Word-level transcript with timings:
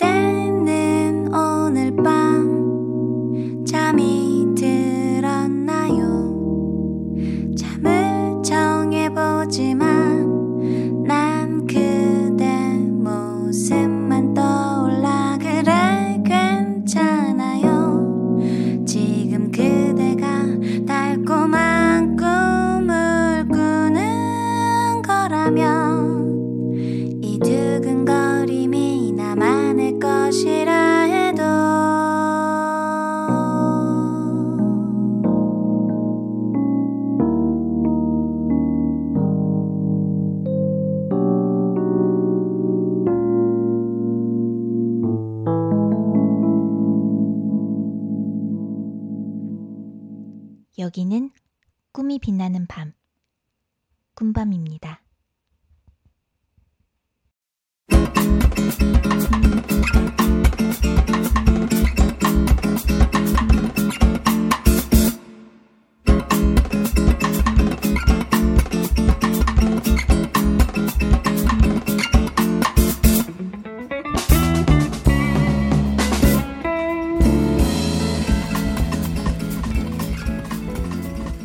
그 0.00 0.29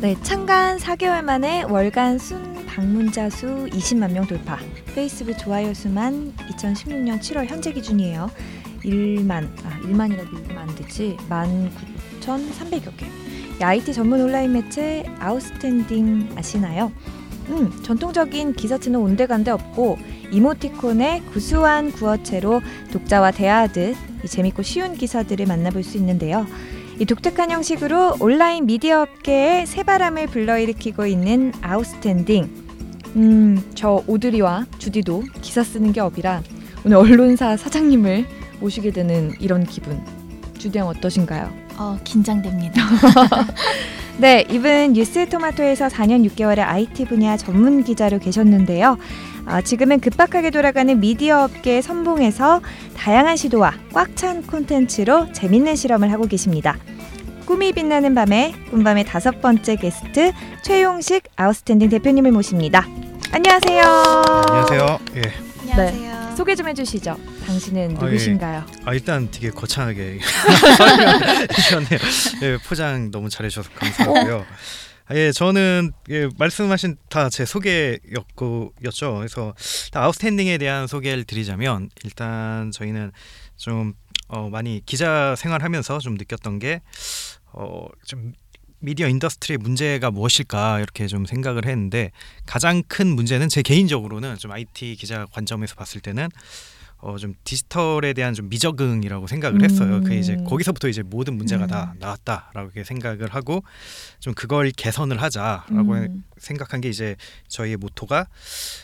네, 0.06 0.14
창간 0.22 0.76
4개월 0.76 1.20
만에 1.20 1.64
월간 1.64 2.20
순 2.20 2.64
방문자 2.64 3.28
수 3.28 3.66
20만 3.66 4.12
명 4.12 4.24
돌파. 4.24 4.56
페이스북 4.94 5.36
좋아요 5.36 5.74
수만 5.74 6.32
2016년 6.36 7.18
7월 7.18 7.46
현재 7.46 7.72
기준이에요. 7.72 8.30
1만, 8.84 9.48
아, 9.64 9.80
1만이라도 9.80 10.32
읽으면 10.32 10.58
안 10.58 10.74
되지. 10.76 11.16
19,300여 11.28 12.96
개. 12.96 13.06
이 13.60 13.64
IT 13.64 13.94
전문 13.94 14.20
온라인 14.20 14.52
매체 14.52 15.04
아웃스탠딩 15.18 16.34
아시나요? 16.36 16.92
음, 17.48 17.72
전통적인 17.82 18.52
기사치는 18.52 19.00
온데간데 19.00 19.50
없고 19.50 19.98
이모티콘의 20.30 21.22
구수한 21.32 21.90
구어체로 21.90 22.62
독자와 22.92 23.32
대화하듯 23.32 23.96
이 24.22 24.28
재밌고 24.28 24.62
쉬운 24.62 24.94
기사들을 24.94 25.46
만나볼 25.46 25.82
수 25.82 25.96
있는데요. 25.96 26.46
이 26.98 27.04
독특한 27.04 27.50
형식으로 27.50 28.16
온라인 28.20 28.64
미디어 28.64 29.02
업계에 29.02 29.66
새바람을 29.66 30.28
불러일으키고 30.28 31.04
있는 31.06 31.52
아웃스탠딩. 31.60 32.48
음, 33.16 33.62
저 33.74 34.02
오드리와 34.06 34.64
주디도 34.78 35.24
기사 35.42 35.62
쓰는 35.62 35.92
게 35.92 36.00
업이라 36.00 36.42
오늘 36.86 36.96
언론사 36.96 37.58
사장님을 37.58 38.26
모시게 38.60 38.92
되는 38.92 39.32
이런 39.40 39.64
기분. 39.64 40.00
주디 40.56 40.78
형 40.78 40.88
어떠신가요? 40.88 41.52
어, 41.76 41.98
긴장됩니다. 42.02 42.82
네, 44.16 44.46
이분 44.48 44.94
뉴스 44.94 45.28
토마토에서 45.28 45.88
4년 45.88 46.26
6개월의 46.30 46.60
IT 46.60 47.04
분야 47.04 47.36
전문 47.36 47.84
기자로 47.84 48.18
계셨는데요. 48.18 48.96
아, 49.46 49.60
지금은 49.62 50.00
급박하게 50.00 50.50
돌아가는 50.50 50.98
미디어 50.98 51.44
업계의 51.44 51.80
선봉에서 51.82 52.60
다양한 52.96 53.36
시도와 53.36 53.74
꽉 53.92 54.16
찬 54.16 54.42
콘텐츠로 54.46 55.32
재밌는 55.32 55.76
실험을 55.76 56.10
하고 56.10 56.26
계십니다. 56.26 56.76
꿈이 57.44 57.72
빛나는 57.72 58.14
밤에 58.14 58.54
꿈밤의 58.70 59.04
다섯 59.04 59.40
번째 59.42 59.76
게스트 59.76 60.32
최용식 60.62 61.24
아웃스탠딩 61.36 61.90
대표님을 61.90 62.32
모십니다. 62.32 62.86
안녕하세요. 63.30 63.82
안녕하세요. 64.48 64.98
예. 65.16 65.22
안녕하세요. 65.60 66.34
소개 66.36 66.54
좀 66.54 66.68
해주시죠. 66.68 67.16
당신은 67.46 67.82
아, 68.00 68.00
예. 68.00 68.04
누구신가요? 68.06 68.64
아 68.86 68.94
일단 68.94 69.28
되게 69.30 69.50
거창하게 69.50 70.18
설명해 70.78 71.46
주셨네요. 71.48 71.98
예, 72.42 72.58
포장 72.66 73.10
너무 73.10 73.28
잘해주셔서 73.28 73.68
감사하고요. 73.74 74.44
아, 75.08 75.14
예, 75.14 75.30
저는 75.30 75.92
예, 76.10 76.28
말씀하신 76.36 76.96
다 77.08 77.28
제 77.30 77.44
소개였고였죠. 77.44 79.14
그래서 79.16 79.54
아웃스탠딩에 79.92 80.58
대한 80.58 80.86
소개를 80.86 81.24
드리자면 81.24 81.90
일단 82.04 82.70
저희는 82.72 83.12
좀 83.56 83.94
어, 84.28 84.48
많이 84.50 84.82
기자 84.84 85.36
생활하면서 85.36 86.00
좀 86.00 86.14
느꼈던 86.14 86.58
게 86.58 86.80
어, 87.52 87.86
좀 88.04 88.32
미디어 88.80 89.08
industry의 89.08 89.58
문제가 89.58 90.10
무엇일까 90.10 90.80
이렇게 90.80 91.06
좀 91.06 91.24
생각을 91.24 91.64
했는데 91.66 92.10
가장 92.44 92.82
큰 92.88 93.06
문제는 93.14 93.48
제 93.48 93.62
개인적으로는 93.62 94.36
좀 94.36 94.50
IT 94.52 94.96
기자 94.98 95.26
관점에서 95.32 95.74
봤을 95.76 96.00
때는 96.00 96.28
어 97.06 97.16
좀 97.18 97.34
디지털에 97.44 98.12
대한 98.14 98.34
좀 98.34 98.48
미적응이라고 98.48 99.28
생각을 99.28 99.62
했어요. 99.62 100.00
그 100.04 100.12
이제 100.14 100.34
음. 100.34 100.44
거기서부터 100.44 100.88
이제 100.88 101.02
모든 101.02 101.36
문제가 101.36 101.66
다 101.68 101.92
음. 101.94 101.98
나왔다라고 102.00 102.70
이렇게 102.74 102.82
생각을 102.82 103.32
하고 103.32 103.62
좀 104.18 104.34
그걸 104.34 104.70
개선을 104.72 105.22
하자라고 105.22 105.92
음. 105.94 106.24
생각한 106.36 106.80
게 106.80 106.88
이제 106.88 107.14
저희의 107.46 107.76
모토가 107.76 108.26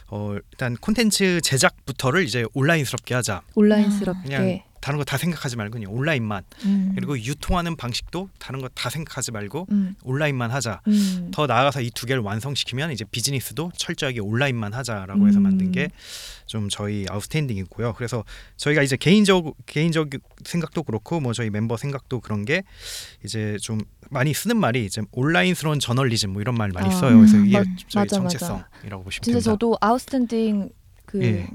어 0.08 0.36
일단 0.52 0.76
콘텐츠 0.76 1.40
제작부터를 1.42 2.22
이제 2.24 2.44
온라인스럽게 2.54 3.12
하자. 3.14 3.42
온라인스럽게. 3.56 4.22
그냥 4.22 4.60
다른 4.82 4.98
거 4.98 5.04
다 5.04 5.16
생각하지 5.16 5.56
말고 5.56 5.72
그냥 5.78 5.92
온라인만 5.94 6.42
음. 6.64 6.92
그리고 6.96 7.16
유통하는 7.18 7.76
방식도 7.76 8.28
다른 8.38 8.60
거 8.60 8.68
다 8.74 8.90
생각하지 8.90 9.30
말고 9.30 9.68
음. 9.70 9.94
온라인만 10.02 10.50
하자. 10.50 10.80
음. 10.88 11.30
더 11.32 11.46
나아가서 11.46 11.80
이 11.82 11.90
두 11.94 12.04
개를 12.06 12.20
완성시키면 12.22 12.90
이제 12.90 13.04
비즈니스도 13.10 13.70
철저하게 13.76 14.20
온라인만 14.20 14.72
하자라고 14.74 15.28
해서 15.28 15.38
만든 15.40 15.66
음. 15.68 15.72
게좀 15.72 16.68
저희 16.68 17.06
아웃스탠딩이고요. 17.08 17.92
그래서 17.94 18.24
저희가 18.56 18.82
이제 18.82 18.96
개인적 18.96 19.54
개인적 19.66 20.10
생각도 20.44 20.82
그렇고 20.82 21.20
뭐 21.20 21.32
저희 21.32 21.48
멤버 21.50 21.76
생각도 21.76 22.20
그런 22.20 22.44
게 22.44 22.62
이제 23.24 23.56
좀 23.60 23.78
많이 24.10 24.34
쓰는 24.34 24.56
말이 24.56 24.84
이제 24.84 25.00
온라인스러운 25.12 25.78
저널리즘 25.78 26.30
뭐 26.32 26.42
이런 26.42 26.56
말 26.56 26.70
많이 26.70 26.88
아, 26.88 26.90
써요. 26.90 27.18
그래서 27.18 27.36
이게 27.38 27.58
맞- 27.58 27.66
저희 27.88 28.02
맞아. 28.04 28.16
정체성이라고 28.16 29.04
보시면 29.04 29.22
진짜 29.22 29.24
됩니다. 29.32 29.40
저도 29.44 29.76
아웃스탠딩 29.80 30.70
그 31.06 31.22
예. 31.22 31.48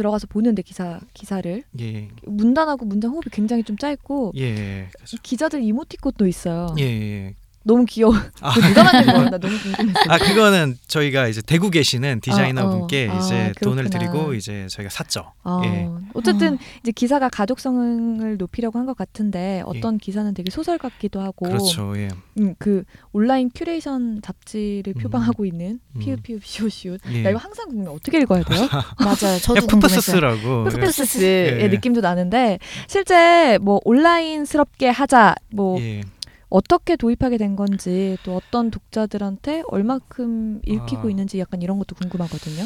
홈- 0.00 0.10
들어가서 0.10 0.26
보는데 0.28 0.62
기사 0.62 0.98
기사를 1.12 1.62
예, 1.80 2.08
문단하고 2.26 2.86
문장 2.86 3.10
호흡이 3.10 3.24
굉장히 3.30 3.62
좀 3.62 3.76
짧고 3.76 4.32
예, 4.36 4.40
예, 4.42 4.88
이 5.12 5.16
기자들 5.22 5.62
이모티콘도 5.62 6.26
있어요. 6.26 6.74
예, 6.78 6.82
예. 6.84 7.34
너무 7.62 7.84
귀여워. 7.84 8.14
아. 8.40 8.54
그거 8.54 8.68
누가 8.68 8.82
만든 8.84 9.12
거야? 9.12 9.30
나 9.30 9.38
너무 9.38 9.58
궁금했어. 9.58 10.00
아 10.08 10.18
그거는 10.18 10.78
저희가 10.88 11.28
이제 11.28 11.42
대구 11.42 11.70
계시는 11.70 12.20
디자이너 12.20 12.62
어, 12.62 12.66
어. 12.66 12.70
분께 12.78 13.08
아, 13.10 13.18
이제 13.18 13.52
돈을 13.62 13.84
그렇구나. 13.84 13.90
드리고 14.12 14.34
이제 14.34 14.66
저희가 14.70 14.88
샀죠. 14.90 15.32
아, 15.42 15.60
예. 15.64 15.88
어쨌든 16.14 16.58
이제 16.82 16.90
기사가 16.92 17.28
가독성을 17.28 18.36
높이려고 18.38 18.78
한 18.78 18.86
것 18.86 18.96
같은데 18.96 19.62
어떤 19.66 19.98
기사는 19.98 20.32
되게 20.34 20.50
소설 20.50 20.78
같기도 20.78 21.20
하고 21.20 21.46
예. 21.46 21.50
그렇죠. 21.50 21.92
예. 21.98 22.08
음, 22.38 22.54
그 22.58 22.82
온라인 23.12 23.50
큐레이션 23.54 24.20
잡지를 24.22 24.94
음. 24.96 25.02
표방하고 25.02 25.44
있는 25.44 25.80
음. 25.96 26.00
피읖피읖 26.00 26.38
시옷시옷. 26.42 26.96
예. 27.12 27.22
나 27.22 27.30
이거 27.30 27.38
항상 27.38 27.68
궁금해. 27.68 27.90
어떻게 27.94 28.18
읽어야 28.20 28.42
돼요? 28.42 28.66
맞아요. 28.98 29.38
저도 29.38 29.56
예, 29.62 29.66
궁금했어요. 29.66 29.76
프프스스라고 30.40 30.64
푸스푸스의 30.64 31.60
예. 31.62 31.68
느낌도 31.68 32.00
나는데 32.00 32.58
실제 32.88 33.58
뭐 33.60 33.80
온라인스럽게 33.84 34.88
하자 34.88 35.34
뭐 35.52 35.78
예. 35.80 36.00
어떻게 36.50 36.96
도입하게 36.96 37.38
된 37.38 37.56
건지 37.56 38.18
또 38.24 38.36
어떤 38.36 38.70
독자들한테 38.70 39.62
얼마큼 39.68 40.60
읽히고 40.66 41.06
아. 41.06 41.10
있는지 41.10 41.38
약간 41.38 41.62
이런 41.62 41.78
것도 41.78 41.94
궁금하거든요. 41.94 42.64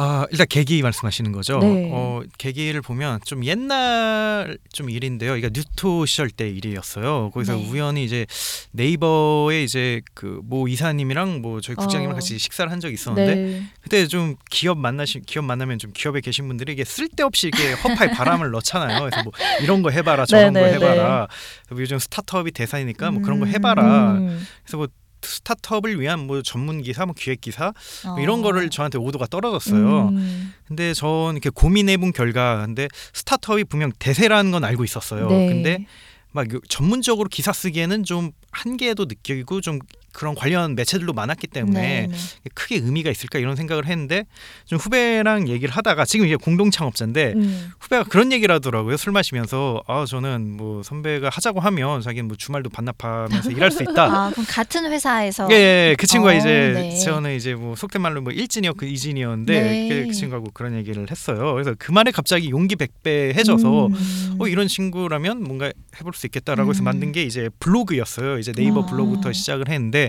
아 0.00 0.26
일단 0.30 0.46
계기 0.48 0.80
말씀하시는 0.80 1.32
거죠. 1.32 1.58
네. 1.58 1.90
어 1.92 2.22
계기를 2.38 2.82
보면 2.82 3.18
좀 3.24 3.44
옛날 3.44 4.56
좀 4.72 4.90
일인데요. 4.90 5.36
이게 5.36 5.50
뉴토 5.52 6.06
시절 6.06 6.30
때 6.30 6.48
일이었어요. 6.48 7.30
거기서 7.34 7.56
네. 7.56 7.68
우연히 7.68 8.04
이제 8.04 8.24
네이버에 8.70 9.64
이제 9.64 10.00
그모 10.14 10.68
이사님이랑 10.68 11.42
뭐 11.42 11.60
저희 11.60 11.74
국장님이랑 11.74 12.12
어. 12.12 12.14
같이 12.14 12.38
식사를 12.38 12.70
한 12.70 12.78
적이 12.78 12.94
있었는데 12.94 13.34
네. 13.34 13.62
그때 13.80 14.06
좀 14.06 14.36
기업 14.50 14.78
만나시 14.78 15.20
기업 15.26 15.44
만나면 15.44 15.80
좀 15.80 15.90
기업에 15.92 16.20
계신 16.20 16.46
분들이 16.46 16.74
이게 16.74 16.84
쓸데없이 16.84 17.48
이게 17.48 17.72
허파에 17.72 18.10
바람을 18.12 18.52
넣잖아요. 18.52 19.00
그래서 19.00 19.24
뭐 19.24 19.32
이런 19.62 19.82
거 19.82 19.90
해봐라 19.90 20.26
저런 20.26 20.52
네, 20.52 20.60
거 20.60 20.66
네, 20.66 20.74
해봐라. 20.74 21.26
요즘 21.72 21.98
스타트업이 21.98 22.52
대세니까 22.52 23.10
뭐 23.10 23.20
그런 23.20 23.40
거 23.40 23.46
해봐라. 23.46 24.12
음. 24.12 24.46
그래서 24.62 24.76
뭐 24.76 24.86
스타트업을 25.22 26.00
위한 26.00 26.26
뭐 26.26 26.42
전문 26.42 26.82
기사, 26.82 27.04
뭐 27.06 27.14
기획 27.16 27.40
기사 27.40 27.72
뭐 28.04 28.14
어. 28.16 28.20
이런 28.20 28.42
거를 28.42 28.68
저한테 28.70 28.98
오더가 28.98 29.26
떨어졌어요. 29.26 30.08
음. 30.08 30.54
근데 30.66 30.94
전 30.94 31.32
이렇게 31.32 31.50
고민해본 31.50 32.12
결과, 32.12 32.64
근데 32.64 32.88
스타트업이 33.12 33.64
분명 33.64 33.90
대세라는 33.98 34.50
건 34.50 34.64
알고 34.64 34.84
있었어요. 34.84 35.28
네. 35.28 35.48
근데 35.48 35.86
막 36.32 36.52
요- 36.52 36.60
전문적으로 36.68 37.28
기사 37.28 37.52
쓰기에는 37.52 38.04
좀 38.04 38.30
한계도 38.50 39.06
느끼고 39.06 39.60
좀 39.60 39.78
그런 40.18 40.34
관련 40.34 40.74
매체들도 40.74 41.12
많았기 41.12 41.46
때문에 41.46 41.80
네, 41.80 42.08
네. 42.08 42.50
크게 42.52 42.74
의미가 42.74 43.08
있을까 43.08 43.38
이런 43.38 43.54
생각을 43.54 43.86
했는데 43.86 44.24
좀 44.64 44.76
후배랑 44.76 45.46
얘기를 45.46 45.72
하다가 45.72 46.04
지금 46.06 46.26
이제 46.26 46.34
공동 46.34 46.72
창업자인데 46.72 47.34
음. 47.36 47.70
후배가 47.78 48.02
그런 48.02 48.32
얘기를 48.32 48.52
하더라고요 48.52 48.96
술 48.96 49.12
마시면서 49.12 49.84
아 49.86 50.06
저는 50.08 50.56
뭐 50.56 50.82
선배가 50.82 51.28
하자고 51.32 51.60
하면 51.60 52.00
자기는 52.00 52.26
뭐 52.26 52.36
주말도 52.36 52.68
반납하면서 52.70 53.52
일할 53.52 53.70
수 53.70 53.84
있다. 53.84 54.04
아 54.10 54.30
그럼 54.30 54.44
같은 54.48 54.90
회사에서 54.90 55.46
예, 55.52 55.54
예, 55.90 55.96
그 55.96 56.08
친구가 56.08 56.32
어, 56.32 56.34
이제 56.34 56.72
네. 56.74 56.98
저는 56.98 57.36
이제 57.36 57.54
뭐 57.54 57.76
속된 57.76 58.02
말로 58.02 58.20
뭐 58.20 58.32
일진이었고 58.32 58.86
이진이었는데 58.86 59.62
네. 59.62 59.88
그, 59.88 60.06
그 60.08 60.12
친구하고 60.12 60.50
그런 60.52 60.74
얘기를 60.74 61.08
했어요. 61.08 61.52
그래서 61.52 61.76
그 61.78 61.92
말에 61.92 62.10
갑자기 62.10 62.50
용기 62.50 62.74
백배 62.74 63.34
해져서 63.36 63.86
음. 63.86 64.36
어 64.40 64.48
이런 64.48 64.66
친구라면 64.66 65.44
뭔가 65.44 65.70
해볼 66.00 66.12
수 66.14 66.26
있겠다라고 66.26 66.70
해서 66.70 66.82
음. 66.82 66.84
만든 66.86 67.12
게 67.12 67.22
이제 67.22 67.50
블로그였어요. 67.60 68.40
이제 68.40 68.50
네이버 68.50 68.82
아. 68.82 68.86
블로그부터 68.86 69.32
시작을 69.32 69.68
했는데 69.68 70.07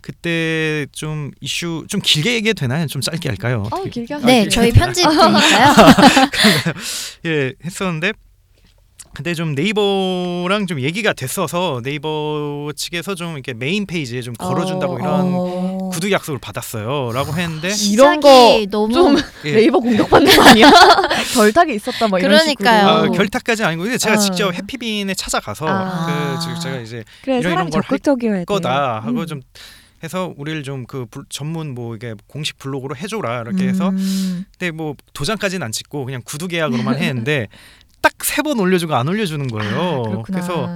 그때 0.00 0.86
좀 0.92 1.30
이슈 1.40 1.84
좀 1.88 2.00
길게 2.02 2.34
얘기해도 2.34 2.60
되나요? 2.60 2.86
좀 2.86 3.00
짧게 3.00 3.28
할까요? 3.28 3.66
어, 3.70 3.84
길게 3.84 4.14
하세요. 4.14 4.26
네 4.26 4.40
길게 4.42 4.50
저희 4.50 4.70
하나? 4.76 4.86
편집되니까요. 4.92 5.34
예 7.26 7.52
했었는데 7.64 8.12
근데 9.14 9.32
좀 9.34 9.54
네이버랑 9.54 10.66
좀 10.66 10.80
얘기가 10.80 11.12
됐어서 11.12 11.80
네이버 11.84 12.72
측에서 12.74 13.14
좀 13.14 13.34
이렇게 13.34 13.54
메인 13.54 13.86
페이지에 13.86 14.20
좀 14.22 14.34
걸어준다고 14.34 14.94
어, 14.94 14.98
이런 14.98 15.10
어. 15.34 15.90
구두 15.92 16.10
약속을 16.10 16.40
받았어요라고 16.40 17.32
했는데 17.34 17.68
이런 17.68 18.20
시작이 18.20 18.20
거 18.20 18.66
너무 18.70 18.92
좀 18.92 19.16
예. 19.44 19.52
네이버 19.52 19.78
공격받는 19.78 20.34
거 20.36 20.42
아니야? 20.42 20.70
결탁이 21.34 21.74
있었다 21.76 22.08
뭐 22.08 22.18
이런 22.18 22.32
그러니까요. 22.32 22.88
아, 22.88 22.94
식으로. 23.02 23.12
결탁까지 23.12 23.64
아니고 23.64 23.84
근데 23.84 23.98
제가 23.98 24.16
어. 24.16 24.18
직접 24.18 24.52
해피빈에 24.52 25.14
찾아가서 25.14 25.66
아. 25.68 26.06
그 26.36 26.40
지금 26.42 26.60
제가 26.60 26.76
이제 26.80 27.04
그래 27.22 27.38
이런 27.38 27.52
사람이 27.52 27.70
걸할 27.70 27.82
적극적이어야 27.84 28.38
돼. 28.40 28.44
거다 28.46 29.00
하고 29.00 29.20
음. 29.20 29.26
좀 29.26 29.40
해서 30.02 30.34
우리를 30.36 30.62
좀 30.64 30.84
그 30.86 31.06
전문 31.30 31.72
뭐 31.74 31.94
이게 31.94 32.14
공식 32.26 32.58
블로그로 32.58 32.94
해줘라 32.96 33.40
이렇게 33.42 33.66
해서 33.68 33.88
음. 33.90 34.44
근데 34.58 34.70
뭐 34.70 34.94
도장까지는 35.14 35.64
안 35.64 35.72
찍고 35.72 36.04
그냥 36.04 36.20
구두 36.24 36.46
계약으로만 36.48 36.96
했는데 37.00 37.48
딱 38.04 38.12
세 38.22 38.42
번 38.42 38.58
올려주고 38.60 38.94
안 38.94 39.08
올려주는 39.08 39.48
거예요. 39.48 40.02
아. 40.18 40.22
그래서 40.22 40.68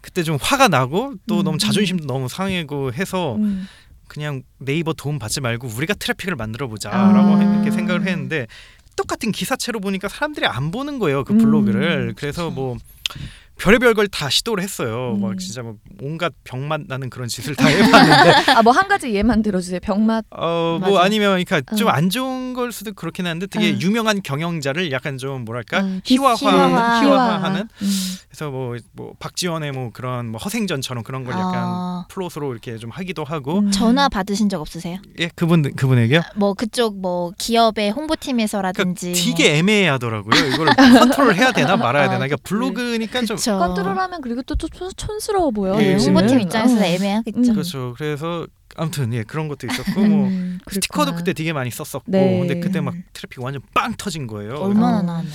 그때 0.00 0.22
좀 0.22 0.38
화가 0.40 0.68
나고 0.68 1.14
또 1.26 1.40
음, 1.40 1.44
너무 1.44 1.58
자존심도 1.58 2.06
너무 2.06 2.28
상하고 2.28 2.92
해서 2.92 3.36
음. 3.36 3.68
그냥 4.06 4.42
네이버 4.58 4.92
도움 4.92 5.18
받지 5.18 5.40
말고 5.40 5.68
우리가 5.68 5.94
트래픽을 5.94 6.36
만들어 6.36 6.66
아. 6.66 6.68
보자라고 6.68 7.42
이렇게 7.42 7.70
생각을 7.70 8.06
했는데 8.06 8.46
똑같은 8.96 9.32
기사체로 9.32 9.80
보니까 9.80 10.08
사람들이 10.08 10.46
안 10.46 10.70
보는 10.70 10.98
거예요 10.98 11.24
그 11.24 11.34
블로그를 11.36 12.10
음, 12.10 12.14
그래서 12.16 12.50
뭐 12.50 12.76
별의별 13.58 13.94
걸 13.94 14.08
다 14.08 14.28
시도를 14.28 14.62
했어요 14.62 15.14
음. 15.16 15.22
막 15.22 15.38
진짜 15.38 15.62
뭐 15.62 15.76
온갖 16.02 16.32
병맛 16.44 16.82
나는 16.88 17.08
그런 17.10 17.26
짓을 17.28 17.54
다 17.54 17.66
해봤는데 17.66 18.52
아 18.52 18.62
뭐 18.62 18.72
한 18.72 18.88
가지 18.88 19.14
예만 19.14 19.42
들어주세요. 19.42 19.80
병맛. 19.80 20.24
어뭐 20.30 20.78
맞아. 20.80 21.02
아니면 21.02 21.42
그러니까 21.44 21.76
좀 21.76 21.86
어. 21.88 21.90
안 21.90 22.10
좋은 22.10 22.52
걸 22.54 22.72
수도 22.72 22.92
그렇긴 22.92 23.26
한데 23.26 23.46
되게 23.46 23.72
어. 23.72 23.78
유명한 23.80 24.20
경영자를 24.22 24.90
약간 24.92 25.16
좀 25.18 25.44
뭐랄까 25.44 25.78
아, 25.78 26.00
희화화 26.04 26.34
희화화. 26.34 27.00
희화화하는 27.02 27.60
음. 27.62 27.90
그래서 28.28 28.50
뭐, 28.50 28.76
뭐 28.92 29.12
박지원의 29.18 29.72
뭐 29.72 29.90
그런 29.92 30.26
뭐 30.30 30.40
허생전처럼 30.40 31.04
그런 31.04 31.24
걸 31.24 31.34
약간 31.34 31.54
아, 31.56 32.06
플롯으로 32.08 32.52
이렇게 32.52 32.76
좀 32.78 32.90
하기도 32.90 33.24
하고 33.24 33.60
음. 33.60 33.70
전화 33.70 34.08
받으신 34.08 34.48
적 34.48 34.60
없으세요? 34.60 34.98
예 35.20 35.30
그분 35.34 35.74
그분에게요 35.74 36.22
뭐 36.36 36.54
그쪽 36.54 37.00
뭐 37.00 37.32
기업의 37.38 37.92
그러니까 37.92 38.00
홍보팀에서라든지 38.00 39.12
되게 39.12 39.56
애매하더라고요. 39.58 40.46
이걸 40.52 40.66
컨트롤 40.74 41.34
해야 41.34 41.52
되나 41.52 41.76
말아야 41.76 42.04
아, 42.04 42.08
되나. 42.08 42.18
그러니까 42.26 42.36
블로그니까 42.42 43.22
좀 43.24 43.36
그쵸. 43.52 43.58
컨트롤하면 43.58 44.20
그리고 44.22 44.42
또 44.42 44.54
촌- 44.56 44.90
촌스러워 44.96 45.50
보여. 45.50 45.74
예, 45.76 45.88
네, 45.88 45.92
요즘은. 45.94 46.16
홍보팀 46.22 46.40
입장에서는 46.40 46.82
어. 46.82 46.86
애매하겠죠. 46.86 47.38
음. 47.38 47.52
그렇죠. 47.52 47.94
그래서 47.96 48.46
아무튼 48.76 49.12
예 49.14 49.22
그런 49.22 49.48
것도 49.48 49.66
있었고 49.70 50.00
뭐 50.00 50.26
음, 50.28 50.58
스티커도 50.68 51.04
그렇구나. 51.12 51.16
그때 51.18 51.32
되게 51.32 51.52
많이 51.52 51.70
썼었고 51.70 52.04
네. 52.10 52.38
근데 52.40 52.60
그때 52.60 52.80
막 52.80 52.94
트래픽 53.12 53.42
완전 53.42 53.62
빵 53.74 53.94
터진 53.96 54.26
거예요. 54.26 54.54
얼마나 54.56 54.98
어. 54.98 55.02
나왔나요? 55.02 55.32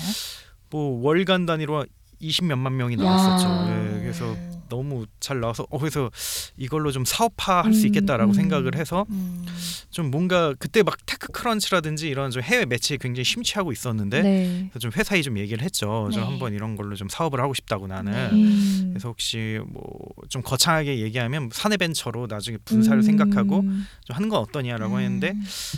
뭐 0.71 1.01
월간 1.05 1.45
단위로 1.45 1.85
20 2.19 2.45
몇만 2.45 2.75
명이 2.75 2.95
야. 2.99 3.03
나왔었죠. 3.03 3.71
예, 3.71 3.99
그래서 4.01 4.35
너무 4.69 5.05
잘 5.19 5.39
나와서 5.39 5.65
어 5.69 5.77
그래서 5.77 6.09
이걸로 6.57 6.91
좀 6.91 7.05
사업화 7.05 7.63
할수 7.63 7.81
음, 7.81 7.87
있겠다라고 7.87 8.31
음. 8.31 8.33
생각을 8.33 8.75
해서 8.75 9.05
음. 9.09 9.45
좀 9.89 10.11
뭔가 10.11 10.53
그때 10.57 10.83
막 10.83 10.97
테크크런치라든지 11.05 12.07
이런 12.07 12.31
좀 12.31 12.41
해외 12.41 12.65
매체에 12.65 12.97
굉장히 12.97 13.23
심취하고 13.25 13.71
있었는데 13.71 14.21
네. 14.21 14.67
그래서 14.71 14.79
좀 14.79 14.91
회사에 14.95 15.21
좀 15.21 15.37
얘기를 15.37 15.63
했죠. 15.63 16.09
좀 16.11 16.21
네. 16.21 16.27
한번 16.27 16.53
이런 16.53 16.75
걸로 16.75 16.95
좀 16.95 17.09
사업을 17.09 17.41
하고 17.41 17.53
싶다고 17.53 17.87
나는. 17.87 18.11
네. 18.11 18.29
음. 18.31 18.89
그래서 18.93 19.09
혹시 19.09 19.59
뭐 19.67 19.89
좀 20.29 20.41
거창하게 20.43 20.99
얘기하면 20.99 21.49
사내 21.51 21.75
벤처로 21.75 22.27
나중에 22.27 22.57
분사를 22.63 22.97
음. 22.99 23.01
생각하고 23.01 23.61
좀 23.61 24.15
하는 24.15 24.29
건 24.29 24.39
어떠냐라고 24.39 24.95
음. 24.95 24.99
했는데 24.99 25.33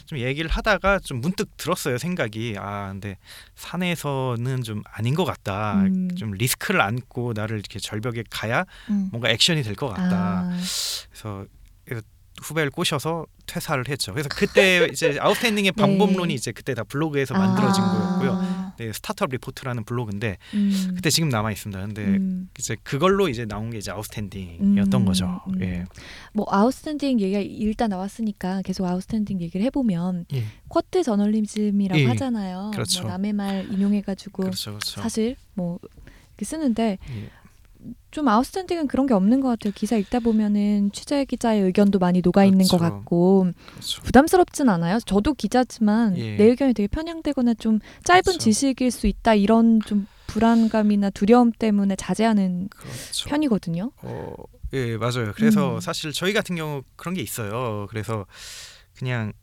좀 0.05 0.19
얘기를 0.19 0.49
하다가 0.49 0.99
좀 0.99 1.21
문득 1.21 1.55
들었어요 1.57 1.97
생각이 1.97 2.55
아 2.59 2.89
근데 2.89 3.17
사내에서는 3.55 4.63
좀 4.63 4.81
아닌 4.91 5.15
것 5.15 5.23
같다 5.23 5.81
음. 5.81 6.09
좀 6.15 6.31
리스크를 6.31 6.81
안고 6.81 7.33
나를 7.35 7.59
이렇게 7.59 7.79
절벽에 7.79 8.23
가야 8.29 8.65
음. 8.89 9.09
뭔가 9.11 9.29
액션이 9.29 9.63
될 9.63 9.75
것 9.75 9.87
같다 9.89 10.49
아. 10.49 10.57
그래서 11.11 11.45
후배를 12.41 12.71
꼬셔서 12.71 13.25
퇴사를 13.45 13.87
했죠 13.87 14.13
그래서 14.13 14.29
그때 14.33 14.87
이제 14.91 15.17
아웃스탠딩의 15.19 15.73
방법론이 15.73 16.29
네. 16.29 16.33
이제 16.33 16.51
그때 16.51 16.73
다 16.73 16.83
블로그에서 16.83 17.33
만들어진 17.35 17.83
아. 17.83 17.91
거였고요 17.91 18.71
네, 18.77 18.91
스타트업 18.93 19.29
리포트라는 19.31 19.83
블로그인데 19.83 20.37
음. 20.55 20.93
그때 20.95 21.09
지금 21.09 21.29
남아 21.29 21.51
있습니다 21.51 21.79
근데 21.81 22.03
음. 22.03 22.49
이제 22.57 22.75
그걸로 22.83 23.27
이제 23.29 23.45
나온 23.45 23.69
게 23.69 23.77
이제 23.77 23.91
아웃스탠딩이었던 23.91 25.01
음, 25.01 25.05
거죠. 25.05 25.41
음. 25.49 25.61
예. 25.61 25.83
뭐 26.33 26.47
아웃스탠딩 26.49 27.19
얘기가 27.19 27.39
일단 27.41 27.89
나왔으니까 27.89 28.61
계속 28.63 28.85
아웃스탠딩 28.85 29.41
얘기를 29.41 29.63
해보면 29.67 30.25
예. 30.33 30.43
quote 30.69 31.03
저널리즘이라고 31.03 31.99
예. 31.99 32.05
하잖아요. 32.07 32.71
그렇죠. 32.73 33.03
뭐 33.03 33.11
남의 33.11 33.33
말 33.33 33.71
인용해가지고 33.71 34.43
그렇죠, 34.43 34.71
그렇죠. 34.71 35.01
사실 35.01 35.35
뭐 35.53 35.77
쓰는데 36.41 36.97
예. 37.07 37.29
좀 38.11 38.27
아웃스탠딩은 38.27 38.87
그런 38.87 39.07
게 39.07 39.13
없는 39.13 39.41
것 39.41 39.49
같아요. 39.49 39.73
기사 39.75 39.95
읽다 39.95 40.19
보면은 40.19 40.91
취재 40.91 41.23
기자의 41.25 41.61
의견도 41.61 41.99
많이 41.99 42.21
녹아 42.21 42.43
있는 42.45 42.65
것 42.65 42.77
그렇죠. 42.77 42.95
같고 42.95 43.47
그렇죠. 43.71 44.01
부담스럽진 44.03 44.69
않아요. 44.69 44.99
저도 45.05 45.33
기자지만 45.33 46.17
예. 46.17 46.35
내 46.35 46.45
의견이 46.45 46.73
되게 46.73 46.87
편향되거나 46.87 47.53
좀 47.55 47.79
짧은 48.03 48.23
그렇죠. 48.23 48.39
지식일 48.39 48.91
수 48.91 49.07
있다 49.07 49.35
이런 49.35 49.79
좀 49.85 50.07
불안감이나 50.27 51.09
두려움 51.09 51.51
때문에 51.51 51.95
자제하는 51.95 52.69
그렇죠. 52.69 53.29
편이거든요. 53.29 53.91
어, 54.01 54.33
예, 54.73 54.97
맞아요. 54.97 55.33
그래서 55.35 55.75
음. 55.75 55.79
사실 55.79 56.11
저희 56.13 56.33
같은 56.33 56.55
경우 56.55 56.83
그런 56.95 57.13
게 57.13 57.21
있어요. 57.21 57.88
그래서 57.89 58.25
그냥 58.97 59.33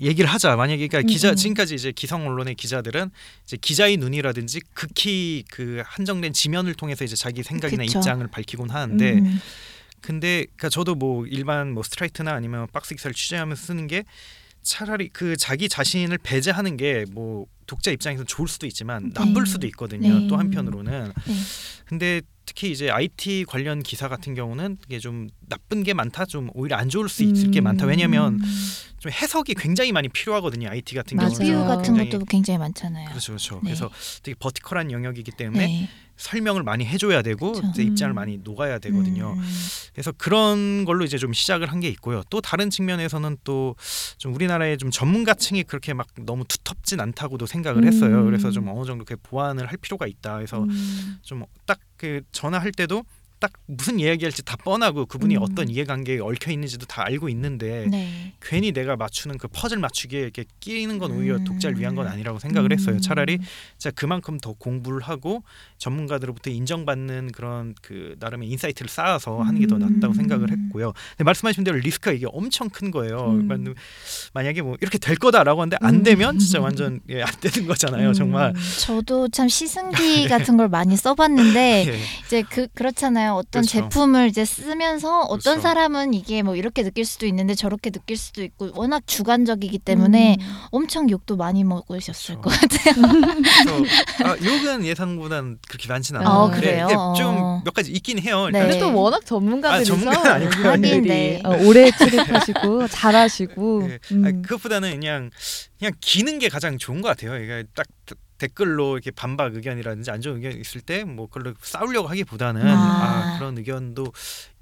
얘기를 0.00 0.28
하자. 0.28 0.56
만약에 0.56 0.88
그러니까 0.88 1.06
음, 1.08 1.12
기자 1.12 1.30
음. 1.30 1.36
지금까지 1.36 1.74
이제 1.74 1.92
기성 1.92 2.26
언론의 2.26 2.54
기자들은 2.54 3.10
이제 3.44 3.56
기자의 3.60 3.96
눈이라든지 3.96 4.60
극히 4.74 5.44
그 5.50 5.82
한정된 5.84 6.32
지면을 6.32 6.74
통해서 6.74 7.04
이제 7.04 7.16
자기 7.16 7.42
생각이나 7.42 7.84
그쵸. 7.84 7.98
입장을 7.98 8.26
밝히곤 8.26 8.70
하는데 8.70 9.12
음. 9.14 9.40
근데 10.00 10.44
그러니까 10.56 10.68
저도 10.68 10.94
뭐 10.94 11.26
일반 11.26 11.72
뭐 11.72 11.82
straight나 11.82 12.32
아니면 12.32 12.66
박스 12.72 12.94
기사를 12.94 13.14
취재하면서 13.14 13.60
쓰는 13.60 13.86
게 13.86 14.04
차라리 14.62 15.08
그 15.08 15.36
자기 15.36 15.68
자신을 15.68 16.18
배제하는 16.18 16.76
게 16.76 17.04
뭐 17.12 17.46
독자 17.66 17.90
입장에서 17.90 18.24
좋을 18.24 18.48
수도 18.48 18.66
있지만 18.66 19.10
나쁠 19.14 19.44
네. 19.44 19.50
수도 19.50 19.66
있거든요. 19.68 20.20
네. 20.20 20.26
또 20.28 20.36
한편으로는. 20.36 21.12
네. 21.26 21.34
근데 21.84 22.20
특히 22.46 22.70
이제 22.70 22.90
IT 22.90 23.44
관련 23.48 23.82
기사 23.82 24.08
같은 24.08 24.34
경우는 24.34 24.78
이게 24.86 24.98
좀 24.98 25.28
나쁜 25.48 25.82
게 25.82 25.92
많다, 25.94 26.24
좀 26.24 26.48
오히려 26.54 26.76
안 26.76 26.88
좋을 26.88 27.08
수 27.08 27.22
있을 27.24 27.50
게 27.50 27.60
많다. 27.60 27.86
왜냐하면 27.86 28.40
좀 28.98 29.10
해석이 29.12 29.54
굉장히 29.54 29.92
많이 29.92 30.08
필요하거든요. 30.08 30.68
IT 30.70 30.94
같은 30.94 31.16
맞아요. 31.16 31.30
경우는. 31.32 31.46
비유 31.46 31.64
같은 31.66 31.82
굉장히- 31.94 32.10
것도 32.10 32.24
굉장히 32.26 32.58
많잖아요. 32.58 33.08
그렇죠, 33.10 33.32
그렇죠. 33.32 33.54
네. 33.56 33.60
그래서 33.64 33.90
되게 34.22 34.34
버티컬한 34.38 34.90
영역이기 34.92 35.32
때문에 35.32 35.66
네. 35.66 35.88
설명을 36.16 36.62
많이 36.62 36.86
해줘야 36.86 37.20
되고 37.20 37.52
그쵸. 37.52 37.66
이제 37.72 37.82
입장을 37.82 38.12
음. 38.12 38.14
많이 38.14 38.38
녹아야 38.38 38.78
되거든요. 38.78 39.34
음. 39.36 39.42
그래서 39.92 40.12
그런 40.12 40.84
걸로 40.86 41.04
이제 41.04 41.18
좀 41.18 41.32
시작을 41.34 41.70
한 41.70 41.80
게 41.80 41.88
있고요. 41.90 42.22
또 42.30 42.40
다른 42.40 42.70
측면에서는 42.70 43.36
또 43.44 43.74
좀 44.16 44.34
우리나라의 44.34 44.78
좀 44.78 44.90
전문가층이 44.90 45.64
그렇게 45.64 45.92
막 45.92 46.06
너무 46.24 46.44
두텁진 46.46 47.00
않다고도 47.00 47.44
생각을 47.44 47.86
했어요. 47.86 48.20
음. 48.20 48.24
그래서 48.26 48.50
좀 48.50 48.68
어느 48.68 48.86
정도 48.86 49.04
그 49.04 49.16
보완을 49.22 49.66
할 49.66 49.76
필요가 49.76 50.06
있다. 50.06 50.36
그래서 50.36 50.62
음. 50.62 51.18
좀딱 51.22 51.78
그 51.96 52.22
전화할 52.32 52.72
때도 52.72 53.04
딱 53.38 53.52
무슨 53.66 54.00
이야기할지 54.00 54.42
다 54.44 54.56
뻔하고 54.56 55.04
그분이 55.06 55.36
음. 55.36 55.42
어떤 55.42 55.68
이해관계에 55.68 56.20
얽혀 56.20 56.50
있는지도 56.52 56.86
다 56.86 57.04
알고 57.04 57.28
있는데 57.28 57.86
네. 57.90 58.32
괜히 58.40 58.72
내가 58.72 58.96
맞추는 58.96 59.36
그 59.38 59.46
퍼즐 59.48 59.78
맞추기에 59.78 60.20
이렇게 60.20 60.44
끼는 60.60 60.98
건 60.98 61.12
오히려 61.12 61.36
음. 61.36 61.44
독자를 61.44 61.78
위한 61.78 61.94
건 61.94 62.06
아니라고 62.08 62.38
생각을 62.38 62.72
했어요. 62.72 62.96
음. 62.96 63.00
차라리 63.00 63.38
진짜 63.76 63.90
그만큼 63.94 64.38
더 64.38 64.52
공부를 64.54 65.02
하고 65.02 65.42
전문가들로부터 65.78 66.50
인정받는 66.50 67.32
그런 67.32 67.74
그 67.82 68.16
나름의 68.20 68.48
insight를 68.48 68.88
쌓아서 68.88 69.40
하는 69.42 69.60
게 69.60 69.66
더 69.66 69.78
낫다고 69.78 70.08
음. 70.08 70.14
생각을 70.14 70.50
했고요. 70.52 70.92
근데 71.10 71.24
말씀하신 71.24 71.64
대로 71.64 71.76
리스크가 71.78 72.12
이게 72.12 72.26
엄청 72.30 72.68
큰 72.70 72.92
거예요. 72.92 73.30
음. 73.32 73.48
만- 73.48 73.74
만약에 74.32 74.62
뭐 74.62 74.76
이렇게 74.80 74.96
될 74.96 75.16
거다라고 75.16 75.60
하는데 75.60 75.76
안 75.80 75.96
음. 75.96 76.02
되면 76.04 76.38
진짜 76.38 76.60
완전 76.60 77.00
예, 77.10 77.22
안 77.22 77.28
되는 77.40 77.66
거잖아요. 77.66 78.12
정말. 78.12 78.50
음. 78.50 78.60
저도 78.80 79.28
참 79.28 79.48
시승기 79.48 80.28
같은 80.28 80.56
걸 80.56 80.68
많이 80.68 80.96
써봤는데 80.96 81.84
예. 81.90 81.98
이제 82.26 82.42
그 82.48 82.68
그렇잖아요. 82.74 83.25
어떤 83.34 83.62
그렇죠. 83.62 83.88
제품을 83.88 84.28
이제 84.28 84.44
쓰면서 84.44 85.22
어떤 85.22 85.38
그렇죠. 85.54 85.60
사람은 85.62 86.14
이게 86.14 86.42
뭐 86.42 86.56
이렇게 86.56 86.82
느낄 86.82 87.04
수도 87.04 87.26
있는데 87.26 87.54
저렇게 87.54 87.90
느낄 87.90 88.16
수도 88.16 88.42
있고 88.42 88.70
워낙 88.74 89.02
주관적이기 89.06 89.78
때문에 89.80 90.36
음. 90.40 90.46
엄청 90.70 91.08
욕도 91.10 91.36
많이 91.36 91.64
먹으셨을 91.64 92.40
그렇죠. 92.40 92.40
것 92.42 92.50
같아요. 92.94 93.84
아, 94.24 94.36
욕은 94.44 94.84
예상보단 94.84 95.58
그렇게 95.68 95.88
많지는 95.88 96.20
않아요. 96.20 96.34
어, 96.34 96.50
그래요? 96.50 96.86
이게 96.86 96.94
어. 96.96 97.14
좀몇 97.16 97.74
가지 97.74 97.92
있긴 97.92 98.18
해요. 98.20 98.48
네. 98.52 98.58
일단 98.58 98.68
근데 98.70 98.78
또 98.80 98.94
워낙 99.00 99.24
전문가들이죠. 99.24 99.94
아, 99.94 100.34
아니고요. 100.34 100.66
여기분들이. 100.66 100.88
하긴, 100.90 101.02
네. 101.04 101.42
어, 101.44 101.56
오래 101.66 101.90
출입하시고 101.90 102.88
잘하시고. 102.88 103.88
예. 103.90 103.98
음. 104.12 104.24
아니, 104.24 104.42
그것보다는 104.42 104.90
그냥 105.00 105.30
그냥 105.78 105.92
기는 106.00 106.38
게 106.38 106.48
가장 106.48 106.78
좋은 106.78 107.00
것 107.02 107.08
같아요. 107.08 107.36
이게 107.42 107.64
딱 107.74 107.86
데- 108.06 108.14
댓글로 108.38 108.94
이렇게 108.96 109.10
반박 109.10 109.54
의견이라든지 109.54 110.10
안 110.10 110.20
좋은 110.20 110.36
의견 110.36 110.52
있을 110.60 110.80
때 110.80 111.04
뭐 111.04 111.26
그걸로 111.28 111.54
싸우려고 111.60 112.08
하기보다는 112.08 112.62
아. 112.66 113.34
아, 113.34 113.38
그런 113.38 113.56
의견도 113.58 114.12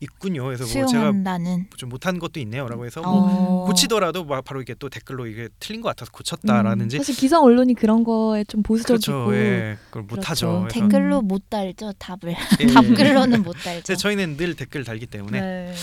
있군요. 0.01 0.45
그래서 0.45 0.65
뭐 0.65 0.73
제가 0.73 0.87
수용한다는. 0.89 1.67
좀 1.77 1.89
못한 1.89 2.19
것도 2.19 2.39
있네요라고 2.41 2.85
해서 2.85 3.01
뭐 3.03 3.63
어. 3.63 3.67
고치더라도 3.67 4.25
막 4.25 4.45
바로 4.45 4.61
이게 4.61 4.75
또 4.75 4.89
댓글로 4.89 5.27
이게 5.27 5.49
틀린 5.61 5.81
것 5.81 5.89
같아서 5.89 6.11
고쳤다라든지 6.13 6.97
음, 6.97 6.99
사실 6.99 7.15
기성 7.15 7.45
언론이 7.45 7.75
그런 7.75 8.05
거에 8.05 8.45
좀 8.45 8.63
보수적이고 8.63 9.27
그렇죠. 9.27 9.37
예, 9.37 9.79
그걸 9.87 10.03
못하죠. 10.03 10.67
그렇죠. 10.69 10.81
댓글로 10.81 11.23
못 11.23 11.49
달죠 11.49 11.93
답을. 11.99 12.35
예, 12.61 12.67
답글로는 12.73 13.43
못 13.43 13.53
달죠. 13.65 13.95
저희는 13.97 14.37
늘 14.37 14.55
댓글 14.55 14.85
달기 14.85 15.07
때문에 15.07 15.41
네. 15.41 15.75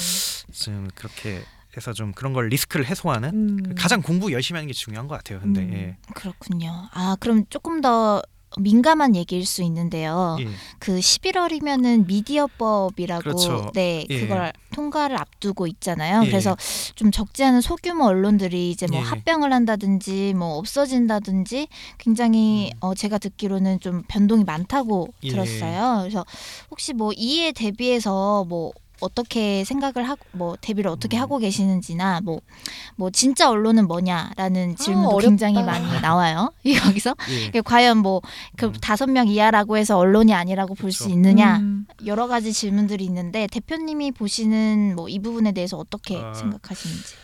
지금 0.52 0.88
그렇게 0.96 1.42
해서 1.78 1.94
좀 1.94 2.12
그런 2.12 2.34
걸 2.34 2.48
리스크를 2.50 2.86
해소하는 2.86 3.30
음. 3.34 3.76
가장 3.76 4.02
공부 4.02 4.32
열심히 4.32 4.58
하는 4.58 4.68
게 4.68 4.74
중요한 4.74 5.08
것 5.08 5.16
같아요. 5.16 5.40
근데 5.40 5.62
음. 5.62 5.74
예. 5.74 5.98
그렇군요. 6.14 6.90
아 6.94 7.16
그럼 7.20 7.46
조금 7.50 7.82
더 7.82 8.22
민감한 8.60 9.16
얘기일 9.16 9.46
수 9.46 9.64
있는데요. 9.64 10.36
예. 10.42 10.48
그 10.80 10.98
11월이면은 11.00 12.06
미디어법이라고 12.06 13.22
그렇죠. 13.22 13.72
네 13.74 14.06
예. 14.10 14.20
그걸 14.22 14.52
통과를 14.74 15.18
앞두고 15.18 15.68
있잖아요. 15.68 16.24
예. 16.26 16.28
그래서 16.28 16.58
좀 16.96 17.12
적지 17.12 17.44
않은 17.46 17.62
소규모 17.62 18.06
언론들이 18.06 18.70
이제 18.70 18.88
뭐 18.88 19.00
예. 19.00 19.04
합병을 19.04 19.54
한다든지 19.54 20.34
뭐 20.34 20.58
없어진다든지 20.58 21.68
굉장히 21.98 22.72
음. 22.74 22.78
어 22.82 22.94
제가 22.94 23.18
듣기로는 23.20 23.80
좀 23.80 24.04
변동이 24.08 24.44
많다고 24.44 25.08
예. 25.24 25.30
들었어요. 25.30 26.00
그래서 26.02 26.26
혹시 26.70 26.94
뭐 26.94 27.12
이에 27.16 27.54
대비해서 27.54 28.46
뭐 28.50 28.74
어떻게 29.02 29.64
생각을 29.64 30.08
하고 30.08 30.26
뭐 30.32 30.56
대비를 30.62 30.90
어떻게 30.90 31.18
음. 31.18 31.22
하고 31.22 31.38
계시는지나 31.38 32.22
뭐뭐 32.22 33.12
진짜 33.14 33.50
언론은 33.50 33.88
뭐냐라는 33.88 34.76
질문도 34.78 35.10
어렵다. 35.10 35.28
굉장히 35.30 35.64
많이 35.64 35.86
나와요. 36.02 36.52
여기서 36.88 37.16
예. 37.54 37.62
과연 37.62 37.98
뭐그 38.00 38.66
음. 38.66 38.74
다섯 38.82 39.08
명 39.10 39.28
이하라고 39.28 39.78
해서 39.78 39.98
언론이 39.98 40.34
아니라고 40.34 40.76
볼 40.76 40.92
수. 40.92 41.10
있느냐 41.10 41.58
음. 41.58 41.86
여러 42.06 42.28
가지 42.28 42.54
질문들이 42.54 43.04
있는데 43.06 43.48
대표님이 43.48 44.12
보시는 44.12 44.96
뭐 44.96 45.08
이 45.10 45.20
부분에 45.20 45.52
대해서 45.52 45.78
어떻게 45.78 46.18
아. 46.18 46.34
생각하시는지. 46.34 47.16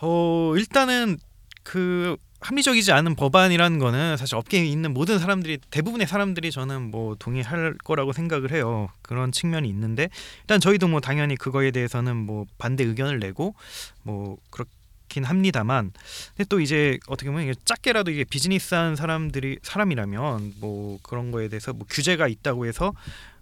어 0.00 0.54
일단은 0.56 1.18
그 1.62 2.16
합리적이지 2.42 2.92
않은 2.92 3.14
법안이라는 3.14 3.78
거는 3.78 4.16
사실 4.16 4.34
업계에 4.36 4.64
있는 4.64 4.92
모든 4.92 5.18
사람들이 5.18 5.58
대부분의 5.70 6.06
사람들이 6.06 6.50
저는 6.50 6.90
뭐 6.90 7.14
동의할 7.18 7.74
거라고 7.84 8.12
생각을 8.12 8.52
해요. 8.52 8.88
그런 9.00 9.32
측면이 9.32 9.68
있는데 9.68 10.08
일단 10.42 10.60
저희도 10.60 10.88
뭐 10.88 11.00
당연히 11.00 11.36
그거에 11.36 11.70
대해서는 11.70 12.16
뭐 12.16 12.46
반대 12.58 12.84
의견을 12.84 13.20
내고 13.20 13.54
뭐 14.02 14.36
그렇긴 14.50 15.24
합니다만 15.24 15.92
근데 16.36 16.44
또 16.48 16.60
이제 16.60 16.98
어떻게 17.06 17.30
보면 17.30 17.44
이게 17.44 17.54
작게라도 17.64 18.10
이게 18.10 18.24
비즈니스한 18.24 18.96
사람들이 18.96 19.58
사람이라면 19.62 20.54
뭐 20.60 20.98
그런 21.02 21.30
거에 21.30 21.48
대해서 21.48 21.72
뭐 21.72 21.86
규제가 21.88 22.28
있다고 22.28 22.66
해서 22.66 22.92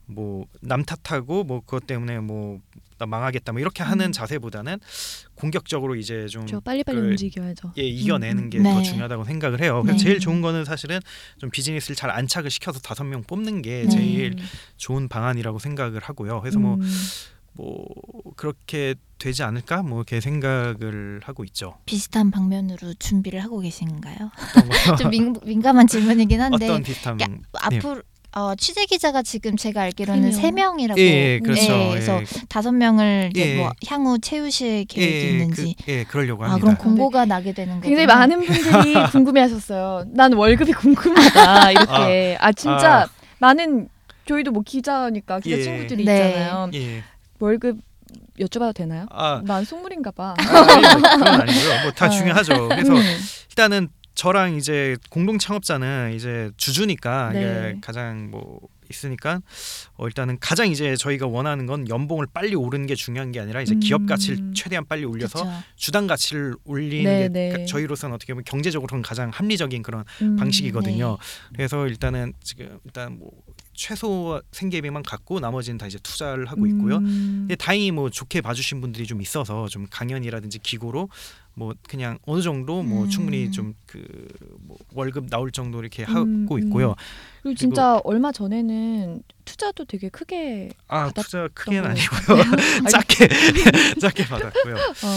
뭐 0.07 0.45
남 0.61 0.85
탓하고 0.85 1.45
뭐 1.45 1.61
그것 1.61 1.87
때문에 1.87 2.19
뭐 2.21 2.61
나 3.01 3.07
망하겠다 3.07 3.53
뭐 3.53 3.61
이렇게 3.61 3.83
하는 3.83 4.07
음. 4.07 4.13
자세보다는 4.13 4.79
공격적으로 5.35 5.97
이제 5.97 6.27
좀저 6.29 6.61
빨리빨리 6.61 7.01
그- 7.01 7.07
움직여야죠. 7.09 7.73
예, 7.79 7.83
이겨내는 7.83 8.45
음, 8.45 8.51
게 8.51 8.59
음. 8.59 8.63
더 8.65 8.75
네. 8.77 8.83
중요하다고 8.83 9.25
생각을 9.25 9.63
해요. 9.63 9.81
그래서 9.83 9.99
네. 9.99 10.05
제일 10.05 10.21
좋은 10.21 10.43
거는 10.43 10.67
사실은 10.67 11.01
좀 11.39 11.51
비즈니스를 11.51 11.97
잘 11.97 12.11
안착을 12.11 12.51
시켜서 12.51 12.79
다섯 12.79 13.05
명 13.05 13.23
뽑는 13.23 13.63
게 13.63 13.85
네. 13.85 13.89
제일 13.89 14.37
좋은 14.77 15.09
방안이라고 15.09 15.59
생각을 15.59 16.01
하고요. 16.03 16.41
그래서 16.43 16.59
뭐뭐 16.59 16.77
음. 16.79 18.33
그렇게 18.37 18.95
되지 19.19 19.43
않을까 19.43 19.83
뭐 19.83 19.99
이렇게 20.01 20.21
생각을 20.21 21.21
하고 21.25 21.45
있죠. 21.45 21.79
비슷한 21.87 22.31
방면으로 22.31 22.93
준비를 22.99 23.43
하고 23.43 23.61
계신가요? 23.61 24.31
좀 25.01 25.11
민, 25.11 25.35
민감한 25.45 25.87
질문이긴 25.87 26.39
한데 26.39 26.67
어떤 26.69 26.83
비슷한 26.83 27.19
야, 27.23 27.27
앞으로 27.63 28.03
어, 28.33 28.55
취재 28.55 28.87
기자가 28.87 29.23
지금 29.23 29.57
제가 29.57 29.83
알기로는 29.83 30.33
세 30.33 30.53
명. 30.53 30.61
명이라고 30.61 31.01
예, 31.01 31.05
예, 31.05 31.41
그렇죠. 31.41 31.73
예, 31.73 31.87
예, 31.87 31.91
그래서 31.91 32.21
다섯 32.49 32.71
명을 32.73 33.31
이제 33.35 33.55
예. 33.55 33.57
뭐 33.57 33.71
향후 33.89 34.19
채우실 34.21 34.85
계획이 34.85 35.15
예, 35.15 35.31
있는지. 35.31 35.75
그, 35.85 35.91
예, 35.91 36.05
그러려고 36.05 36.45
아 36.45 36.51
합니다. 36.51 36.65
그럼 36.67 36.77
공고가 36.77 37.25
나게 37.25 37.53
되는 37.53 37.81
거예요. 37.81 37.97
굉장히 37.97 38.07
많은 38.07 38.41
분들이 38.45 38.95
궁금해하셨어요. 39.11 40.05
난 40.13 40.33
월급이 40.35 40.73
궁금하다 40.73 41.71
이렇게. 41.73 42.37
아, 42.41 42.53
진짜 42.53 43.03
아. 43.03 43.09
많은 43.39 43.89
저희도 44.29 44.53
뭐 44.53 44.63
기자니까 44.65 45.41
기자 45.41 45.57
예. 45.59 45.63
친구들이 45.63 46.05
네. 46.05 46.29
있잖아요. 46.29 46.71
예. 46.75 47.03
월급 47.41 47.79
여쭤봐도 48.39 48.75
되나요? 48.75 49.07
아, 49.11 49.41
난 49.45 49.65
속물인가 49.65 50.11
봐. 50.13 50.35
아 50.39 50.73
아니, 50.73 50.83
뭐 50.83 51.11
그건 51.11 51.27
아니고요. 51.41 51.83
뭐다 51.83 52.07
어. 52.07 52.11
중요하죠. 52.11 52.69
그래서 52.69 52.93
음. 52.93 53.03
일단은 53.49 53.89
저랑 54.15 54.57
이제 54.57 54.97
공동 55.09 55.39
창업자는 55.39 56.13
이제 56.15 56.51
주주니까 56.57 57.31
네. 57.33 57.41
이게 57.73 57.79
가장 57.81 58.31
뭐 58.31 58.61
있으니까 58.91 59.41
어 59.97 60.07
일단은 60.09 60.37
가장 60.41 60.69
이제 60.69 60.97
저희가 60.97 61.29
원하는 61.29 61.67
건 61.67 61.89
연봉을 61.89 62.27
빨리 62.35 62.57
오르는 62.57 62.87
게 62.87 62.97
중요한 62.97 63.31
게 63.31 63.39
아니라 63.39 63.61
이제 63.63 63.77
기업 63.77 64.01
음. 64.01 64.07
가치를 64.07 64.51
최대한 64.53 64.85
빨리 64.85 65.05
올려서 65.05 65.45
그렇죠. 65.45 65.63
주당 65.77 66.09
가치를 66.09 66.57
올리는 66.65 67.05
네, 67.05 67.21
게 67.23 67.29
네. 67.29 67.53
가- 67.53 67.65
저희로서는 67.67 68.17
어떻게 68.17 68.33
보면 68.35 68.43
경제적으로는 68.45 69.03
가장 69.03 69.31
합리적인 69.31 69.83
그런 69.85 70.05
음. 70.23 70.35
방식이거든요. 70.37 71.17
네. 71.53 71.57
그래서 71.57 71.87
일단은 71.87 72.33
지금 72.43 72.81
일단 72.85 73.17
뭐 73.17 73.31
최소 73.75 74.43
생계비만 74.51 75.05
갖고 75.05 75.39
나머지는 75.39 75.79
다 75.79 75.87
이제 75.87 75.99
투자를 76.03 76.47
하고 76.47 76.67
있고요. 76.67 76.97
음. 76.97 77.47
근데 77.47 77.55
다행히 77.55 77.93
뭐 77.93 78.11
좋게 78.11 78.41
봐주신 78.41 78.81
분들이 78.81 79.07
좀 79.07 79.23
있어서 79.23 79.69
좀 79.69 79.87
강연이라든지 79.89 80.59
기고로 80.59 81.09
뭐 81.55 81.75
그냥 81.89 82.19
어느 82.27 82.41
정도 82.43 82.83
뭐 82.83 83.05
음. 83.05 83.09
충분히 83.11 83.51
좀 83.51 83.75
그 83.87 84.01
뭐 84.67 84.77
월급 84.95 85.29
나올 85.31 85.51
정도 85.51 85.81
이렇게 85.81 86.05
음, 86.05 86.15
하고 86.47 86.55
음. 86.57 86.59
있고요. 86.63 86.95
그리고 87.43 87.57
진짜 87.57 87.99
얼마 88.05 88.31
전에는 88.33 89.23
투자도 89.45 89.85
되게 89.87 90.09
크게 90.09 90.71
아 90.87 91.11
투자 91.13 91.49
크게는 91.55 91.91
아니고요. 91.91 92.39
작게 92.91 93.29
작게 94.01 94.27
받았고요. 94.27 94.75
어, 94.77 95.09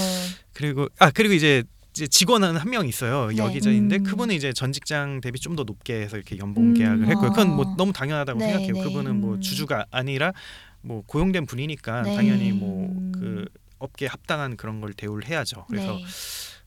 그리고 0.53 0.87
아 0.99 1.11
그리고 1.11 1.33
이제 1.35 1.63
이제 1.91 2.07
직원은 2.07 2.57
한 2.57 2.69
명 2.69 2.87
있어요 2.87 3.27
네. 3.27 3.37
여기저인데 3.37 3.97
음. 3.97 4.03
그분은 4.03 4.33
이제 4.35 4.51
전 4.53 4.71
직장 4.71 5.21
대비 5.21 5.39
좀 5.39 5.55
더 5.55 5.63
높게 5.63 6.01
해서 6.01 6.17
이렇게 6.17 6.37
연봉 6.39 6.69
음. 6.69 6.73
계약을 6.73 7.07
했고요. 7.07 7.29
그건 7.29 7.51
어. 7.51 7.55
뭐 7.55 7.75
너무 7.77 7.93
당연하다고 7.93 8.39
네, 8.39 8.45
생각해요. 8.45 8.73
네. 8.73 8.83
그분은 8.83 9.21
뭐 9.21 9.35
음. 9.35 9.41
주주가 9.41 9.85
아니라 9.91 10.33
뭐 10.81 11.03
고용된 11.05 11.45
분이니까 11.45 12.01
네. 12.01 12.15
당연히 12.15 12.51
뭐 12.51 12.87
음. 12.89 13.11
그 13.13 13.45
업계에 13.83 14.07
합당한 14.07 14.55
그런 14.55 14.79
걸 14.81 14.93
대우를 14.93 15.27
해야죠. 15.27 15.65
그래서 15.67 15.93
네. 15.93 16.05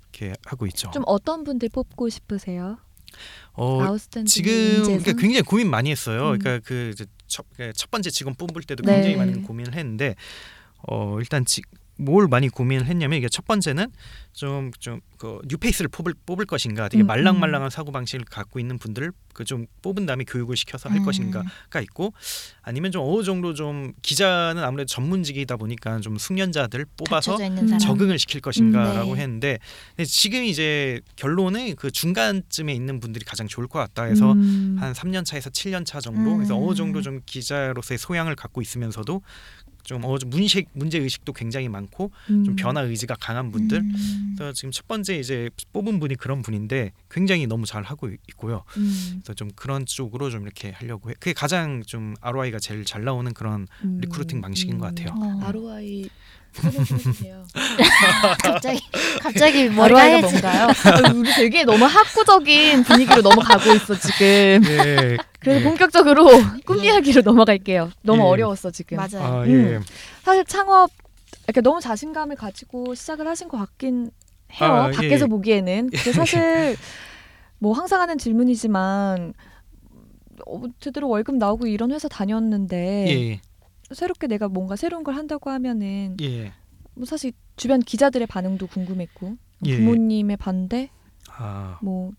이렇게 0.03 0.35
하고 0.45 0.67
있죠. 0.67 0.91
좀 0.93 1.03
어떤 1.07 1.45
분들 1.45 1.71
뽑고 1.71 2.09
싶으세요? 2.09 2.79
어, 3.55 3.97
지금? 4.27 4.83
그러니까 4.83 5.13
굉장히 5.13 5.43
고민 5.43 5.71
많이 5.71 5.91
했어요. 5.91 6.33
음. 6.33 6.39
그러니까 6.39 6.67
그 6.67 6.95
첫, 7.27 7.45
그러니까 7.55 7.73
첫 7.77 7.91
번째 7.91 8.11
직원 8.11 8.35
뽑을 8.35 8.63
때도 8.63 8.85
네. 8.85 8.95
굉장히 8.95 9.17
많은 9.17 9.43
고민을 9.43 9.75
했는데 9.75 10.15
어 10.87 11.19
일단 11.19 11.45
지, 11.45 11.63
뭘 11.97 12.29
많이 12.29 12.49
고민을 12.49 12.87
했냐면 12.87 13.19
이게 13.19 13.29
첫 13.29 13.45
번째는 13.47 13.89
좀 14.33 14.71
좀 14.79 15.01
그 15.17 15.41
뉴페이스를 15.47 15.89
뽑을 15.89 16.15
뽑을 16.27 16.45
것인가 16.47 16.89
되게 16.89 17.03
음, 17.03 17.07
말랑말랑한 17.07 17.71
사고 17.71 17.91
방식을 17.93 18.27
갖고 18.27 18.59
있는 18.61 18.79
분들을 18.79 19.13
그 19.33 19.47
좀 19.47 19.67
뽑은 19.83 20.07
다음에 20.07 20.25
교육을 20.25 20.57
시켜서 20.57 20.89
할 20.89 20.99
음. 20.99 21.05
것인가가 21.05 21.81
있고 21.83 22.13
아니면 22.63 22.91
좀 22.91 23.05
어느 23.07 23.23
정도 23.23 23.55
좀 23.55 23.93
기자는 24.03 24.65
아무래도 24.65 24.89
전문직이다 24.89 25.57
보니까 25.57 26.01
좀 26.01 26.19
숙련자들 26.19 26.85
뽑아서 26.97 27.37
음. 27.37 27.79
적응을 27.79 28.19
시킬 28.19 28.41
것인가라고 28.41 29.15
네. 29.15 29.23
했는데 29.23 29.59
지금 30.05 30.43
이제 30.43 31.01
결론은 31.15 31.77
그 31.77 31.93
중간쯤에 31.93 32.73
있는 32.73 32.99
분들이 32.99 33.25
가장 33.25 33.47
좋을 33.47 33.69
것 33.69 33.79
같다 33.79 34.05
해서 34.05 34.33
음. 34.33 34.79
한 34.81 34.93
3년 34.95 35.25
차에서 35.25 35.51
7년 35.51 35.85
차 35.85 36.01
정도 36.01 36.33
음. 36.33 36.37
그래서 36.39 36.57
어느 36.57 36.75
정도 36.75 37.01
좀 37.03 37.21
기자로서의 37.25 37.99
소양을 37.99 38.35
갖고 38.35 38.63
있으면서도 38.63 39.23
좀 39.87 40.03
정도 40.03 40.27
문제 40.27 40.65
문제 40.73 40.99
의식도 40.99 41.33
굉장히 41.33 41.69
많고 41.69 42.11
좀 42.27 42.49
음. 42.49 42.57
변화 42.57 42.81
의지가 42.81 43.15
강한 43.21 43.53
분들 43.53 43.79
음. 43.79 44.35
그래서 44.37 44.53
지금 44.53 44.73
첫 44.73 44.87
번째 44.89 45.17
이제 45.17 45.49
뽑은 45.73 46.01
분이 46.01 46.17
그런 46.17 46.43
분인데 46.43 46.91
굉장히 47.09 47.47
너무 47.47 47.67
잘 47.67 47.85
하고 47.85 48.09
있고요. 48.29 48.65
음. 48.77 49.21
그래서 49.23 49.35
좀 49.35 49.49
그런 49.55 49.87
쪽으로 49.87 50.29
좀 50.31 50.43
이렇게 50.43 50.73
하려고 50.73 51.11
해. 51.11 51.15
그게 51.15 51.33
가장 51.33 51.83
좀 51.85 52.15
ROI가 52.21 52.59
제일 52.59 52.85
잘 52.85 53.05
나오는 53.05 53.33
그런 53.33 53.69
음. 53.85 53.99
recruiting 54.01 54.41
방식인 54.41 54.79
것 54.79 54.87
같아요. 54.87 55.15
어. 55.17 55.47
ROI 55.47 56.09
설명 56.09 56.11
좀 56.11 56.11
해주세요. 56.11 56.46
갑자기 58.43 58.81
갑자기 59.21 59.69
머리가 59.69 60.01
ROI가 60.01 60.17
해지. 60.17 60.33
뭔가요? 60.33 60.69
아, 60.69 61.13
우리 61.15 61.31
되게 61.35 61.65
너무 61.65 61.85
학구적인 61.85 62.85
분위기로 62.85 63.23
넘어가고 63.23 63.73
있어 63.75 63.95
지금. 63.99 64.63
예. 64.65 65.17
그래서 65.41 65.61
예. 65.61 65.65
본격적으로 65.65 66.29
꿈 66.65 66.83
이야기로 66.83 67.23
넘어갈게요. 67.23 67.91
너무 68.03 68.23
예. 68.23 68.27
어려웠어 68.27 68.71
지금. 68.71 68.97
맞아요. 68.97 69.41
아, 69.41 69.47
예. 69.47 69.53
음. 69.53 69.83
사실 70.23 70.45
창업 70.45 70.91
이렇게 71.45 71.61
너무 71.61 71.81
자신감을 71.81 72.37
가지고 72.37 72.95
시작을 72.95 73.27
하신 73.29 73.49
것 73.49 73.59
같긴 73.59 74.11
해요. 74.61 74.73
아, 74.73 74.89
예, 74.89 74.93
밖에서 74.93 75.27
예. 75.27 75.29
보기에는. 75.29 75.91
근데 75.91 76.13
사실 76.13 76.77
뭐 77.59 77.73
항상 77.73 78.01
하는 78.01 78.19
질문이지만 78.19 79.35
어, 80.47 80.63
제대로 80.81 81.09
월급 81.09 81.37
나오고 81.37 81.67
이런 81.67 81.93
회사 81.93 82.09
다녔는데 82.09 83.07
예. 83.09 83.41
새롭게 83.93 84.27
내가 84.27 84.49
뭔가 84.49 84.77
새로운 84.77 85.05
걸 85.05 85.15
한다고 85.15 85.51
하면은 85.51 86.17
예. 86.21 86.53
뭐 86.95 87.05
사실 87.05 87.33
주변 87.57 87.81
기자들의 87.81 88.27
반응도 88.27 88.67
궁금했고 88.67 89.37
예. 89.67 89.77
부모님의 89.77 90.37
반대 90.37 90.91
아. 91.31 91.79
뭐 91.83 92.13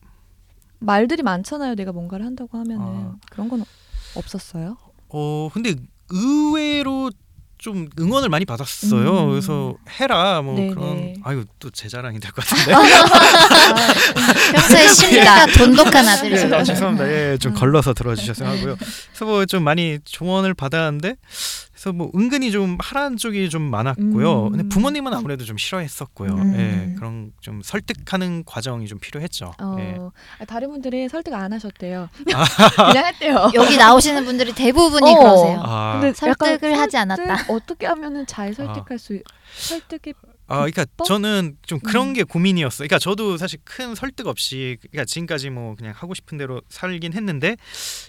말들이 0.79 1.23
많잖아요. 1.23 1.75
내가 1.75 1.91
뭔가를 1.91 2.25
한다고 2.25 2.57
하면은 2.57 2.85
아. 2.85 3.15
그런 3.31 3.49
건 3.49 3.63
없었어요. 4.15 4.77
어 5.09 5.49
근데 5.53 5.75
의외로 6.09 7.11
좀 7.57 7.89
응원을 7.99 8.29
많이 8.29 8.45
받았어요. 8.45 9.25
음. 9.25 9.29
그래서 9.31 9.75
해라 9.99 10.41
뭐 10.43 10.55
네네. 10.55 10.69
그런 10.75 11.15
아유 11.23 11.43
또 11.59 11.69
제 11.71 11.87
자랑이 11.89 12.19
될 12.19 12.31
것 12.31 12.45
같은데. 12.45 12.71
평소에 14.51 14.87
심리가 14.89 15.45
돈독한 15.47 16.05
예, 16.05 16.09
아들이시고. 16.09 16.55
아, 16.55 16.63
죄송합니다. 16.63 17.07
예, 17.11 17.37
좀 17.37 17.53
음. 17.53 17.55
걸러서 17.57 17.93
들어주셔서 17.93 18.45
하고요. 18.45 18.75
그래서 18.77 19.25
뭐 19.25 19.45
좀 19.47 19.63
많이 19.63 19.99
조언을 20.03 20.53
받았는데, 20.53 21.15
그래서 21.77 21.93
뭐 21.93 22.09
은근히 22.15 22.49
좀 22.51 22.75
하라는 22.81 23.17
쪽이 23.17 23.51
좀 23.51 23.61
많았고요. 23.61 24.47
음. 24.47 24.51
근데 24.51 24.67
부모님은 24.67 25.13
아무래도 25.13 25.45
좀 25.45 25.59
싫어했었고요. 25.59 26.33
음. 26.33 26.55
예, 26.57 26.95
그런 26.95 27.31
좀 27.39 27.61
설득하는 27.63 28.43
과정이 28.45 28.87
좀 28.87 28.97
필요했죠. 28.97 29.53
어, 29.61 29.75
예. 29.77 29.95
아, 30.39 30.45
다른 30.45 30.71
분들이 30.71 31.07
설득 31.07 31.35
안 31.35 31.53
하셨대요. 31.53 32.09
아. 32.33 32.91
그냥 32.91 33.05
했대요. 33.05 33.51
여기 33.53 33.77
나오시는 33.77 34.25
분들이 34.25 34.55
대부분이 34.55 35.11
어. 35.11 35.19
그러세요. 35.19 35.61
아, 35.63 35.99
근데 35.99 36.13
설득을 36.13 36.71
약간 36.71 36.79
하지 36.79 36.97
설득 36.97 36.97
않았다. 36.97 37.53
어떻게 37.53 37.85
하면은 37.85 38.25
잘 38.25 38.55
설득할 38.55 38.97
수 38.97 39.21
설득이 39.53 40.13
아, 40.47 40.59
그러니까 40.59 40.85
법? 40.95 41.05
저는 41.05 41.57
좀 41.61 41.79
그런 41.79 42.07
음. 42.07 42.13
게 42.13 42.23
고민이었어요. 42.23 42.87
그러니까 42.87 42.99
저도 42.99 43.37
사실 43.37 43.59
큰 43.65 43.93
설득 43.93 44.27
없이, 44.27 44.77
그러니까 44.81 45.05
지금까지 45.05 45.49
뭐 45.51 45.75
그냥 45.75 45.93
하고 45.95 46.13
싶은 46.13 46.37
대로 46.37 46.61
살긴 46.69 47.13
했는데, 47.13 47.57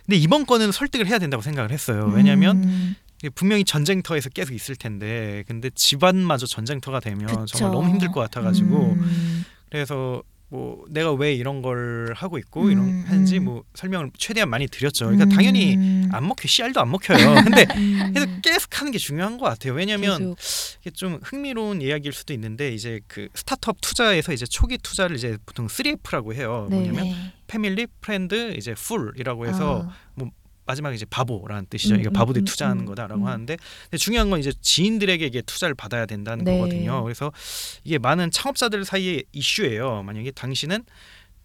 근데 0.06 0.16
이번 0.16 0.46
건은 0.46 0.70
설득을 0.70 1.06
해야 1.08 1.18
된다고 1.18 1.42
생각을 1.42 1.72
했어요. 1.72 2.10
왜냐하면 2.14 2.62
음. 2.62 2.96
분명히 3.34 3.64
전쟁터에서 3.64 4.28
계속 4.30 4.54
있을 4.54 4.76
텐데, 4.76 5.44
근데 5.46 5.70
집안마저 5.74 6.46
전쟁터가 6.46 7.00
되면 7.00 7.26
그쵸. 7.26 7.46
정말 7.46 7.74
너무 7.74 7.90
힘들 7.90 8.08
것 8.08 8.20
같아가지고, 8.20 8.92
음. 8.92 9.44
그래서 9.70 10.22
뭐 10.50 10.86
내가 10.88 11.12
왜 11.12 11.34
이런 11.34 11.60
걸 11.60 12.14
하고 12.16 12.38
있고 12.38 12.62
음, 12.62 12.70
이런 12.70 13.02
하는지 13.02 13.38
음. 13.38 13.44
뭐 13.44 13.64
설명을 13.74 14.12
최대한 14.16 14.48
많이 14.48 14.66
드렸죠. 14.66 15.06
그러니까 15.06 15.26
당연히 15.26 15.76
음. 15.76 16.08
안 16.10 16.26
먹혀 16.26 16.48
씨알도 16.48 16.80
안 16.80 16.90
먹혀요. 16.90 17.18
근데 17.44 17.66
음, 17.76 18.12
계속 18.14 18.40
계속 18.40 18.80
하는 18.80 18.90
게 18.90 18.98
중요한 18.98 19.36
것 19.36 19.44
같아요. 19.44 19.74
왜냐하면 19.74 20.34
계속. 20.34 20.38
이게 20.80 20.90
좀 20.90 21.20
흥미로운 21.22 21.82
이야기일 21.82 22.14
수도 22.14 22.32
있는데 22.32 22.72
이제 22.72 23.00
그 23.08 23.28
스타트업 23.34 23.82
투자에서 23.82 24.32
이제 24.32 24.46
초기 24.46 24.78
투자를 24.78 25.16
이제 25.16 25.36
보통 25.44 25.66
3F라고 25.66 26.32
해요. 26.32 26.66
네. 26.70 26.76
뭐냐면 26.76 27.04
네. 27.04 27.32
family, 27.46 27.86
friend, 28.00 28.54
이제 28.56 28.74
fool이라고 28.74 29.46
해서 29.46 29.86
아, 29.86 30.24
마지막에 30.68 30.94
이제 30.94 31.06
바보라는 31.06 31.66
뜻이죠. 31.70 31.94
음, 31.94 32.00
이게 32.00 32.10
음, 32.10 32.12
바보들이 32.12 32.42
음, 32.42 32.44
투자하는 32.44 32.82
음, 32.82 32.86
거다라고 32.86 33.22
음. 33.22 33.26
하는데 33.26 33.56
중요한 33.98 34.28
건 34.28 34.38
이제 34.38 34.52
지인들에게 34.60 35.24
이게 35.24 35.40
투자를 35.40 35.74
받아야 35.74 36.04
된다는 36.04 36.44
네. 36.44 36.58
거거든요. 36.58 37.02
그래서 37.02 37.32
이게 37.84 37.98
많은 37.98 38.30
창업자들 38.30 38.84
사이의 38.84 39.24
이슈예요. 39.32 40.02
만약에 40.02 40.30
당신은 40.32 40.84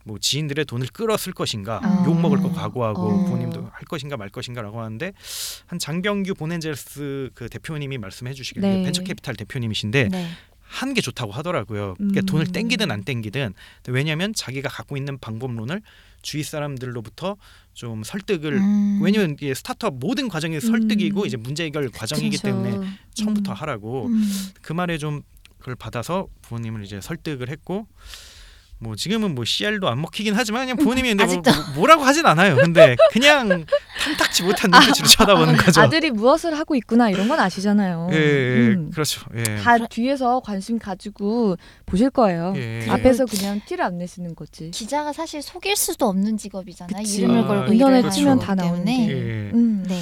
뭐 0.06 0.20
지인들의 0.20 0.66
돈을 0.66 0.88
끌어쓸 0.92 1.32
것인가, 1.32 1.80
아. 1.82 2.04
욕 2.06 2.20
먹을 2.20 2.40
거 2.40 2.52
각오하고 2.52 3.02
어. 3.02 3.24
부모님도 3.24 3.70
할 3.72 3.86
것인가 3.86 4.18
말 4.18 4.28
것인가라고 4.28 4.82
하는데 4.82 5.14
한 5.68 5.80
장병규 5.80 6.34
보넨젤스 6.34 7.30
그 7.34 7.48
대표님이 7.48 7.98
말씀해 8.00 8.34
주시길 8.34 8.62
네. 8.62 8.84
벤처캐피탈 8.84 9.38
대표님이신데 9.38 10.10
네. 10.10 10.28
하는 10.60 10.94
게 10.94 11.02
좋다고 11.02 11.32
하더라고요. 11.32 11.94
그러니까 11.98 12.22
음. 12.22 12.26
돈을 12.26 12.48
땡기든 12.48 12.92
안 12.92 13.04
땡기든 13.04 13.54
왜냐하면 13.90 14.34
자기가 14.34 14.70
갖고 14.70 14.98
있는 14.98 15.20
방법론을 15.20 15.82
주위 16.24 16.42
사람들로부터 16.44 17.38
좀 17.74 18.04
설득을 18.04 18.54
음. 18.54 19.00
왜냐면 19.02 19.32
이게 19.32 19.54
스타트업 19.54 19.96
모든 19.96 20.30
과정이 20.30 20.56
음. 20.56 20.60
설득이고 20.60 21.26
이제 21.26 21.38
문제 21.38 21.66
해결 21.66 21.90
과정이기 21.90 22.38
그쵸. 22.38 22.48
때문에 22.48 22.88
처음부터 23.14 23.52
음. 23.52 23.56
하라고 23.56 24.08
음. 24.08 24.24
그 24.62 24.74
말에 24.74 24.98
좀 24.98 25.22
그걸 25.58 25.76
받아서 25.76 26.28
부모님을 26.42 26.84
이제 26.84 27.02
설득을 27.02 27.50
했고 27.50 27.88
뭐 28.84 28.96
지금은 28.96 29.34
뭐 29.34 29.46
CR도 29.46 29.88
안 29.88 30.02
먹히긴 30.02 30.34
하지만 30.36 30.64
그냥 30.64 30.76
부모님이 30.78 31.10
근데 31.10 31.24
뭐, 31.26 31.34
아직도. 31.34 31.52
뭐- 31.52 31.74
뭐라고 31.76 32.04
하진 32.04 32.26
않아요. 32.26 32.56
근데 32.58 32.96
그냥 33.12 33.66
탐탁지 34.04 34.44
못한 34.44 34.70
눈빛으로 34.72 35.08
쳐다보는 35.08 35.56
거죠. 35.58 35.82
아들이 35.82 36.12
무엇을 36.12 36.58
하고 36.58 36.76
있구나 36.76 37.10
이런 37.10 37.28
건 37.30 37.40
아시잖아요. 37.40 38.10
예, 38.12 38.16
예, 38.18 38.20
음. 38.76 38.92
그렇죠. 38.92 39.22
예. 39.36 39.44
다 39.58 39.78
뒤에서 39.88 40.42
관심 40.42 40.78
가지고 40.78 41.58
보실 41.86 42.10
거예요. 42.10 42.54
예. 42.58 42.86
앞에서 42.90 43.26
그냥 43.26 43.62
티를 43.66 43.84
안 43.86 43.98
내시는 43.98 44.36
거지. 44.36 44.70
기자가 44.72 45.14
사실 45.14 45.42
속일 45.42 45.76
수도 45.76 46.08
없는 46.08 46.38
직업이잖아요. 46.38 47.02
그치. 47.02 47.20
이름을 47.22 47.40
아, 47.40 47.48
걸고 47.48 47.74
인터넷 47.74 48.00
일을 48.00 48.12
치면 48.12 48.40
다. 48.40 48.54
나오는데. 48.56 48.92
예. 48.92 49.52
음. 49.54 49.84
네. 49.88 50.02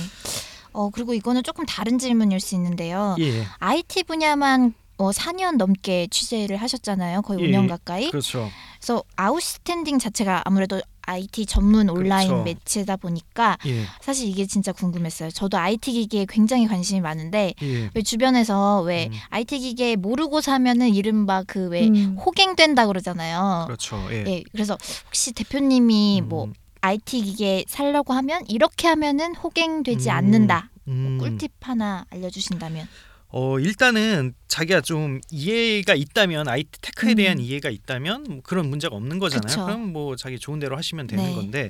어 0.73 0.89
그리고 0.89 1.13
이거는 1.13 1.43
조금 1.43 1.65
다른 1.65 1.99
질문일 1.99 2.39
수 2.39 2.55
있는데요. 2.55 3.15
예. 3.19 3.45
IT 3.59 4.03
분야만 4.03 4.73
어, 5.01 5.09
4년 5.09 5.57
넘게 5.57 6.07
취재를 6.11 6.57
하셨잖아요. 6.57 7.23
거의 7.23 7.41
예. 7.41 7.47
5년 7.51 7.67
가까이. 7.67 8.11
그렇죠. 8.11 8.47
그래서 8.79 9.03
아웃스탠딩 9.15 9.97
자체가 9.97 10.43
아무래도 10.45 10.79
IT 11.03 11.47
전문 11.47 11.89
온라인 11.89 12.27
그렇죠. 12.29 12.43
매체다 12.43 12.95
보니까 12.97 13.57
예. 13.65 13.83
사실 14.01 14.27
이게 14.29 14.45
진짜 14.45 14.71
궁금했어요. 14.71 15.31
저도 15.31 15.57
IT 15.57 15.91
기기에 15.91 16.27
굉장히 16.29 16.67
관심이 16.67 17.01
많은데 17.01 17.55
예. 17.63 17.89
왜 17.93 18.01
주변에서 18.03 18.81
왜 18.81 19.07
음. 19.11 19.17
IT 19.31 19.57
기계 19.59 19.95
모르고 19.95 20.41
사면은 20.41 20.93
이른바 20.93 21.41
그 21.43 21.69
왜 21.71 21.87
음. 21.87 22.17
호갱된다 22.23 22.85
그러잖아요. 22.85 23.63
그렇죠. 23.67 23.97
예. 24.11 24.23
예, 24.27 24.43
그래서 24.51 24.77
혹시 25.05 25.31
대표님이 25.31 26.21
음, 26.21 26.29
뭐 26.29 26.49
IT 26.81 27.21
기계 27.23 27.63
살려고 27.67 28.13
하면 28.13 28.43
이렇게 28.47 28.87
하면은 28.87 29.35
호갱되지 29.35 30.09
음. 30.09 30.13
않는다. 30.15 30.69
음. 30.87 31.17
꿀팁 31.19 31.51
하나 31.61 32.05
알려주신다면. 32.11 32.87
어 33.33 33.59
일단은 33.59 34.33
자기가 34.47 34.81
좀 34.81 35.21
이해가 35.29 35.95
있다면 35.95 36.49
IT 36.49 36.81
테크에 36.81 37.11
음. 37.11 37.15
대한 37.15 37.39
이해가 37.39 37.69
있다면 37.69 38.25
뭐 38.27 38.39
그런 38.43 38.69
문제가 38.69 38.95
없는 38.95 39.19
거잖아요. 39.19 39.47
그쵸. 39.47 39.65
그럼 39.65 39.93
뭐 39.93 40.15
자기 40.17 40.37
좋은 40.37 40.59
대로 40.59 40.77
하시면 40.77 41.07
되는 41.07 41.23
네. 41.23 41.33
건데, 41.33 41.69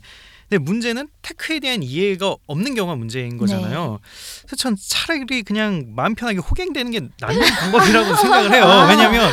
근데 0.50 0.64
문제는 0.64 1.08
테크에 1.22 1.60
대한 1.60 1.84
이해가 1.84 2.36
없는 2.48 2.74
경우가 2.74 2.96
문제인 2.96 3.38
거잖아요. 3.38 4.00
네. 4.02 4.10
그래서 4.42 4.56
전 4.56 4.76
차라리 4.76 5.44
그냥 5.44 5.94
마음 5.96 6.16
편하게 6.16 6.40
호갱되는 6.40 6.92
게 6.92 7.02
낫는 7.20 7.42
방법이라고 7.60 8.16
생각을 8.16 8.52
해요. 8.54 8.66
왜냐하면 8.90 9.32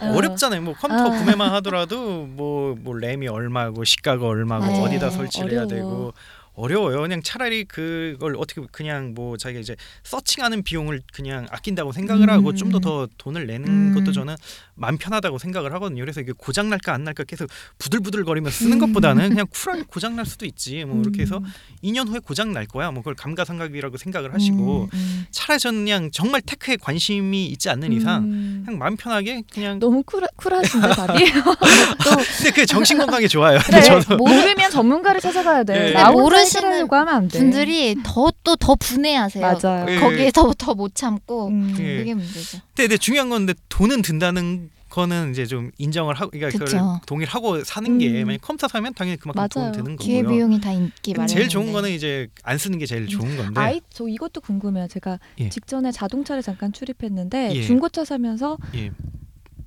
어렵잖아요. 0.00 0.62
뭐 0.62 0.74
컴퓨터 0.74 1.12
아. 1.12 1.18
구매만 1.18 1.52
하더라도 1.54 2.26
뭐, 2.26 2.74
뭐 2.78 2.96
램이 2.98 3.28
얼마고 3.28 3.84
시가가 3.84 4.26
얼마고 4.26 4.66
네, 4.66 4.80
어디다 4.80 5.10
설치를 5.10 5.52
해야 5.52 5.62
어려워. 5.62 5.68
되고 5.68 6.12
어려워요. 6.56 7.02
그냥 7.02 7.22
차라리 7.22 7.64
그걸 7.64 8.34
어떻게 8.36 8.62
그냥 8.72 9.12
뭐 9.14 9.36
자기가 9.36 9.60
이제 9.60 9.76
searching하는 10.04 10.62
비용을 10.62 11.02
그냥 11.12 11.46
아낀다고 11.50 11.92
생각을 11.92 12.30
하고 12.30 12.50
음. 12.50 12.56
좀 12.56 12.73
더더 12.73 13.08
돈을 13.18 13.46
내는 13.46 13.68
음. 13.68 13.94
것도 13.94 14.12
저는 14.12 14.34
마음 14.74 14.96
편하다고 14.96 15.38
생각을 15.38 15.72
하거든요. 15.74 16.02
그래서 16.02 16.20
이게 16.20 16.32
고장 16.36 16.70
날까 16.70 16.94
안 16.94 17.04
날까 17.04 17.24
계속 17.24 17.48
부들부들 17.78 18.24
거리며 18.24 18.48
음. 18.48 18.50
쓰는 18.50 18.78
것보다는 18.78 19.28
그냥 19.28 19.46
cool하게 19.50 19.84
고장 19.86 20.16
날 20.16 20.24
수도 20.24 20.46
있지. 20.46 20.84
뭐 20.84 21.00
이렇게 21.00 21.22
해서 21.22 21.38
음. 21.38 21.44
2년 21.84 22.08
후에 22.08 22.20
고장 22.20 22.52
날 22.52 22.66
거야. 22.66 22.90
뭐 22.90 23.02
그걸 23.02 23.14
감가상각이라고 23.14 23.98
생각을 23.98 24.32
하시고 24.32 24.84
음, 24.84 24.88
음. 24.92 25.26
차라리 25.30 25.60
저는 25.60 25.84
그냥 25.84 26.10
정말 26.10 26.40
테크에 26.40 26.76
관심이 26.76 27.46
있지 27.46 27.68
않는 27.68 27.92
이상 27.92 28.24
음. 28.24 28.62
그냥 28.64 28.78
마음 28.78 28.96
편하게 28.96 29.42
그냥 29.52 29.78
너무 29.78 30.02
cool, 30.02 30.22
cool하신데 30.36 30.88
답이? 30.88 31.24
근데 32.02 32.50
그게 32.50 32.64
정신 32.64 32.96
건강에 32.96 33.28
좋아요. 33.28 33.58
그래, 33.58 33.80
근데 33.80 34.02
저도 34.02 34.16
모르면 34.16 34.70
전문가를 34.70 35.20
찾아가야 35.20 35.64
돼. 35.64 35.74
네. 35.74 35.92
나 35.92 36.06
혼자 36.06 36.22
모르 36.22 36.45
시는 36.46 36.64
해결하려고 36.68 36.96
하면 36.96 37.14
안 37.14 37.28
돼. 37.28 37.38
분들이 37.38 37.96
더 38.04 38.30
또 38.42 38.56
더 38.56 38.74
분해하세요. 38.76 39.42
맞아요. 39.60 39.86
예. 39.88 40.00
거기에 40.00 40.30
더더 40.30 40.74
못 40.74 40.94
참고 40.94 41.48
음. 41.48 41.74
예. 41.78 41.98
그게 41.98 42.14
문제죠. 42.14 42.58
근데, 42.68 42.84
근데 42.84 42.96
중요한 42.96 43.28
건데 43.28 43.54
돈은 43.68 44.02
든다는 44.02 44.70
거는 44.88 45.32
이제 45.32 45.44
좀 45.44 45.70
인정을 45.76 46.14
하고 46.14 46.30
그러니까 46.30 46.52
그걸 46.52 46.66
그쵸. 46.68 47.00
동의를 47.06 47.32
하고 47.34 47.62
사는 47.64 47.98
게 47.98 48.22
음. 48.22 48.26
만약 48.26 48.40
컴퓨터 48.40 48.66
사면 48.68 48.94
당연히 48.94 49.18
그만큼 49.18 49.40
맞아요. 49.40 49.72
돈 49.72 49.84
드는 49.84 49.96
기회 49.98 50.22
거고요. 50.22 50.36
비용이 50.36 50.60
다 50.60 50.72
있기 50.72 51.12
마련. 51.12 51.26
제일 51.28 51.48
좋은 51.48 51.72
거는 51.72 51.90
이제 51.90 52.28
안 52.44 52.56
쓰는 52.56 52.78
게 52.78 52.86
제일 52.86 53.06
좋은 53.06 53.36
건데. 53.36 53.60
아이 53.60 53.80
저 53.90 54.08
이것도 54.08 54.40
궁금해요. 54.40 54.86
제가 54.88 55.18
예. 55.40 55.48
직전에 55.50 55.92
자동차를 55.92 56.42
잠깐 56.42 56.72
출입했는데 56.72 57.54
예. 57.56 57.62
중고차 57.62 58.04
사면서 58.06 58.56
예. 58.74 58.90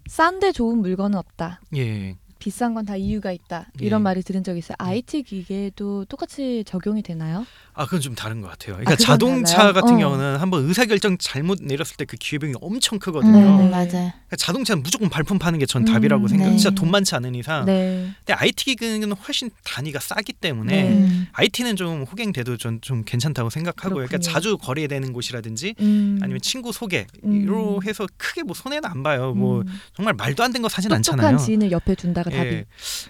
싼데 0.08 0.52
좋은 0.54 0.80
물건은 0.80 1.20
없다. 1.20 1.62
예. 1.76 2.16
비싼 2.40 2.74
건 2.74 2.86
다 2.86 2.96
이유가 2.96 3.32
있다. 3.32 3.68
이런 3.80 4.00
예. 4.00 4.04
말이 4.04 4.24
들은 4.24 4.44
적이 4.44 4.60
있어요. 4.60 4.76
IT 4.80 5.24
기계도 5.24 6.06
똑같이 6.06 6.64
적용이 6.66 7.04
되나요? 7.04 7.46
아 7.74 7.86
그건 7.86 8.00
좀 8.02 8.16
다른 8.16 8.42
것 8.42 8.48
같아요. 8.50 8.76
그러니까 8.76 8.96
그건 8.96 9.06
자동차 9.06 9.58
달라요? 9.58 9.74
같은 9.74 9.96
어. 9.96 9.98
경우는 9.98 10.38
한번 10.38 10.66
의사결정 10.66 11.18
잘못 11.20 11.60
내렸을 11.62 11.98
때 11.98 12.06
그 12.06 12.18
기회비용이 12.18 12.56
엄청 12.62 12.96
음, 12.96 13.00
크거든요. 13.00 13.32
네. 13.34 13.70
맞아요. 13.70 13.86
그러니까 13.88 14.36
자동차는 14.38 14.82
무조건 14.82 15.10
발품 15.10 15.38
파는 15.38 15.60
게전 15.60 15.84
음, 15.84 15.86
답이라고 15.94 16.28
생각. 16.28 16.46
네. 16.46 16.58
진짜 16.58 16.70
돈 16.72 16.90
많지 16.90 17.14
않은 17.16 17.36
이상. 17.36 17.66
네. 17.66 18.10
근데 18.26 18.34
IT 18.34 18.66
기계는 18.66 19.12
훨씬 19.12 19.50
단위가 19.64 20.00
싸기 20.00 20.34
때문에 20.34 20.82
네. 20.84 20.90
음. 20.90 21.28
IT는 21.34 21.76
좀 21.76 22.04
호갱돼도 22.04 22.58
전 22.58 22.80
좀 22.82 23.04
괜찮다고 23.04 23.50
생각하고요. 23.50 24.08
그러니까. 24.08 24.18
자주 24.20 24.58
거래되는 24.58 25.12
곳이라든지 25.14 25.76
음. 25.82 26.18
아니면 26.22 26.40
친구 26.42 26.72
소개로 26.72 27.08
음. 27.26 27.80
해서 27.86 28.08
크게 28.18 28.44
뭐 28.44 28.54
손해는 28.56 28.90
안 28.90 29.04
봐요. 29.04 29.34
뭐 29.34 29.62
음. 29.62 29.66
정말 29.94 30.14
말도 30.14 30.42
안 30.44 30.52
되는 30.54 30.62
거 30.62 30.70
사진 30.70 30.92
않잖아요. 30.94 31.38
지인을 31.38 31.72
옆에 31.72 31.94
둔다가 31.96 32.29
예. 32.32 32.38
답이. 32.38 32.64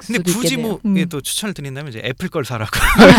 근데 0.06 0.24
굳이 0.24 0.48
있겠네요. 0.56 0.68
뭐 0.68 0.80
음. 0.86 0.98
이게 0.98 1.06
또 1.06 1.22
추천을 1.22 1.54
드린다면 1.54 1.90
이제 1.92 2.02
애플 2.04 2.28
걸 2.30 2.44
사라고. 2.44 2.72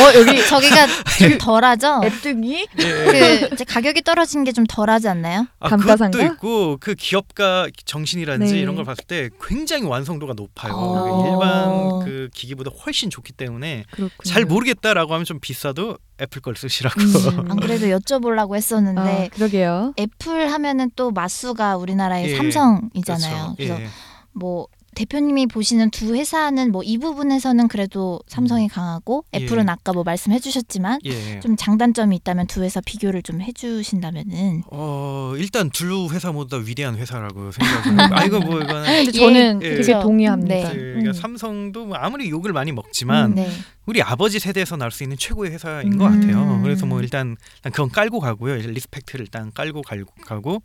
어 0.00 0.18
여기 0.18 0.44
저기가 0.48 0.86
좀 1.18 1.38
덜하죠. 1.38 2.00
앱등이 2.04 2.66
그 2.76 3.48
이제 3.52 3.64
가격이 3.64 4.02
떨어진 4.02 4.42
게 4.44 4.54
좀 4.54 4.64
덜하지 4.68 5.08
않나요? 5.08 5.46
아, 5.58 5.68
감가상각? 5.68 6.12
그것도 6.20 6.32
있고 6.34 6.76
그 6.80 6.94
기업가 6.94 7.66
정신이라든지 7.84 8.52
네. 8.54 8.60
이런 8.60 8.76
걸 8.76 8.84
봤을 8.84 9.04
때 9.04 9.28
굉장히 9.42 9.82
완성도가 9.84 10.34
높아요. 10.36 10.72
어. 10.76 11.24
일반 11.26 12.04
그 12.06 12.28
기기보다 12.32 12.70
훨씬 12.84 13.10
좋기 13.10 13.32
때문에 13.32 13.84
그렇군요. 13.90 14.10
잘 14.24 14.44
모르겠다라고 14.44 15.12
하면 15.12 15.24
좀 15.24 15.40
비싸도 15.40 15.98
애플 16.20 16.40
걸 16.40 16.54
쓰시라고. 16.54 17.00
음. 17.00 17.46
안 17.50 17.56
그래도 17.58 17.86
여쭤보려고 17.86 18.54
했었는데 18.54 19.00
아, 19.00 19.28
그러게요. 19.34 19.94
애플 19.98 20.52
하면은 20.52 20.90
또 20.94 21.10
맞수가 21.10 21.76
우리나라의 21.76 22.30
예. 22.30 22.36
삼성이잖아요. 22.36 23.34
그렇죠. 23.34 23.54
그래서 23.56 23.80
예. 23.80 23.88
뭐 24.32 24.68
대표님이 24.94 25.46
보시는 25.46 25.90
두 25.90 26.14
회사는 26.14 26.72
뭐 26.72 26.82
이 26.84 26.98
부분에서는 26.98 27.68
그래도 27.68 28.20
삼성이 28.28 28.68
강하고 28.68 29.24
예. 29.34 29.38
애플은 29.38 29.68
아까 29.68 29.92
뭐 29.92 30.02
말씀해 30.04 30.38
주셨지만 30.38 31.00
예. 31.04 31.40
좀 31.40 31.56
장단점이 31.56 32.14
있다면 32.16 32.46
두 32.46 32.62
회사 32.62 32.80
비교를 32.80 33.22
좀 33.22 33.40
해 33.40 33.52
주신다면은 33.52 34.62
어 34.70 35.34
일단 35.36 35.70
둘 35.70 35.92
회사 36.12 36.30
모두 36.32 36.56
다 36.58 36.64
위대한 36.64 36.96
회사라고 36.96 37.50
생각을 37.52 38.12
아 38.18 38.24
이거 38.24 38.38
뭐 38.40 38.60
이거는 38.60 38.84
근데 39.04 39.06
예, 39.06 39.10
저는 39.12 39.62
예. 39.62 39.68
되게 39.70 39.76
그죠. 39.78 40.00
동의합니다. 40.00 40.54
네. 40.54 40.62
그, 40.62 40.74
그러니까 40.74 41.10
음. 41.10 41.12
삼성도 41.12 41.86
뭐 41.86 41.96
아무리 41.96 42.30
욕을 42.30 42.52
많이 42.52 42.70
먹지만 42.72 43.34
네. 43.34 43.50
우리 43.86 44.00
아버지 44.02 44.38
세대에서 44.38 44.76
나올 44.76 44.90
수 44.90 45.02
있는 45.02 45.16
최고의 45.18 45.50
회사인 45.52 45.92
음. 45.94 45.98
것 45.98 46.04
같아요. 46.04 46.60
그래서 46.62 46.86
뭐 46.86 47.00
일단, 47.02 47.36
일단 47.56 47.72
그건 47.72 47.90
깔고 47.90 48.18
가고요. 48.20 48.56
이제 48.56 48.68
respect를 48.70 49.24
일단 49.26 49.52
깔고 49.52 49.82
갈- 49.82 50.04
가고. 50.24 50.62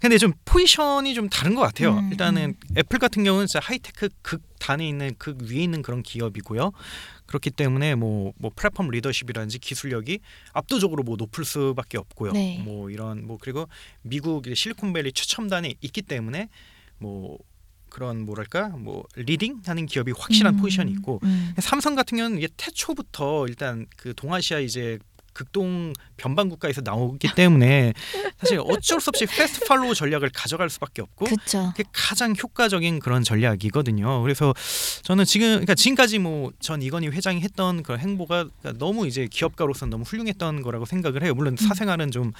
근데 0.00 0.16
좀 0.18 0.32
포지션이 0.44 1.14
좀 1.14 1.28
다른 1.28 1.54
것 1.54 1.60
같아요. 1.60 1.98
음, 1.98 2.08
일단은 2.10 2.54
애플 2.76 2.98
같은 2.98 3.22
경우는 3.22 3.46
진짜 3.46 3.60
하이테크 3.62 4.08
극단에 4.22 4.88
있는 4.88 5.14
극 5.18 5.42
위에 5.42 5.62
있는 5.62 5.82
그런 5.82 6.02
기업이고요. 6.02 6.72
그렇기 7.26 7.50
때문에 7.50 7.94
뭐, 7.94 8.32
뭐 8.38 8.50
플랫폼 8.54 8.88
리더십이라든지 8.88 9.58
기술력이 9.58 10.20
압도적으로 10.52 11.02
뭐 11.02 11.16
높을 11.16 11.44
수밖에 11.44 11.98
없고요. 11.98 12.32
네. 12.32 12.60
뭐 12.64 12.90
이런 12.90 13.26
뭐 13.26 13.38
그리고 13.40 13.68
미국 14.02 14.44
실리콘밸리 14.52 15.12
최첨단에 15.12 15.74
있기 15.80 16.02
때문에 16.02 16.48
뭐 16.98 17.38
그런 17.90 18.24
뭐랄까 18.24 18.68
뭐 18.68 19.04
leading하는 19.16 19.86
기업이 19.86 20.12
확실한 20.16 20.54
음, 20.54 20.60
포지션이 20.60 20.92
있고 20.92 21.20
음. 21.24 21.54
삼성 21.58 21.94
같은 21.94 22.16
경우는 22.16 22.38
이게 22.38 22.48
태초부터 22.56 23.46
일단 23.48 23.86
그 23.96 24.14
동아시아 24.14 24.60
이제 24.60 24.98
극동 25.40 25.94
변방 26.18 26.50
국가에서 26.50 26.82
나오기 26.82 27.34
때문에 27.34 27.94
사실 28.38 28.60
어쩔 28.62 29.00
수 29.00 29.08
없이 29.08 29.24
fast 29.24 29.64
follow 29.66 29.94
전략을 29.94 30.28
가져갈 30.34 30.68
수밖에 30.68 31.00
없고 31.00 31.24
그렇죠. 31.24 31.72
그게 31.74 31.88
가장 31.92 32.34
효과적인 32.40 32.98
그런 32.98 33.24
전략이거든요. 33.24 34.20
그래서 34.20 34.52
저는 35.02 35.24
지금 35.24 35.48
그러니까 35.48 35.74
지금까지 35.74 36.18
뭐 36.18 36.50
전 36.60 36.82
이건희 36.82 37.08
회장이 37.08 37.40
했던 37.40 37.82
그 37.82 37.96
행보가 37.96 38.44
그러니까 38.60 38.72
너무 38.78 39.06
이제 39.06 39.26
기업가로서 39.30 39.86
너무 39.86 40.04
훌륭했던 40.04 40.60
거라고 40.62 40.84
생각을 40.84 41.22
해요. 41.22 41.34
물론 41.34 41.56
사생활은 41.56 42.10
좀 42.10 42.32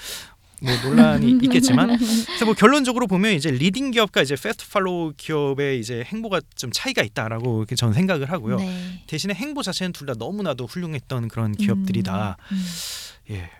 뭐 0.62 0.72
논란이 0.84 1.38
있겠지만 1.44 1.96
그래서 1.98 2.44
뭐 2.44 2.54
결론적으로 2.54 3.06
보면 3.06 3.32
이제 3.32 3.50
leading 3.50 3.90
기업과 3.92 4.22
이제 4.22 4.34
fast 4.36 4.68
follow 4.70 5.14
기업의 5.16 5.80
이제 5.80 6.04
행보가 6.06 6.40
좀 6.56 6.70
차이가 6.72 7.02
있다라고 7.02 7.58
이렇게 7.60 7.74
저는 7.76 7.94
생각을 7.94 8.30
하고요. 8.30 8.56
네. 8.58 9.02
대신에 9.06 9.34
행보 9.34 9.62
자체는 9.62 9.92
둘 9.92 10.06
다 10.06 10.14
너무나도 10.18 10.66
훌륭했던 10.66 11.28
그런 11.28 11.52
기업들이다. 11.52 12.36
음. 12.52 12.64
예. 13.30 13.50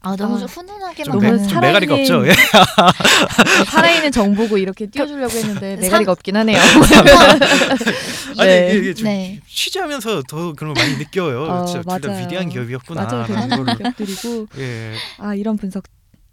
아 0.00 0.14
너무 0.16 0.36
아, 0.36 0.38
좀 0.38 0.46
훈훈하게만 0.48 1.10
너무 1.18 1.20
좀, 1.28 1.42
매, 1.42 1.48
좀 1.48 1.60
매가리가 1.60 1.94
없죠. 1.94 2.26
예. 2.28 2.32
살아있는 3.66 4.12
정보고 4.12 4.56
이렇게 4.58 4.86
띄워주려고 4.86 5.32
했는데 5.36 5.72
삼- 5.76 5.80
매가리가 5.80 6.12
없긴 6.12 6.36
하네요. 6.36 6.56
아니 8.38 8.46
네. 8.48 8.76
이게 8.76 8.94
좀 8.94 9.04
네. 9.06 9.40
취재하면서 9.48 10.22
더 10.28 10.52
그런 10.52 10.74
걸 10.74 10.84
많이 10.84 10.96
느껴요. 10.98 11.42
어, 11.44 11.64
진짜 11.64 11.82
둘다 11.82 12.08
맞아요. 12.08 12.24
위대한 12.24 12.48
기업이었구나. 12.48 13.04
맞아요. 13.04 13.26
대단한. 13.26 13.76
기업들이고 13.76 14.46
예. 14.58 14.94
아 15.18 15.34
이런 15.34 15.56
분석 15.56 15.84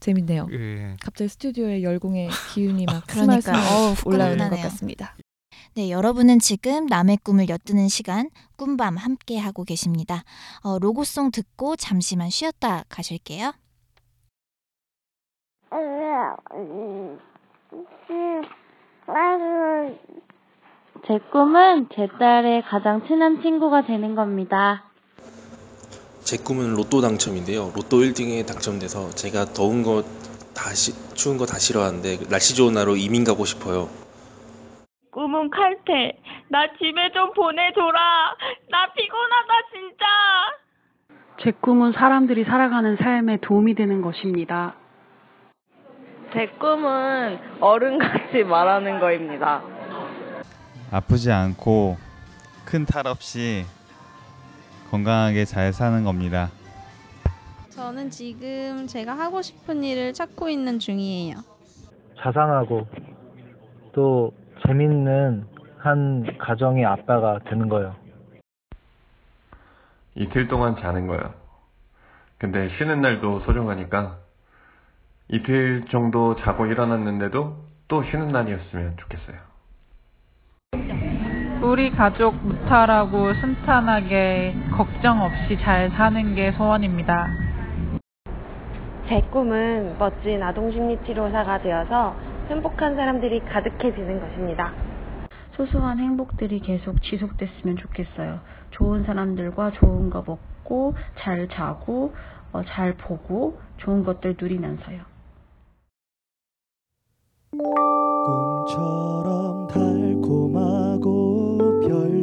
재밌네요. 0.06 0.48
예. 0.52 0.98
갑자기 1.02 1.30
스튜디오에 1.30 1.82
열공의 1.82 2.30
기운이 2.54 2.86
막 2.86 3.04
그러니까 3.08 3.54
어우, 3.54 3.96
올라오는 4.06 4.50
것. 4.52 4.62
같습니다. 4.62 5.16
네, 5.76 5.90
여러분은 5.90 6.38
지금 6.40 6.86
남의 6.86 7.18
꿈을 7.24 7.50
엿드는 7.50 7.88
시간 7.88 8.30
꿈밤 8.56 8.98
함께 8.98 9.40
하고 9.40 9.64
계십니다. 9.64 10.24
어, 10.64 10.78
로고송 10.78 11.32
듣고 11.32 11.76
잠시만 11.76 12.30
쉬었다 12.30 12.84
가실게요. 12.88 13.54
제 21.08 21.20
꿈은 21.32 21.90
제 21.96 22.08
딸의 22.20 22.64
가장 22.64 23.06
친한 23.08 23.42
친구가 23.42 23.86
되는 23.86 24.16
겁니다. 24.16 24.84
제 26.26 26.38
꿈은 26.38 26.74
로또 26.74 27.02
당첨인데요. 27.02 27.72
로또 27.76 27.98
1등에 28.02 28.46
당첨돼서 28.48 29.12
제가 29.12 29.46
더운 29.54 29.84
거다 29.84 30.74
추운 31.14 31.38
거 31.38 31.46
다 31.46 31.60
싫어하는데 31.60 32.28
날씨 32.30 32.56
좋은 32.56 32.74
날로 32.74 32.96
이민 32.96 33.24
가고 33.24 33.46
싶어요. 33.46 33.90
꿈은 35.12 35.50
칼퇴. 35.52 36.18
나 36.50 36.66
집에 36.78 37.12
좀 37.14 37.32
보내줘라. 37.34 38.36
나 38.70 38.92
피곤하다 38.94 39.54
진짜. 39.72 40.06
제 41.44 41.52
꿈은 41.62 41.94
사람들이 41.94 42.44
살아가는 42.46 42.98
삶에 42.98 43.38
도움이 43.42 43.76
되는 43.76 44.02
것입니다. 44.02 44.76
제 46.34 46.48
꿈은 46.60 47.40
어른같이 47.62 48.44
말하는 48.44 49.00
거입니다. 49.00 49.62
아프지 50.92 51.32
않고 51.32 51.98
큰 52.66 52.86
탈 52.86 53.06
없이 53.08 53.64
건강하게 54.90 55.46
잘 55.46 55.74
사는 55.74 56.04
겁니다. 56.04 56.50
저는 57.70 58.10
지금 58.10 58.88
제가 58.88 59.18
하고 59.18 59.42
싶은 59.42 59.84
일을 59.84 60.14
찾고 60.14 60.50
있는 60.50 60.80
중이에요. 60.80 61.36
자상하고 62.18 62.88
또 63.92 64.32
재밌는 64.66 65.46
한 65.78 66.38
가정의 66.38 66.86
아빠가 66.86 67.40
되는 67.50 67.68
거예요. 67.68 67.96
이틀 70.16 70.48
동안 70.48 70.78
자는 70.78 71.08
거요. 71.08 71.34
근데 72.38 72.70
쉬는 72.78 73.02
날도 73.02 73.42
소중하니까 73.42 74.18
이틀 75.30 75.86
정도 75.92 76.36
자고 76.38 76.66
일어났는데도 76.66 77.58
또 77.88 78.04
쉬는 78.04 78.30
날이었으면 78.30 78.98
좋겠어요. 78.98 79.55
우리 81.62 81.90
가족 81.92 82.36
무탈하고 82.36 83.34
순탄하게 83.36 84.56
걱정 84.72 85.22
없이 85.22 85.58
잘 85.62 85.90
사는 85.92 86.36
게 86.36 86.52
소원입니다. 86.52 87.28
제 89.08 89.22
꿈은 89.32 89.98
멋진 89.98 90.42
아동심리치료사가 90.42 91.62
되어서 91.62 92.16
행복한 92.50 92.96
사람들이 92.96 93.40
가득해지는 93.46 94.20
것입니다. 94.20 94.74
소소한 95.52 96.00
행복들이 96.00 96.60
계속 96.60 97.02
지속됐으면 97.02 97.78
좋겠어요. 97.78 98.40
좋은 98.72 99.04
사람들과 99.04 99.72
좋은 99.72 100.10
거 100.10 100.24
먹고 100.26 100.96
잘 101.20 101.48
자고 101.48 102.14
어, 102.52 102.64
잘 102.64 102.94
보고 102.94 103.60
좋은 103.78 104.04
것들 104.04 104.36
누리면서요. 104.40 105.02
꿈처럼 107.52 109.55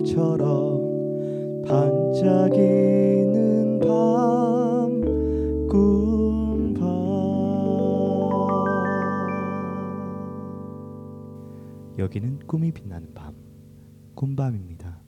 별처럼 0.03 1.63
반짝이는 1.67 3.79
밤 3.79 5.01
꿈밤 5.69 6.83
여기는 11.99 12.47
꿈이 12.47 12.73
빛나는 12.73 13.15
밤 13.15 13.35
꿈밤입니다. 14.15 15.01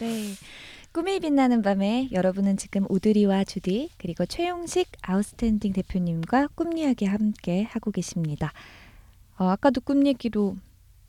네. 0.00 0.32
꿈이 0.92 1.20
빛나는 1.20 1.62
밤에 1.62 2.08
여러분은 2.12 2.56
지금 2.56 2.86
오드리와 2.88 3.44
주디 3.44 3.90
그리고 3.98 4.26
최용식 4.26 4.88
아웃스탠딩 5.02 5.72
대표님과 5.72 6.48
꿈 6.54 6.76
이야기 6.76 7.06
함께 7.06 7.62
하고 7.62 7.90
계십니다. 7.90 8.52
어, 9.38 9.46
아까도 9.46 9.80
꿈 9.80 10.06
얘기로 10.06 10.56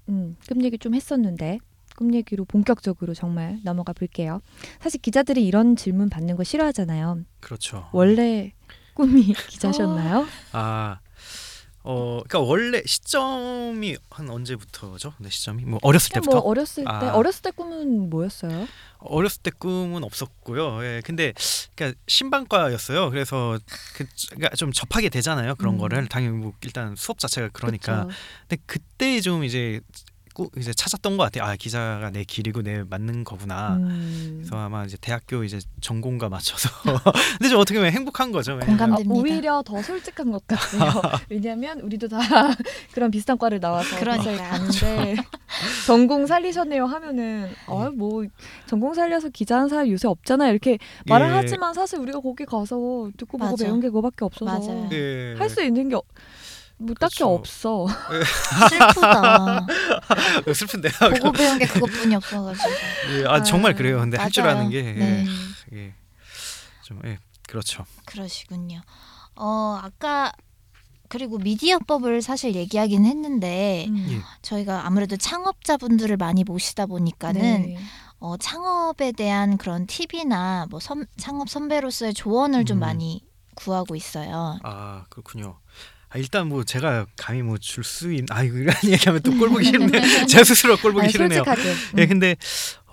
음, 0.10 0.36
꿈 0.48 0.64
얘기 0.64 0.78
좀 0.78 0.94
했었는데 0.96 1.60
꿈 1.96 2.14
얘기로 2.14 2.46
본격적으로 2.46 3.14
정말 3.14 3.60
넘어가 3.64 3.94
볼게요. 3.94 4.42
사실 4.80 5.00
기자들이 5.02 5.46
이런 5.46 5.76
질문 5.76 6.10
받는 6.10 6.36
거 6.36 6.44
싫어하잖아요. 6.44 7.24
그렇죠. 7.40 7.88
원래 7.92 8.54
꿈이 8.96 9.34
기자셨나요? 9.50 10.26
아, 10.54 11.00
어, 11.86 12.22
그러니까 12.28 12.40
원래 12.40 12.82
시점이 12.86 13.98
한 14.10 14.30
언제부터죠? 14.30 15.14
네, 15.18 15.30
시점이 15.30 15.66
뭐 15.66 15.80
어렸을 15.82 16.10
그냥 16.12 16.24
때부터. 16.24 16.40
뭐 16.42 16.50
어렸을 16.50 16.84
때 16.86 16.90
아. 16.90 17.14
어렸을 17.14 17.42
때 17.42 17.52
꿈은 17.52 18.10
뭐였어요? 18.10 18.68
어렸을 19.00 19.42
때 19.42 19.52
꿈은 19.52 20.04
없었고요. 20.04 20.84
예, 20.86 21.02
근데 21.04 21.34
그러니까 21.76 22.00
신방과였어요. 22.08 23.10
그래서 23.10 23.60
그 23.96 24.06
그러니까 24.30 24.56
좀 24.56 24.72
접하게 24.72 25.10
되잖아요. 25.10 25.56
그런 25.56 25.74
음. 25.76 25.80
거를 25.80 26.08
당연히 26.08 26.38
뭐 26.38 26.54
일단 26.62 26.96
수업 26.96 27.20
자체가 27.20 27.50
그러니까. 27.52 28.06
그쵸. 28.06 28.18
근데 28.48 28.64
그때 28.66 29.20
좀 29.20 29.44
이제 29.44 29.82
꾸- 30.34 30.50
이제 30.58 30.74
찾았던 30.74 31.18
것 31.18 31.24
같아요. 31.24 31.44
아 31.50 31.56
기자가 31.56 32.10
내 32.12 32.24
길이고 32.24 32.62
내 32.62 32.84
맞는 32.84 33.24
거구나. 33.24 33.76
음. 33.76 34.36
그래서 34.40 34.58
아마 34.58 34.84
이제 34.86 34.98
대학교 35.00 35.44
이제 35.44 35.60
전공과 35.82 36.30
맞춰서. 36.30 36.70
근데 37.38 37.50
좀 37.50 37.60
어떻게 37.60 37.78
보면 37.80 37.92
행복한 37.94 38.32
거죠. 38.32 38.54
왜냐면 38.60 38.94
아, 38.94 38.98
오히려 39.08 39.62
더 39.66 39.82
솔직한 39.82 40.32
것 40.32 40.46
같아요. 40.48 41.02
왜냐하면 41.30 41.80
우리도 41.82 42.08
다 42.08 42.20
그런 42.94 43.12
비슷한 43.12 43.38
과를 43.38 43.60
나와서 43.60 43.98
그러니까요. 44.00 44.38
기사에 44.38 45.16
가는데 45.16 45.16
전공 45.86 46.26
살리셨네요 46.26 46.86
하면은 46.86 47.50
아뭐 47.68 48.26
전공 48.66 48.94
살려서 48.94 49.30
기자한 49.30 49.70
사람 49.70 49.88
요새 49.90 50.08
없잖아 50.08 50.50
이렇게 50.50 50.78
말을 51.08 51.28
예. 51.28 51.32
하지만 51.32 51.74
사실 51.74 52.00
우리가 52.00 52.20
거기 52.22 52.46
가서 52.46 53.10
듣고 53.18 53.38
보고 53.38 53.52
맞아. 53.52 53.66
배운 53.66 53.80
게 53.80 53.88
그거밖에 53.88 54.26
없어서 54.26 54.46
맞아요. 54.46 54.90
예. 54.92 55.36
할수 55.38 55.64
있는 55.64 55.90
게 55.90 55.96
뭐 56.84 56.96
딱히 57.00 57.18
그렇죠. 57.18 57.34
없어. 57.34 57.88
슬프다. 58.70 59.66
슬픈데요. 60.54 60.92
보고 61.20 61.32
배운 61.32 61.58
게 61.60 61.66
그것뿐이 61.66 62.16
없어가지고. 62.16 62.70
예, 63.12 63.26
아 63.28 63.42
정말 63.44 63.74
그래요. 63.74 64.00
근데 64.00 64.18
할 64.18 64.30
줄. 64.32 64.44
아는 64.48 64.70
게 64.70 64.82
네. 64.82 65.26
예, 65.74 65.78
예, 65.78 65.94
좀 66.84 67.00
예, 67.06 67.18
그렇죠. 67.48 67.86
그러시군요. 68.06 68.82
어 69.36 69.80
아까 69.82 70.32
그리고 71.10 71.38
미디어법을 71.38 72.22
사실 72.22 72.56
얘기하긴 72.56 73.06
했는데 73.06 73.86
음. 73.88 74.08
예. 74.10 74.22
저희가 74.42 74.86
아무래도 74.86 75.16
창업자분들을 75.16 76.18
많이 76.18 76.44
모시다 76.44 76.86
보니까는 76.88 77.42
네. 77.42 77.78
어, 78.20 78.38
창업에 78.38 79.12
대한 79.12 79.58
그런 79.58 79.86
팁이나 79.86 80.66
뭐 80.70 80.80
선, 80.80 81.06
창업 81.18 81.50
선배로서의 81.50 82.14
조언을 82.14 82.66
좀 82.66 82.78
음. 82.78 82.80
많이 82.80 83.22
구하고 83.56 83.96
있어요. 83.96 84.58
아 84.64 85.04
그렇군요. 85.10 85.60
아, 86.14 86.18
일단 86.20 86.48
뭐 86.48 86.64
제가 86.64 87.06
감히 87.18 87.42
뭐 87.42 87.58
줄 87.58 87.84
수 87.84 88.12
있는 88.12 88.28
아 88.30 88.44
이거 88.44 88.58
이런 88.58 88.74
얘기하면 88.86 89.22
또 89.24 89.36
꼴보기 89.36 89.66
싫은데 89.66 90.02
제 90.28 90.44
스스로 90.44 90.78
꼴보기 90.78 91.04
아니, 91.06 91.12
싫으네요. 91.12 91.44
솔직하게. 91.44 91.76
예 91.98 92.04
음. 92.04 92.08
근데 92.10 92.36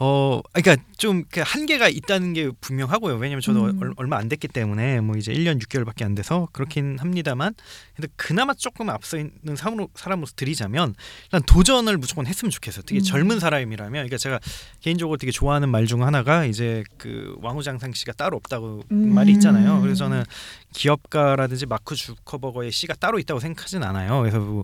어 0.02 0.40
그러니까 0.54 0.82
좀그 0.96 1.42
한계가 1.44 1.88
있다는 1.88 2.32
게 2.32 2.50
분명하고요. 2.62 3.16
왜냐면 3.16 3.42
저도 3.42 3.66
음. 3.66 3.78
얼, 3.82 3.92
얼마 3.96 4.16
안 4.16 4.30
됐기 4.30 4.48
때문에 4.48 5.00
뭐 5.00 5.16
이제 5.16 5.30
1년 5.30 5.60
6개월밖에 5.62 6.04
안 6.04 6.14
돼서 6.14 6.48
그렇긴 6.52 6.98
합니다만 6.98 7.54
근데 7.94 8.08
그나마 8.16 8.54
조금 8.54 8.88
앞서 8.88 9.18
있는 9.18 9.56
사람으로 9.56 9.90
사람으로서 9.94 10.32
드리자면 10.36 10.94
일단 11.24 11.42
도전을 11.42 11.98
무조건 11.98 12.26
했으면 12.26 12.50
좋겠어요. 12.50 12.82
특히 12.86 13.00
음. 13.00 13.04
젊은 13.04 13.40
사람이라면 13.40 13.92
그러니까 13.92 14.16
제가 14.16 14.40
개인적으로 14.80 15.18
되게 15.18 15.30
좋아하는 15.30 15.68
말 15.68 15.90
중 15.90 16.04
하나가 16.06 16.44
이제 16.44 16.84
그 16.98 17.34
왕후장상 17.42 17.94
씨가 17.94 18.12
따로 18.12 18.36
없다고 18.36 18.84
음. 18.92 19.12
말이 19.12 19.32
있잖아요. 19.32 19.80
그래서 19.80 20.04
저는 20.04 20.22
기업가라든지 20.72 21.66
마크 21.66 21.96
주커버거의 21.96 22.70
씨가 22.70 22.94
따로 22.94 23.18
있다고 23.18 23.40
생각하진 23.40 23.82
않아요. 23.82 24.20
그래서 24.20 24.38
뭐 24.38 24.62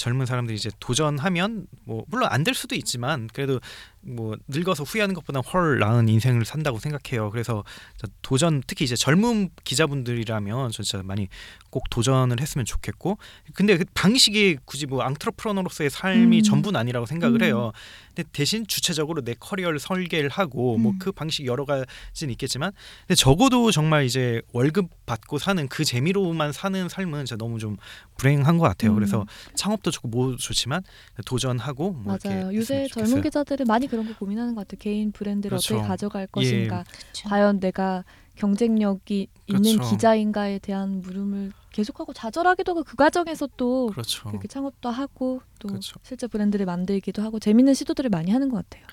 젊은 0.00 0.24
사람들이 0.26 0.56
이제 0.56 0.70
도전하면 0.80 1.66
뭐 1.84 2.04
물론 2.08 2.28
안 2.30 2.40
될 2.40 2.54
수도 2.54 2.74
있지만 2.74 3.28
그래도 3.34 3.60
뭐 4.00 4.34
늙어서 4.48 4.82
후회하는 4.82 5.14
것보다 5.14 5.40
훨 5.40 5.78
나은 5.78 6.08
인생을 6.08 6.46
산다고 6.46 6.78
생각해요. 6.78 7.30
그래서 7.30 7.64
저 7.98 8.06
도전 8.22 8.62
특히 8.66 8.86
이제 8.86 8.96
젊은 8.96 9.50
기자분들이라면 9.64 10.70
저 10.70 10.82
진짜 10.82 11.02
많이 11.04 11.28
꼭 11.68 11.90
도전을 11.90 12.40
했으면 12.40 12.64
좋겠고 12.64 13.18
근데 13.52 13.76
그 13.76 13.84
방식이 13.92 14.56
굳이 14.64 14.86
뭐 14.86 15.02
앙트러프러너로서의 15.02 15.90
삶이 15.90 16.38
음. 16.38 16.42
전부는 16.42 16.80
아니라고 16.80 17.04
생각을 17.04 17.42
음. 17.42 17.44
해요. 17.44 17.72
근데 18.14 18.28
대신 18.32 18.66
주체적으로 18.66 19.20
내 19.20 19.34
커리어를 19.38 19.78
설계를 19.78 20.30
하고 20.30 20.78
뭐 20.78 20.92
음. 20.92 20.98
그 20.98 21.12
방식 21.12 21.44
여러 21.44 21.66
가지는 21.66 22.32
있겠지만 22.32 22.72
근데 23.06 23.14
적어도 23.14 23.70
정말 23.70 24.04
이제 24.06 24.40
월급 24.52 24.88
받고 25.04 25.38
사는 25.38 25.68
그 25.68 25.84
재미로만 25.84 26.52
사는 26.52 26.88
삶은 26.88 27.26
진짜 27.26 27.36
너무 27.36 27.58
좀 27.58 27.76
불행한 28.16 28.56
것 28.56 28.64
같아요. 28.64 28.92
음. 28.92 28.94
그래서 28.94 29.26
창업도 29.54 29.89
좋고 29.90 30.08
뭐 30.08 30.36
좋지만 30.36 30.82
도전하고 31.24 31.92
뭐 31.92 32.18
맞아요. 32.22 32.54
요새 32.54 32.86
젊은. 32.88 33.22
기자들은 33.22 33.66
많이 33.66 33.86
그런 33.86 34.06
거 34.06 34.14
고민하는 34.14 34.54
것 34.54 34.66
같아요. 34.66 34.78
개인 34.80 35.12
브랜드를 35.12 35.50
그렇죠. 35.50 35.76
어떻게 35.76 35.88
가져갈 35.88 36.22
예. 36.22 36.26
것인가. 36.26 36.84
과연 37.26 37.60
내가 37.60 38.04
경쟁력이 38.36 39.28
있는 39.46 39.76
그렇죠. 39.76 39.90
기자인가에 39.90 40.58
대한 40.60 41.00
물음을 41.02 41.52
계속하고 41.72 42.12
좌절하기도 42.12 42.72
하고 42.72 42.82
그 42.84 42.96
과정에서 42.96 43.48
또 43.56 43.88
그렇죠. 43.88 44.28
이렇게 44.30 44.48
창업도 44.48 44.88
하고 44.88 45.40
또 45.58 45.68
그렇죠. 45.68 46.00
실제 46.02 46.26
브랜드를 46.26 46.66
만들기도 46.66 47.22
하고 47.22 47.38
재밌는 47.38 47.74
시도들을 47.74 48.10
많이 48.10 48.30
하는 48.30 48.48
것 48.48 48.56
같아요. 48.56 48.84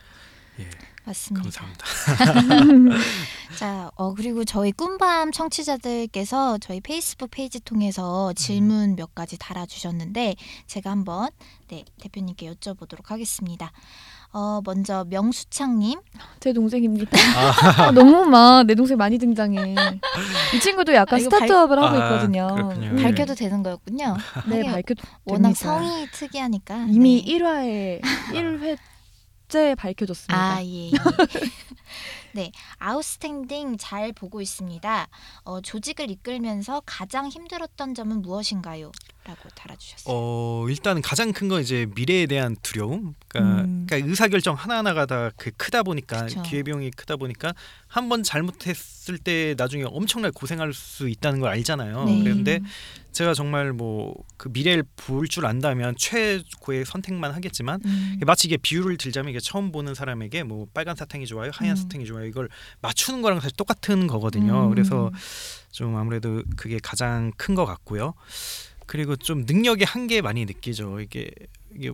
예. 0.60 0.68
맞습니다. 1.06 1.50
감사합니다. 1.50 2.98
자, 3.58 3.90
어 3.96 4.14
그리고 4.14 4.44
저희 4.44 4.72
꿈밤 4.74 5.32
청취자들께서 5.32 6.58
저희 6.60 6.82
페이스북 6.82 7.32
페이지 7.32 7.60
통해서 7.62 8.34
질문 8.34 8.96
몇 8.98 9.16
가지 9.16 9.38
달아주셨는데 9.38 10.36
제가 10.68 10.92
한번 10.92 11.30
네 11.70 11.86
대표님께 12.02 12.52
여쭤보도록 12.52 13.08
하겠습니다. 13.08 13.72
어 14.34 14.60
먼저 14.66 15.06
명수창님, 15.10 16.02
제 16.42 16.52
동생입니다. 16.52 17.18
아. 17.38 17.84
아, 17.88 17.92
너무 17.96 18.26
막 18.26 18.64
내 18.68 18.76
동생 18.76 18.98
많이 18.98 19.18
등장해. 19.18 19.76
이 20.54 20.60
친구도 20.60 20.94
약간 20.94 21.18
아, 21.18 21.22
이거 21.22 21.30
발- 21.30 21.48
스타트업을 21.48 21.82
하고 21.82 21.96
아, 21.98 22.06
있거든요. 22.16 22.74
음. 22.76 22.96
네. 22.98 23.04
밝혀도 23.04 23.36
되는 23.36 23.64
거였군요. 23.64 24.18
네, 24.48 24.64
밝혀도 24.64 25.02
워낙 25.24 25.54
됩니다. 25.54 25.60
성이 25.80 26.08
특이하니까 26.12 26.88
이미 26.90 27.24
네. 27.26 27.38
1화에 27.40 28.02
1회 28.34 28.78
째 29.48 29.76
밝혀졌습니다. 29.76 30.56
아 30.56 30.64
예. 30.64 30.88
예. 30.88 30.92
네, 32.34 32.52
아웃스탠딩 32.80 33.78
잘 33.78 34.12
보고 34.12 34.42
있습니다. 34.42 35.08
어, 35.46 35.62
조직을 35.62 36.12
이끌면서 36.12 36.82
가장 36.86 37.30
힘들었던 37.30 37.96
점은 37.96 38.22
무엇인가요? 38.22 38.92
라고 39.28 39.50
달아주셨어요. 39.50 40.06
어 40.16 40.66
일단 40.70 41.02
가장 41.02 41.34
큰 41.34 41.48
건 41.50 41.62
이제 41.62 41.86
미래에 41.96 42.26
대한 42.28 42.56
두려움. 42.64 43.14
그러니까, 43.28 43.62
음. 43.64 43.86
그러니까 43.88 44.10
의사 44.10 44.28
결정 44.28 44.56
하나 44.56 44.78
하나가 44.78 45.06
다 45.06 45.32
그 45.38 45.52
크다 45.58 45.84
보니까 45.84 46.24
그쵸. 46.26 46.42
기회 46.44 46.64
비용이 46.64 46.92
크다 46.92 47.18
보니까 47.18 47.54
한 47.88 48.08
번 48.10 48.24
잘못했을 48.24 49.18
때 49.18 49.54
나중에 49.58 49.84
엄청나게 49.86 50.32
고생할 50.36 50.74
수 50.74 51.10
있다는 51.10 51.40
걸 51.42 51.50
알잖아요. 51.52 52.06
네. 52.06 52.24
그런데 52.24 52.60
제가 53.12 53.34
정말 53.34 53.74
뭐 53.74 54.14
그 54.38 54.50
미래를 54.50 54.84
볼 54.96 55.28
줄 55.28 55.46
안다면 55.46 55.96
최고의 55.98 56.86
선택만 56.86 57.34
하겠지만 57.34 57.82
음. 57.86 58.20
마치 58.26 58.48
이게 58.48 58.56
비유를 58.58 58.98
들자면 58.98 59.32
이게 59.32 59.40
처음 59.40 59.72
보는 59.72 59.94
사람에게 59.96 60.44
뭐 60.44 60.68
빨간 60.74 60.96
사탕이 60.96 61.26
좋아요, 61.26 61.52
하얀 61.54 61.74
음. 61.74 61.76
사탕이 61.76 62.06
좋아요 62.06 62.26
이걸 62.26 62.48
맞추는 62.82 63.22
거랑 63.22 63.40
사실 63.40 63.56
똑같은 63.58 64.08
거거든요. 64.08 64.66
음. 64.66 64.70
그래서 64.70 65.12
좀 65.72 65.96
아무래도 65.98 66.44
그게 66.56 66.80
가장 66.82 67.32
큰 67.38 67.56
것 67.56 67.66
같고요. 67.66 68.14
그리고 68.88 69.16
좀 69.16 69.44
능력의 69.46 69.86
한계 69.86 70.22
많이 70.22 70.46
느끼죠. 70.46 71.00
이게 71.00 71.30
이게 71.76 71.92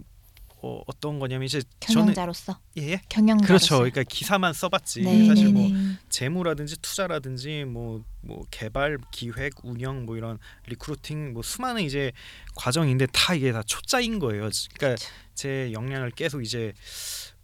어, 0.61 0.81
어떤 0.87 1.19
거냐면 1.19 1.45
이제 1.45 1.61
경영자로서 1.81 2.57
저는 2.75 2.89
예 2.89 3.01
경영자로서 3.09 3.47
그렇죠. 3.47 3.77
그러니까 3.79 4.03
기사만 4.03 4.53
써봤지 4.53 5.01
네, 5.01 5.25
사실 5.25 5.47
네, 5.47 5.51
뭐 5.51 5.69
네. 5.69 5.97
재무라든지 6.07 6.79
투자라든지 6.79 7.65
뭐뭐 7.65 8.45
개발, 8.49 8.97
기획, 9.11 9.55
운영 9.63 10.05
뭐 10.05 10.15
이런 10.15 10.39
recruiting 10.67 11.33
뭐 11.33 11.43
수많은 11.43 11.81
이제 11.83 12.13
과정인데 12.55 13.07
다 13.07 13.33
이게 13.33 13.51
다 13.51 13.61
초짜인 13.63 14.19
거예요. 14.19 14.49
그러니까 14.77 15.03
제 15.33 15.69
역량을 15.73 16.11
계속 16.11 16.41
이제 16.41 16.71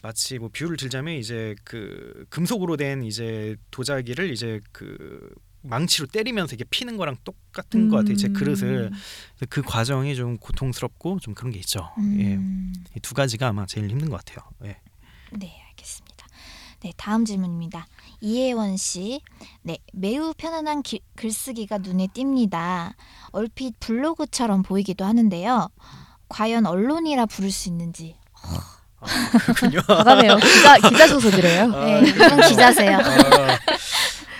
마치 0.01 0.39
뭐 0.39 0.47
비유를 0.47 0.77
들자면 0.77 1.15
이제 1.15 1.55
그 1.65 2.25
금속으로 2.29 2.77
된 2.77 3.03
이제 3.03 3.57
도자기를 3.69 4.31
이제 4.31 4.61
그 4.71 5.29
망치로 5.61 6.07
때리면서 6.07 6.55
이게 6.55 6.63
피는 6.63 6.97
거랑 6.97 7.17
똑같은 7.23 7.89
것 7.89 7.97
같아요. 7.97 8.15
제 8.15 8.29
그릇을 8.29 8.89
그래서 9.35 9.45
그 9.49 9.61
과정이 9.61 10.15
좀 10.15 10.37
고통스럽고 10.37 11.19
좀 11.19 11.33
그런 11.33 11.51
게 11.51 11.59
있죠. 11.59 11.89
예, 12.19 12.39
이두 12.95 13.13
가지가 13.13 13.47
아마 13.47 13.65
제일 13.65 13.89
힘든 13.89 14.09
것 14.09 14.23
같아요. 14.23 14.47
예. 14.65 14.77
네, 15.31 15.61
알겠습니다. 15.69 16.27
네, 16.81 16.93
다음 16.95 17.25
질문입니다. 17.25 17.87
이혜원 18.21 18.77
씨. 18.77 19.21
네, 19.63 19.77
매우 19.91 20.33
편안한 20.37 20.81
기- 20.81 21.01
글쓰기가 21.17 21.79
눈에 21.79 22.07
띕니다. 22.07 22.93
얼핏 23.31 23.77
블로그처럼 23.81 24.63
보이기도 24.63 25.03
하는데요. 25.03 25.69
과연 26.29 26.65
언론이라 26.65 27.25
부를 27.25 27.51
수 27.51 27.67
있는지. 27.67 28.15
그렇군요. 29.43 29.81
과감해요. 29.87 30.37
기자 30.37 30.77
기자 30.89 31.07
소설이래요. 31.07 31.67
네, 31.67 32.01
이분 32.07 32.41
기자세요. 32.47 32.97
아, 32.97 33.59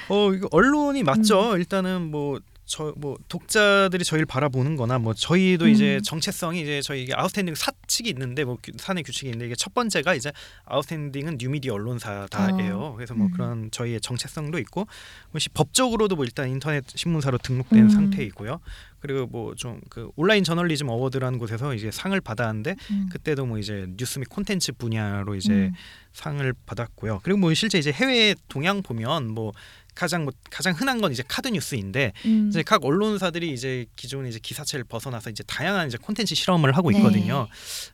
어 0.10 0.34
이거 0.34 0.48
언론이 0.52 1.04
맞죠. 1.04 1.56
일단은 1.58 2.10
뭐저뭐 2.12 3.18
독자들이 3.28 4.04
저희를 4.04 4.26
바라보는거나 4.26 4.98
뭐 5.00 5.14
저희도 5.14 5.68
이제 5.68 5.98
음. 5.98 6.02
정체성이 6.02 6.62
이제 6.62 6.82
저희 6.82 7.04
이게 7.04 7.14
아웃스탠딩 7.16 7.54
사칙이 7.56 8.10
있는데 8.10 8.44
뭐 8.44 8.58
규- 8.62 8.72
사내 8.78 9.02
규칙이 9.04 9.28
있는데 9.28 9.46
이게 9.46 9.56
첫 9.56 9.74
번째가 9.74 10.16
이제 10.16 10.32
아웃스탠딩은 10.66 11.38
뉴 11.40 11.51
미디어 11.51 11.74
언론사다예요. 11.76 12.78
어. 12.80 12.96
그래서 12.96 13.14
뭐 13.14 13.28
음. 13.28 13.32
그런 13.32 13.72
저희의 13.72 14.02
정체성도 14.02 14.58
있고 14.60 14.88
뭐 15.32 15.40
시- 15.40 15.50
법적으로도 15.50 16.16
뭐 16.16 16.26
일단 16.26 16.50
인터넷 16.50 16.84
신문사로 16.88 17.38
등록된 17.40 17.84
음. 17.84 17.90
상태이고요. 17.90 18.60
그리고 19.00 19.28
뭐 19.28 19.54
좀 19.56 19.80
그 19.90 20.10
온라인 20.18 20.44
저널리즘 20.44 20.90
어워드라는 20.90 21.40
곳에서 21.40 21.74
이제 21.74 21.90
상을 21.92 22.20
받았는데 22.20 22.76
음. 22.92 23.10
그때도 23.12 23.46
뭐 23.46 23.58
이제 23.58 23.86
뉴스 23.98 24.20
및 24.20 24.28
콘텐츠 24.28 24.74
분야로 24.74 25.36
이제 25.36 25.54
음. 25.54 25.74
상을 26.12 26.54
받았고요. 26.66 27.22
그리고 27.24 27.40
뭐 27.40 27.54
실제 27.54 27.78
이제 27.78 27.92
해외 27.92 28.36
동향 28.50 28.82
보면 28.84 29.30
뭐 29.30 29.54
가장 30.00 30.24
뭐 30.24 30.32
가장 30.50 30.74
흔한 30.74 31.02
건 31.02 31.12
이제 31.12 31.24
카드 31.28 31.50
뉴스인데 31.50 32.14
음. 32.24 32.48
이제 32.48 32.64
각 32.64 32.86
언론사들이 32.86 33.52
이제 33.52 33.86
기존 33.98 34.26
이제 34.28 34.40
기사체를 34.40 34.86
벗어나서 34.86 35.30
이제 35.30 35.44
다양한 35.44 35.88
이제 35.88 35.98
콘텐츠 35.98 36.36
실험을 36.36 36.72
하고 36.78 36.90
네. 36.90 36.98
있거든요. 36.98 37.48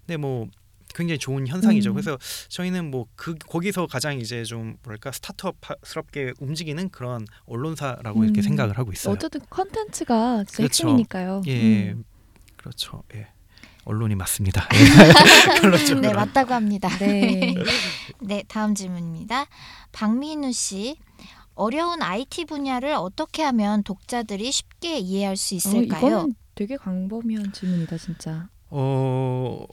근데 0.05 0.17
뭐 0.17 0.47
굉장히 0.93 1.17
좋은 1.17 1.47
현상이죠. 1.47 1.91
음. 1.91 1.93
그래서 1.95 2.17
저희는 2.49 2.91
뭐 2.91 3.05
그 3.15 3.33
거기서 3.33 3.87
가장 3.87 4.19
이제 4.19 4.43
좀 4.43 4.77
뭐랄까 4.83 5.11
스타트업스럽게 5.11 6.33
움직이는 6.39 6.89
그런 6.89 7.25
언론사라고 7.47 8.23
이렇게 8.23 8.41
음. 8.41 8.43
생각을 8.43 8.77
하고 8.77 8.91
있어요. 8.91 9.13
어쨌든 9.13 9.41
컨텐츠가 9.49 10.43
진짜 10.43 10.57
그렇죠. 10.57 10.63
핵심이니까요. 10.63 11.41
예, 11.47 11.91
음. 11.91 12.03
그렇죠. 12.55 13.01
예. 13.15 13.29
언론이 13.85 14.15
맞습니다. 14.15 14.67
예. 14.73 15.93
네, 16.01 16.13
맞다고 16.13 16.53
합니다. 16.53 16.89
네. 16.99 17.55
네, 18.21 18.43
다음 18.47 18.75
질문입니다. 18.75 19.45
박민우 19.91 20.51
씨. 20.53 20.97
어려운 21.55 22.01
IT 22.01 22.45
분야를 22.45 22.93
어떻게 22.93 23.43
하면 23.43 23.83
독자들이 23.83 24.51
쉽게 24.51 24.99
이해할 24.99 25.37
수 25.37 25.55
어, 25.55 25.57
있을까요? 25.57 26.07
이거는 26.07 26.35
되게 26.55 26.77
광범위한 26.77 27.51
질문이다 27.53 27.97
진짜. 27.97 28.47
어, 28.69 29.65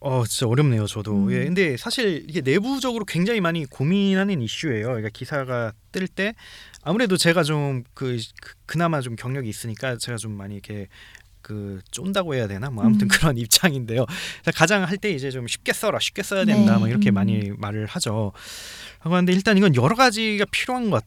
어 0.00 0.24
진짜 0.26 0.46
어렵네요. 0.48 0.86
저도. 0.86 1.12
음. 1.26 1.32
예. 1.32 1.44
근데 1.44 1.76
사실 1.76 2.24
이게 2.28 2.40
내부적으로 2.40 3.04
굉장히 3.04 3.40
많이 3.40 3.64
고민하는 3.66 4.40
이슈예요. 4.42 4.86
그러니까 4.86 5.08
기사가 5.12 5.72
뜰 5.92 6.08
때 6.08 6.34
아무래도 6.82 7.16
제가 7.16 7.42
좀 7.42 7.84
그 7.94 8.18
그나마 8.66 9.00
좀 9.00 9.14
경력이 9.16 9.48
있으니까 9.48 9.96
제가 9.98 10.16
좀 10.18 10.32
많이 10.32 10.54
이렇게 10.54 10.88
그 11.42 11.80
쫀다고 11.90 12.34
해야 12.34 12.46
되나 12.46 12.70
뭐 12.70 12.84
아무튼 12.84 13.06
음. 13.06 13.08
그런 13.08 13.36
입장인데요. 13.38 14.06
가장 14.54 14.84
할 14.84 14.96
때 14.98 15.10
이제 15.10 15.30
좀 15.30 15.46
쉽게 15.46 15.72
써라, 15.72 15.98
쉽게 15.98 16.22
써야 16.22 16.44
된다, 16.44 16.74
네. 16.74 16.78
뭐 16.78 16.88
이렇게 16.88 17.10
음. 17.10 17.14
많이 17.14 17.50
말을 17.58 17.86
하죠. 17.86 18.32
하고 19.00 19.14
하는데 19.14 19.32
일단 19.32 19.56
이건 19.58 19.74
여러 19.74 19.94
가지가 19.96 20.46
필요한 20.50 20.90
것 20.90 21.04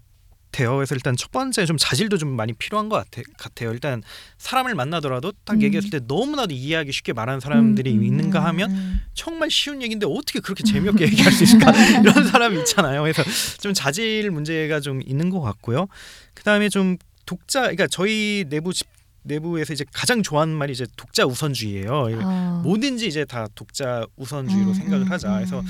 같아요. 0.53 0.75
그래서 0.75 0.95
일단 0.95 1.15
첫 1.17 1.31
번째 1.31 1.65
좀 1.65 1.77
자질도 1.77 2.17
좀 2.17 2.29
많이 2.29 2.53
필요한 2.53 2.87
것 2.87 2.95
같아, 2.97 3.21
같아 3.37 3.65
요. 3.65 3.71
일단 3.73 4.01
사람을 4.37 4.75
만나더라도 4.75 5.33
딱 5.43 5.55
음. 5.55 5.61
얘기했을 5.63 5.89
때 5.89 5.99
너무나도 6.07 6.53
이해하기 6.53 6.91
쉽게 6.91 7.13
말하는 7.13 7.39
사람들이 7.39 7.91
음, 7.91 7.97
음, 7.99 8.03
있는가 8.03 8.45
하면 8.45 9.01
정말 9.13 9.49
쉬운 9.49 9.81
얘기인데 9.81 10.05
어떻게 10.05 10.39
그렇게 10.39 10.63
재미없게 10.63 11.05
얘기할 11.11 11.31
수 11.33 11.43
있을까 11.43 11.71
이런 12.01 12.27
사람이 12.27 12.59
있잖아요. 12.59 13.01
그래서 13.01 13.23
좀 13.59 13.73
자질 13.73 14.29
문제가 14.31 14.79
좀 14.79 15.01
있는 15.05 15.29
것 15.29 15.41
같고요. 15.41 15.87
그 16.33 16.43
다음에 16.43 16.69
좀 16.69 16.97
독자, 17.25 17.61
그러니까 17.61 17.87
저희 17.87 18.45
내부 18.47 18.73
집 18.73 18.87
내부에서 19.25 19.71
이제 19.71 19.85
가장 19.93 20.21
좋아하는 20.21 20.53
말이 20.53 20.73
이제 20.73 20.85
독자 20.97 21.25
우선주의예요. 21.25 22.09
아. 22.21 22.61
뭐든지 22.65 23.07
이제 23.07 23.23
다 23.23 23.47
독자 23.55 24.05
우선주의로 24.17 24.71
음, 24.71 24.73
생각을 24.73 25.05
음, 25.07 25.11
하자. 25.11 25.31
그래서 25.35 25.63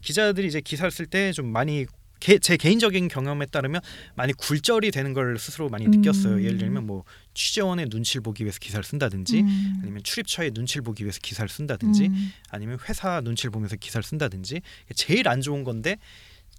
기자들이 0.00 0.46
이제 0.46 0.60
기사를 0.60 0.88
쓸 0.92 1.06
때 1.06 1.32
좀 1.32 1.46
많이 1.50 1.86
개, 2.20 2.38
제 2.38 2.56
개인적인 2.56 3.08
경험에 3.08 3.46
따르면 3.46 3.80
많이 4.14 4.32
굴절이 4.32 4.90
되는 4.90 5.12
걸 5.12 5.38
스스로 5.38 5.68
많이 5.68 5.88
느꼈어요. 5.88 6.34
음. 6.34 6.44
예를 6.44 6.58
들면 6.58 6.86
뭐 6.86 7.04
취재원의 7.34 7.86
눈치를 7.90 8.22
보기 8.22 8.44
위해서 8.44 8.58
기사를 8.60 8.84
쓴다든지 8.84 9.40
음. 9.40 9.74
아니면 9.82 10.02
출입처의 10.02 10.52
눈치를 10.52 10.82
보기 10.82 11.04
위해서 11.04 11.18
기사를 11.22 11.48
쓴다든지 11.48 12.06
음. 12.06 12.32
아니면 12.50 12.78
회사 12.88 13.20
눈치를 13.20 13.50
보면서 13.50 13.76
기사를 13.76 14.02
쓴다든지 14.02 14.60
제일 14.94 15.28
안 15.28 15.40
좋은 15.40 15.64
건데 15.64 15.96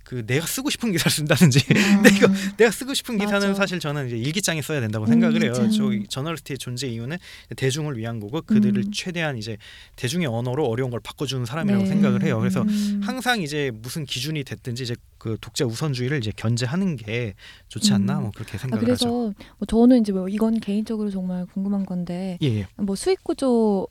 그 0.03 0.25
내가 0.25 0.45
쓰고 0.45 0.69
싶은 0.69 0.91
기사를 0.91 1.11
쓴다든지 1.11 1.65
근데 1.67 2.09
이거 2.15 2.27
내가 2.57 2.71
쓰고 2.71 2.93
싶은 2.93 3.17
기사는. 3.17 3.55
사실 3.55 3.79
저는 3.79 4.07
이제 4.07 4.17
일기장에 4.17 4.61
써야 4.61 4.79
된다고 4.79 5.05
음, 5.05 5.07
생각을 5.07 5.43
해요. 5.43 5.51
맞아. 5.51 5.69
저 5.69 5.91
저널리스트의 6.09 6.57
존재 6.57 6.87
이유는 6.87 7.17
대중을 7.55 7.97
위한 7.97 8.19
거고 8.19 8.41
그들을 8.41 8.77
음. 8.77 8.91
최대한 8.91 9.37
이제 9.37 9.57
대중의 9.95 10.27
언어로 10.27 10.65
어려운 10.65 10.91
걸 10.91 10.99
바꿔주는 10.99 11.45
사람이라고 11.45 11.83
네. 11.83 11.89
생각을 11.89 12.23
해요. 12.23 12.39
그래서 12.39 12.61
음. 12.61 13.01
항상 13.03 13.41
이제 13.41 13.71
무슨 13.73 14.05
기준이 14.05 14.43
됐든지 14.43 14.83
이제 14.83 14.95
그 15.17 15.37
독자 15.39 15.65
우선주의를 15.65 16.17
이제 16.17 16.31
견제하는 16.35 16.95
게 16.95 17.35
좋지 17.67 17.93
않나 17.93 18.17
음. 18.17 18.21
뭐 18.23 18.31
그렇게 18.33 18.57
아, 18.57 18.59
생각을 18.59 18.83
그래서 18.85 19.05
하죠. 19.05 19.33
뭐 19.59 19.65
저는 19.67 20.01
이제 20.01 20.11
뭐 20.11 20.27
이건 20.27 20.59
개인적으로 20.59 21.09
정말 21.11 21.45
궁금한 21.45 21.85
건데 21.85 22.37
예, 22.41 22.47
예. 22.47 22.67
뭐 22.77 22.95
수익 22.95 23.23
구조 23.23 23.87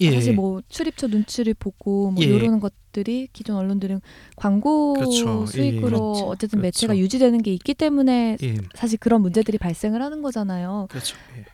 예, 0.00 0.12
사실 0.12 0.32
예. 0.32 0.36
뭐 0.36 0.60
출입처 0.68 1.06
눈치를 1.06 1.54
보고 1.54 2.10
뭐 2.10 2.22
예. 2.24 2.28
이런 2.28 2.60
것들이 2.60 3.28
기존 3.32 3.56
언론들은 3.56 4.00
광고 4.36 4.94
그렇죠. 4.94 5.40
예, 5.40 5.42
예. 5.42 5.46
수익으로 5.46 5.88
그렇죠. 5.88 6.26
어쨌든 6.26 6.58
그렇죠. 6.58 6.62
매체가 6.62 6.98
유지되는 6.98 7.42
게 7.42 7.52
있기 7.52 7.74
때문에 7.74 8.36
예. 8.42 8.56
사실 8.74 8.98
그런 8.98 9.22
문제들이 9.22 9.58
발생을 9.58 10.02
하는 10.02 10.22
거잖아요. 10.22 10.88
그렇죠. 10.90 11.16
예. 11.38 11.44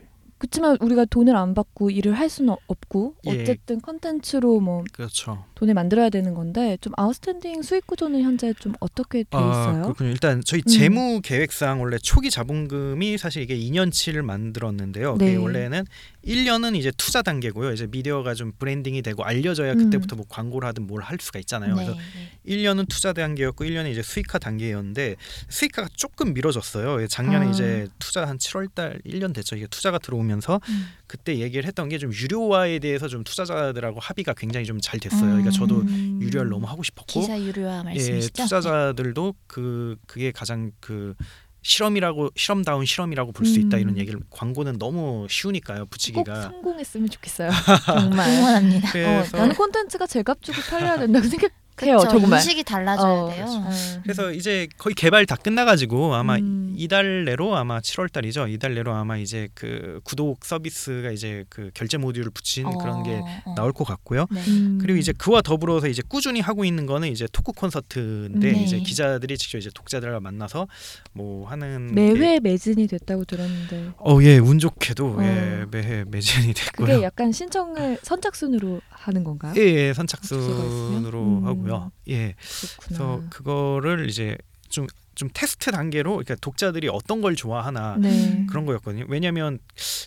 그렇지만 0.41 0.79
우리가 0.81 1.05
돈을 1.05 1.37
안 1.37 1.53
받고 1.53 1.91
일을 1.91 2.15
할 2.15 2.31
수는 2.31 2.55
없고 2.67 3.15
예. 3.27 3.43
어쨌든 3.43 3.79
컨텐츠로 3.83 4.61
뭐 4.61 4.85
그렇죠. 4.91 5.45
돈을 5.55 5.75
만들어야 5.75 6.09
되는 6.09 6.33
건데 6.33 6.79
좀 6.81 6.95
아웃스탠딩 6.97 7.61
수익 7.61 7.87
구조는 7.87 8.23
현재 8.23 8.55
좀 8.55 8.73
어떻게 8.81 9.23
돼 9.23 9.37
있어요? 9.37 9.83
그렇군요. 9.83 10.09
일단 10.09 10.41
저희 10.43 10.63
음. 10.65 10.67
재무 10.67 11.21
계획상 11.23 11.83
원래 11.83 11.99
초기 11.99 12.31
자본금이 12.31 13.19
사실 13.19 13.43
이게 13.43 13.55
2년치를 13.55 14.23
만들었는데요. 14.23 15.19
네. 15.19 15.37
원래는 15.37 15.85
1년은 16.27 16.77
이제 16.77 16.93
투자 16.97 17.23
단계고요. 17.23 17.73
이제 17.73 17.87
미디어가 17.91 18.35
좀 18.35 18.53
브랜딩이 18.59 19.03
되고 19.03 19.25
알려져야 19.25 19.73
음. 19.73 19.79
그때부터 19.85 20.17
뭐 20.17 20.27
광고를 20.29 20.69
하든 20.69 20.87
뭘 20.87 21.01
할 21.01 21.17
수가 21.21 21.39
있잖아요. 21.41 21.75
네, 21.75 21.85
그래서 21.87 21.99
1년은 22.47 22.89
투자 22.89 23.13
단계였고 23.15 23.65
1년은 23.65 23.91
이제 23.91 24.03
수익화 24.03 24.39
단계였는데 24.39 25.17
수익화가 25.49 25.89
조금 25.97 26.35
미뤄졌어요. 26.35 27.07
작년에 27.09 27.47
아. 27.47 27.51
이제 27.51 27.89
투자 27.99 28.27
한 28.29 28.37
7월 28.39 28.73
달 28.75 29.01
1년 29.07 29.33
됐죠. 29.35 29.57
이게 29.57 29.67
투자가 29.67 29.99
들어오면서 29.99 30.61
음. 30.69 30.89
그때 31.07 31.39
얘기를 31.39 31.65
했던 31.67 31.89
게 31.89 31.99
좀 31.99 32.13
유료화에 32.13 32.79
대해서 32.81 33.09
좀 33.09 33.25
투자자들하고 33.25 34.01
합의가 34.01 34.35
굉장히 34.35 34.67
좀 34.67 34.81
잘 34.81 34.99
됐어요. 35.01 35.23
그러니까 35.23 35.51
저도 35.51 35.81
음. 35.81 36.19
유료화를 36.23 36.51
너무 36.51 36.67
하고 36.67 36.83
싶었고 36.83 37.21
기사 37.21 37.39
유료화 37.39 37.81
예, 37.81 37.83
말씀이시죠? 37.83 38.43
투자자들도 38.43 39.35
그 39.47 39.97
그게 40.07 40.33
가장 40.33 40.73
그 40.81 41.15
실험이라고 41.63 42.31
실험다운 42.37 42.85
실험이라고 42.87 43.33
볼 43.33 43.47
수 43.47 43.59
있다 43.61 43.77
음. 43.77 43.81
이런 43.81 43.99
얘기를 43.99 44.21
광고는 44.31 44.79
너무 44.79 45.27
쉬우니까요 45.29 45.81
꼭 45.81 45.91
붙이기가 45.91 46.43
성공했으면 46.43 47.09
좋겠어요. 47.11 47.51
정말 47.87 48.29
응원합니다. 48.39 48.93
그래서- 48.93 49.37
어, 49.37 49.41
나는 49.41 49.55
콘텐츠가 49.55 50.07
제값 50.07 50.43
주고 50.43 50.61
팔려야 50.71 50.99
된다고 50.99 51.27
생각하는 51.27 51.55
해요. 51.83 51.97
그쵸, 51.99 52.11
정말 52.11 52.41
인식이 52.41 52.65
달라져야 52.65 53.13
어, 53.13 53.29
돼요. 53.31 53.47
그렇죠. 53.47 54.01
그래서 54.03 54.33
이제 54.33 54.69
거의 54.79 54.95
개발 54.95 55.27
다 55.27 55.37
끝나가지고 55.37 56.15
아마 56.15 56.37
음. 56.37 56.75
이달 56.77 57.25
내로 57.25 57.57
아마 57.57 57.81
7월 57.81 58.13
달이죠. 58.13 58.49
이달 58.49 58.75
내로 58.75 58.95
아마 58.95 59.17
이제 59.17 59.49
그 59.55 60.01
구독 60.05 60.45
서비스가 60.45 61.11
이제 61.11 61.45
그 61.49 61.71
결제 61.75 61.99
모듈을 61.99 62.31
붙인 62.31 62.67
어, 62.67 62.71
그런 62.79 63.03
게 63.03 63.21
어. 63.45 63.55
나올 63.55 63.73
것 63.73 63.85
같고요. 63.85 64.27
네. 64.31 64.41
음. 64.49 64.79
그리고 64.81 64.99
이제 64.99 65.13
그와 65.13 65.43
더불어서 65.43 65.89
이제 65.89 66.03
꾸준히 66.07 66.41
하고 66.41 66.65
있는 66.65 66.87
거는 66.87 67.09
이제 67.09 67.27
토크 67.33 67.53
콘서트인데 67.53 68.53
네. 68.53 68.63
이제 68.63 68.79
기자들이 68.79 69.39
직접 69.39 69.59
이제 69.59 69.71
독자들과 69.75 70.21
만나서 70.21 70.69
뭐 71.13 71.49
하는 71.49 71.95
게 71.95 71.95
매회 71.95 72.41
매진이 72.41 72.87
됐다고 72.87 73.25
들었는데 73.25 73.93
어, 73.99 74.19
예, 74.23 74.39
운 74.39 74.59
좋게도 74.59 75.07
어. 75.19 75.23
예, 75.23 75.65
매해 75.71 76.05
매진이 76.07 76.55
됐고요. 76.55 76.87
그게 76.87 77.03
약간 77.03 77.33
신청을 77.33 77.99
선착순으로 78.03 78.81
하는 79.01 79.25
건가요? 79.25 79.55
예, 79.57 79.63
예, 79.63 79.93
선착순으로? 79.95 81.23
음. 81.39 81.47
하고요. 81.47 81.91
예. 82.09 82.35
그래서 82.81 83.23
그거를 83.31 84.09
이제 84.09 84.37
좀좀 84.69 85.31
테스트 85.35 85.71
단계로 85.71 86.11
그러니까 86.11 86.37
독자들이 86.37 86.89
어떤 86.89 87.21
걸 87.21 87.35
좋아하나 87.35 87.97
네. 87.99 88.47
그런 88.49 88.67
거였거든요. 88.67 89.07
왜냐하면 89.09 89.59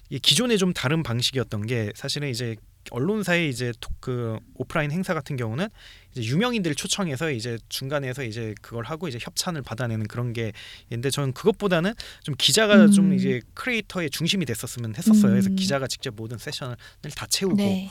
이 0.10 0.20
기존에 0.20 0.58
좀 0.58 0.74
다른 0.74 1.04
방식이었던 1.04 1.66
게 1.66 1.92
사실은 1.96 2.30
이제 2.30 2.56
언론사의 2.92 3.50
이제 3.50 3.72
토- 3.80 3.92
그 4.02 4.38
오프라인 4.56 4.92
행사 4.92 5.14
같은 5.14 5.38
경우는 5.38 5.70
이제 6.12 6.22
유명인들 6.30 6.76
초청해서 6.76 7.32
이제 7.32 7.58
중간에서 7.70 8.24
이제 8.24 8.54
그걸 8.62 8.84
하고 8.84 9.08
이제 9.08 9.18
협찬을 9.22 9.62
받아내는 9.62 10.08
그런 10.08 10.34
게 10.34 10.52
있는데 10.90 11.10
저는 11.10 11.32
그것보다는 11.32 11.94
좀 12.24 12.36
기자가 12.38 12.76
음. 12.86 12.92
좀 12.92 13.14
이제 13.14 13.42
크리에이터의 13.54 14.10
중심이 14.10 14.46
됐었으면 14.46 14.96
했었어요. 14.98 15.32
그래서 15.32 15.50
음. 15.50 15.56
기자가 15.56 15.88
직접 15.88 16.14
모든 16.16 16.38
세션을 16.38 16.76
다 17.16 17.26
채우고 17.30 17.56
네. 17.56 17.90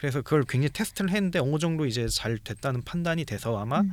그래서 0.00 0.22
그걸 0.22 0.44
굉장히 0.48 0.70
테스트를 0.72 1.10
했는데 1.10 1.40
어느 1.40 1.58
정도 1.58 1.84
이제 1.84 2.08
잘 2.08 2.38
됐다는 2.38 2.80
판단이 2.84 3.26
돼서 3.26 3.58
아마 3.58 3.80
음. 3.80 3.92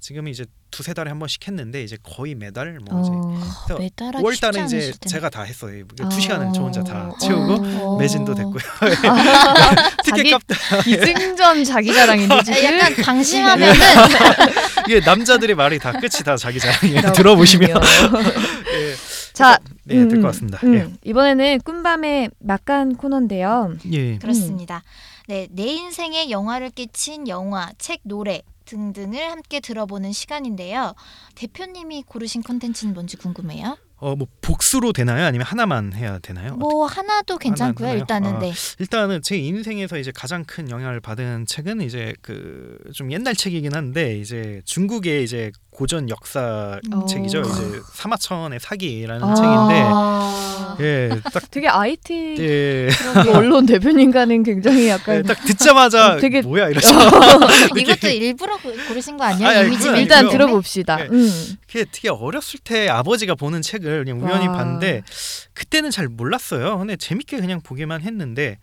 지금 0.00 0.26
이제 0.26 0.46
두세 0.72 0.94
달에 0.94 1.10
한 1.10 1.20
번씩 1.20 1.46
했는데 1.46 1.84
이제 1.84 1.96
거의 2.02 2.34
매달 2.34 2.80
뭐 2.80 3.00
이제 3.00 3.10
어. 3.14 3.76
하기 3.78 3.90
5월 3.90 4.32
쉽지 4.32 4.40
달에 4.40 4.64
이제. 4.64 4.92
제가 5.06 5.30
다 5.30 5.42
했어요. 5.42 5.84
두 5.94 6.04
어. 6.04 6.10
시간을 6.10 6.52
저 6.52 6.62
혼자 6.62 6.82
다 6.82 7.08
채우고 7.20 7.52
어. 7.54 7.98
매진도 8.00 8.34
됐고요. 8.34 8.58
자기 10.04 10.24
티켓 10.24 10.30
값도 10.32 10.54
기승전 10.82 11.62
자기 11.62 11.94
자랑인데 11.94 12.42
지금 12.42 12.58
아, 12.58 12.78
약간 12.78 12.96
방심하면은 13.04 13.74
이게 14.90 14.98
남자들의 15.06 15.54
말이 15.54 15.78
다 15.78 15.92
끝이 15.92 16.24
다 16.24 16.36
자기 16.36 16.58
자랑이에요. 16.58 17.12
들어보시면 17.12 17.70
예. 17.70 18.94
자, 19.34 19.58
네, 19.84 20.08
될것 20.08 20.22
같습니다. 20.22 20.58
음, 20.64 20.74
예. 20.74 20.88
이번에는 21.04 21.60
꿈밤의 21.64 22.30
막간 22.40 22.96
코너인데요. 22.96 23.76
예. 23.92 24.18
그렇습니다. 24.18 24.82
네, 25.26 25.48
내 25.50 25.64
인생에 25.66 26.30
영화를 26.30 26.70
끼친 26.70 27.28
영화, 27.28 27.72
책, 27.78 28.00
노래 28.04 28.42
등등을 28.66 29.30
함께 29.30 29.60
들어보는 29.60 30.12
시간인데요. 30.12 30.94
대표님이 31.34 32.02
고르신 32.02 32.42
컨텐츠는 32.42 32.94
뭔지 32.94 33.16
궁금해요. 33.16 33.76
어, 33.96 34.16
뭐 34.16 34.26
복수로 34.42 34.92
되나요? 34.92 35.24
아니면 35.24 35.46
하나만 35.46 35.94
해야 35.94 36.18
되나요? 36.18 36.56
뭐 36.56 36.84
하나도 36.84 37.38
괜찮고요. 37.38 37.88
하나요? 37.88 38.00
일단은 38.00 38.36
아, 38.36 38.38
네. 38.38 38.52
일단은 38.78 39.22
제 39.22 39.36
인생에서 39.38 39.96
이제 39.98 40.12
가장 40.14 40.44
큰 40.44 40.68
영향을 40.68 41.00
받은 41.00 41.46
책은 41.46 41.80
이제 41.80 42.14
그 42.20 42.74
좀 42.94 43.10
옛날 43.12 43.34
책이긴 43.34 43.74
한데 43.74 44.16
이제 44.18 44.60
중국의 44.66 45.24
이제 45.24 45.50
고전 45.74 46.08
역사 46.08 46.78
어. 46.92 47.04
책이죠. 47.06 47.40
이제 47.40 47.80
사마천의 47.94 48.60
사기라는 48.60 49.22
아. 49.26 49.34
책인데 50.78 50.84
예, 50.84 51.20
딱 51.32 51.50
되게 51.50 51.66
IT 51.68 52.36
예. 52.38 52.88
언론 53.34 53.66
대표님과는 53.66 54.44
굉장히 54.44 54.88
약간 54.88 55.16
예, 55.16 55.22
딱 55.22 55.34
듣자마자 55.44 56.14
어, 56.14 56.16
되게 56.18 56.42
뭐야 56.42 56.68
이러죠. 56.68 56.88
이것도 57.76 58.08
일부러 58.08 58.56
고- 58.56 58.72
고르신 58.88 59.16
거 59.16 59.24
아니에요? 59.24 59.48
아니, 59.48 59.58
아니, 59.58 59.66
이미지 59.68 59.88
일단 59.88 60.18
아니고요. 60.20 60.30
들어봅시다. 60.38 60.96
네. 60.96 61.08
음. 61.10 61.56
그게 61.66 61.84
되게 61.90 62.08
어렸을 62.08 62.60
때 62.62 62.88
아버지가 62.88 63.34
보는 63.34 63.60
책을 63.60 64.04
그냥 64.04 64.22
우연히 64.24 64.46
와. 64.46 64.54
봤는데 64.58 65.02
그때는 65.54 65.90
잘 65.90 66.06
몰랐어요. 66.08 66.78
근데 66.78 66.94
재밌게 66.96 67.38
그냥 67.40 67.60
보기만 67.60 68.02
했는데 68.02 68.58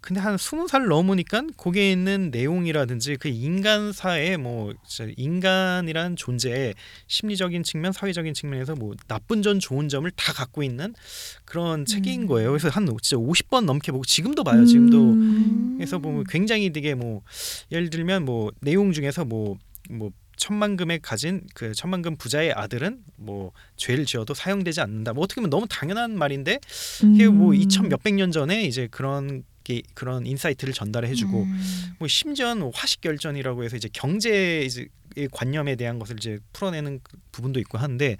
근데 0.00 0.20
한 0.20 0.36
스무 0.38 0.68
살 0.68 0.86
넘으니까 0.86 1.42
거기에 1.56 1.90
있는 1.90 2.30
내용이라든지 2.30 3.16
그 3.16 3.28
인간사의 3.28 4.36
뭐 4.36 4.72
인간이란 5.16 6.14
존재의 6.14 6.74
심리적인 7.08 7.64
측면, 7.64 7.92
사회적인 7.92 8.32
측면에서 8.34 8.76
뭐 8.76 8.94
나쁜 9.08 9.42
점, 9.42 9.58
좋은 9.58 9.88
점을 9.88 10.08
다 10.12 10.32
갖고 10.32 10.62
있는 10.62 10.94
그런 11.44 11.84
책인 11.84 12.26
거예요. 12.26 12.50
그래서 12.50 12.68
한 12.68 12.86
진짜 13.02 13.16
50번 13.16 13.64
넘게 13.64 13.90
보고 13.90 14.04
지금도 14.04 14.44
봐요. 14.44 14.64
지금도 14.64 14.96
음. 14.96 15.74
그래서 15.76 15.98
보면 15.98 16.24
굉장히 16.28 16.70
되게 16.70 16.94
뭐 16.94 17.22
예를 17.72 17.90
들면 17.90 18.24
뭐 18.24 18.52
내용 18.60 18.92
중에서 18.92 19.24
뭐뭐 19.24 20.10
천만금에 20.36 20.98
가진 20.98 21.42
그 21.54 21.72
천만금 21.72 22.16
부자의 22.16 22.52
아들은 22.52 23.00
뭐 23.16 23.52
죄를 23.76 24.04
지어도 24.04 24.34
사형되지 24.34 24.80
않는다. 24.82 25.14
뭐 25.14 25.24
어떻게 25.24 25.40
보면 25.40 25.50
너무 25.50 25.66
당연한 25.68 26.16
말인데 26.16 26.60
이게 27.14 27.28
뭐 27.28 27.52
음. 27.52 27.58
2천 27.58 27.88
몇백 27.88 28.14
년 28.14 28.30
전에 28.30 28.64
이제 28.64 28.86
그런 28.90 29.42
게 29.66 29.82
그런 29.94 30.26
insight를 30.26 30.72
전달해 30.72 31.14
주고 31.14 31.42
음. 31.42 31.96
뭐 31.98 32.06
심지어는 32.06 32.70
화식열전이라고 32.72 33.64
해서 33.64 33.76
이제 33.76 33.88
경제 33.92 34.62
이제 34.62 34.86
의 35.18 35.28
관념에 35.32 35.76
대한 35.76 35.98
것을 35.98 36.16
이제 36.18 36.38
풀어내는 36.52 37.00
그 37.02 37.16
부분도 37.32 37.58
있고 37.60 37.78
한데 37.78 38.18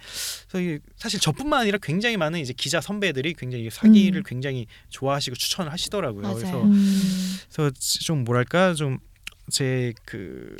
이게 0.54 0.78
사실 0.96 1.20
저뿐만 1.20 1.60
아니라 1.60 1.76
굉장히 1.82 2.16
많은 2.16 2.40
이제 2.40 2.54
기자 2.56 2.80
선배들이 2.80 3.34
굉장히 3.34 3.68
사기를 3.68 4.22
음. 4.22 4.24
굉장히 4.24 4.66
좋아하시고 4.88 5.36
추천을 5.36 5.70
하시더라고요. 5.72 6.22
맞아요. 6.22 6.36
그래서 6.36 6.62
음. 6.62 7.36
그래서 7.50 7.70
좀 8.02 8.24
뭐랄까 8.24 8.72
좀 8.72 8.98
제 9.50 9.92
그 10.04 10.56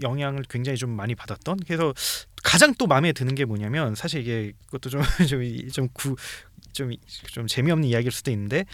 영향을 0.00 0.44
굉장히 0.48 0.78
좀 0.78 0.90
많이 0.90 1.14
받았던 1.14 1.60
그래서 1.66 1.92
가장 2.44 2.72
또 2.74 2.86
마음에 2.86 3.12
드는 3.12 3.34
게 3.34 3.44
뭐냐면 3.44 3.94
사실 3.94 4.20
이게 4.20 4.52
그것도 4.66 4.90
좀좀구좀 4.90 5.88
좀 6.72 7.46
재미없는 7.46 7.88
이야기일 7.88 8.12
수도 8.12 8.30
있는데 8.30 8.64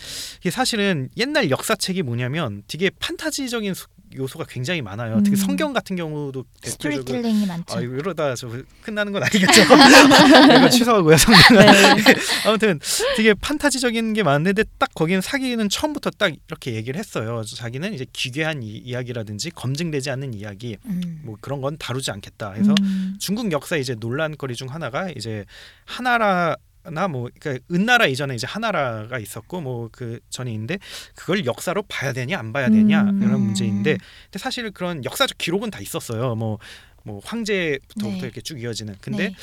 이게 0.40 0.50
사실은 0.50 1.08
옛날 1.16 1.50
역사책이 1.50 2.02
뭐냐면 2.02 2.62
되게 2.68 2.90
판타지적인 2.90 3.74
수- 3.74 3.86
요소가 4.16 4.44
굉장히 4.48 4.80
많아요. 4.80 5.20
특히 5.24 5.32
음. 5.32 5.36
성경 5.36 5.72
같은 5.72 5.96
경우도 5.96 6.44
스토리텔링이 6.62 7.46
많죠. 7.46 7.76
아 7.76 7.80
이러다 7.80 8.36
저 8.36 8.48
끝나는 8.82 9.12
건 9.12 9.22
아니겠죠. 9.24 9.62
이거 10.56 10.68
취소하고요. 10.68 11.16
성경. 11.16 11.56
네. 11.56 12.04
아무튼 12.46 12.78
되게 13.16 13.34
판타지적인 13.34 14.12
게 14.12 14.22
많은데 14.22 14.64
딱 14.78 14.94
거기는 14.94 15.20
사기는 15.20 15.68
처음부터 15.68 16.10
딱 16.10 16.32
이렇게 16.48 16.74
얘기를 16.74 16.98
했어요. 16.98 17.42
자기는 17.42 17.92
이제 17.92 18.06
기괴한 18.12 18.62
이, 18.62 18.68
이야기라든지 18.76 19.50
검증되지 19.50 20.10
않는 20.10 20.32
이야기 20.34 20.76
음. 20.84 21.22
뭐 21.24 21.36
그런 21.40 21.60
건 21.60 21.76
다루지 21.76 22.10
않겠다. 22.12 22.52
해서 22.52 22.72
음. 22.82 23.16
중국 23.18 23.50
역사 23.50 23.76
이제 23.76 23.96
논란거리 23.98 24.54
중 24.54 24.68
하나가 24.70 25.10
이제 25.10 25.44
하나라 25.86 26.54
나뭐 26.90 27.28
그러니까 27.38 27.64
은나라 27.72 28.06
이전에 28.06 28.34
이제 28.34 28.46
하나라가 28.46 29.18
있었고 29.18 29.60
뭐그 29.60 30.20
있는데 30.52 30.78
그걸 31.14 31.46
역사로 31.46 31.82
봐야 31.82 32.12
되냐 32.12 32.38
안 32.38 32.52
봐야 32.52 32.68
되냐 32.68 33.02
음. 33.02 33.22
이런 33.22 33.40
문제인데 33.40 33.96
근데 34.24 34.38
사실 34.38 34.70
그런 34.70 35.04
역사적 35.04 35.38
기록은 35.38 35.70
다 35.70 35.80
있었어요. 35.80 36.34
뭐뭐 36.34 37.20
황제부터부터 37.24 38.08
네. 38.10 38.18
이렇게 38.18 38.40
쭉 38.40 38.60
이어지는. 38.60 38.96
근데 39.00 39.28
네. 39.28 39.34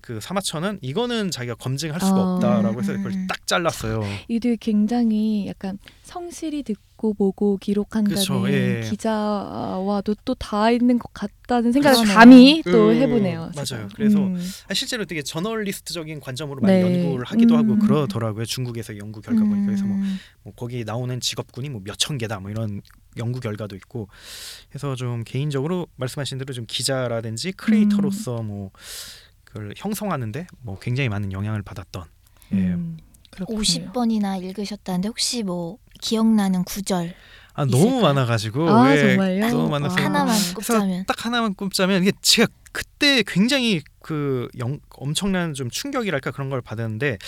그 0.00 0.20
사마천은 0.20 0.78
이거는 0.80 1.30
자기가 1.30 1.56
검증할 1.56 2.00
수가 2.00 2.14
어. 2.14 2.34
없다라고 2.36 2.80
해서 2.80 2.92
그걸 2.92 3.12
음. 3.12 3.26
딱 3.26 3.46
잘랐어요. 3.46 4.02
이들 4.28 4.56
굉장히 4.56 5.46
약간 5.48 5.78
성실히 6.02 6.62
듣고 6.62 6.87
보고 6.98 7.56
기록한다는 7.58 8.16
그쵸, 8.18 8.44
예. 8.50 8.80
기자와도 8.88 10.14
또 10.24 10.34
다 10.34 10.70
있는 10.70 10.98
것 10.98 11.12
같다는 11.14 11.72
생각을 11.72 11.96
그러네요. 11.98 12.14
감히 12.14 12.62
또 12.64 12.88
음, 12.90 12.94
해보네요. 12.94 13.40
맞아요. 13.54 13.64
지금. 13.64 13.88
그래서 13.94 14.18
음. 14.18 14.36
아, 14.68 14.74
실제로 14.74 15.04
되게 15.04 15.22
저널리스트적인 15.22 16.20
관점으로 16.20 16.60
많이 16.60 16.80
네. 16.82 16.82
연구를 17.02 17.24
하기도 17.24 17.56
하고 17.56 17.72
음. 17.74 17.78
그러더라고요. 17.78 18.44
중국에서 18.44 18.96
연구 18.98 19.20
결과 19.20 19.42
보니까 19.44 19.66
그래서 19.66 19.84
뭐, 19.84 19.96
음. 19.96 20.18
뭐 20.42 20.52
거기 20.54 20.84
나오는 20.84 21.18
직업군이 21.20 21.68
뭐 21.70 21.80
몇 21.84 21.96
천 21.98 22.18
개다 22.18 22.40
뭐 22.40 22.50
이런 22.50 22.80
연구 23.16 23.40
결과도 23.40 23.74
있고 23.76 24.08
해서 24.74 24.94
좀 24.94 25.24
개인적으로 25.24 25.86
말씀하신 25.96 26.38
대로 26.38 26.52
좀 26.52 26.64
기자라든지 26.68 27.52
크리에이터로서 27.52 28.42
뭐 28.42 28.70
그걸 29.44 29.72
형성하는데 29.76 30.46
뭐 30.60 30.78
굉장히 30.78 31.08
많은 31.08 31.32
영향을 31.32 31.62
받았던 31.62 32.04
예. 32.52 32.56
음, 32.56 32.96
그렇군요. 33.30 33.60
50번이나 33.60 34.42
읽으셨다는데 34.42 35.08
혹시 35.08 35.42
뭐 35.42 35.78
기억나는 36.00 36.64
구절 36.64 37.14
아 37.54 37.64
너무 37.64 37.86
있을까요? 37.86 38.02
많아가지고 38.02 38.70
아, 38.70 38.94
예, 38.94 39.00
정말요? 39.00 39.48
너무 39.48 39.68
많아서 39.68 40.00
아. 40.00 40.04
하나만 40.04 40.36
꼽자면 40.54 41.04
딱 41.06 41.26
하나만 41.26 41.54
꼽자면 41.54 42.02
이게 42.02 42.12
제가 42.22 42.48
그때 42.70 43.24
굉장히 43.26 43.82
그 44.00 44.48
영, 44.58 44.78
엄청난 44.90 45.54
좀 45.54 45.68
충격이랄까 45.68 46.30
그런 46.30 46.50
걸 46.50 46.62
받았는데 46.62 47.18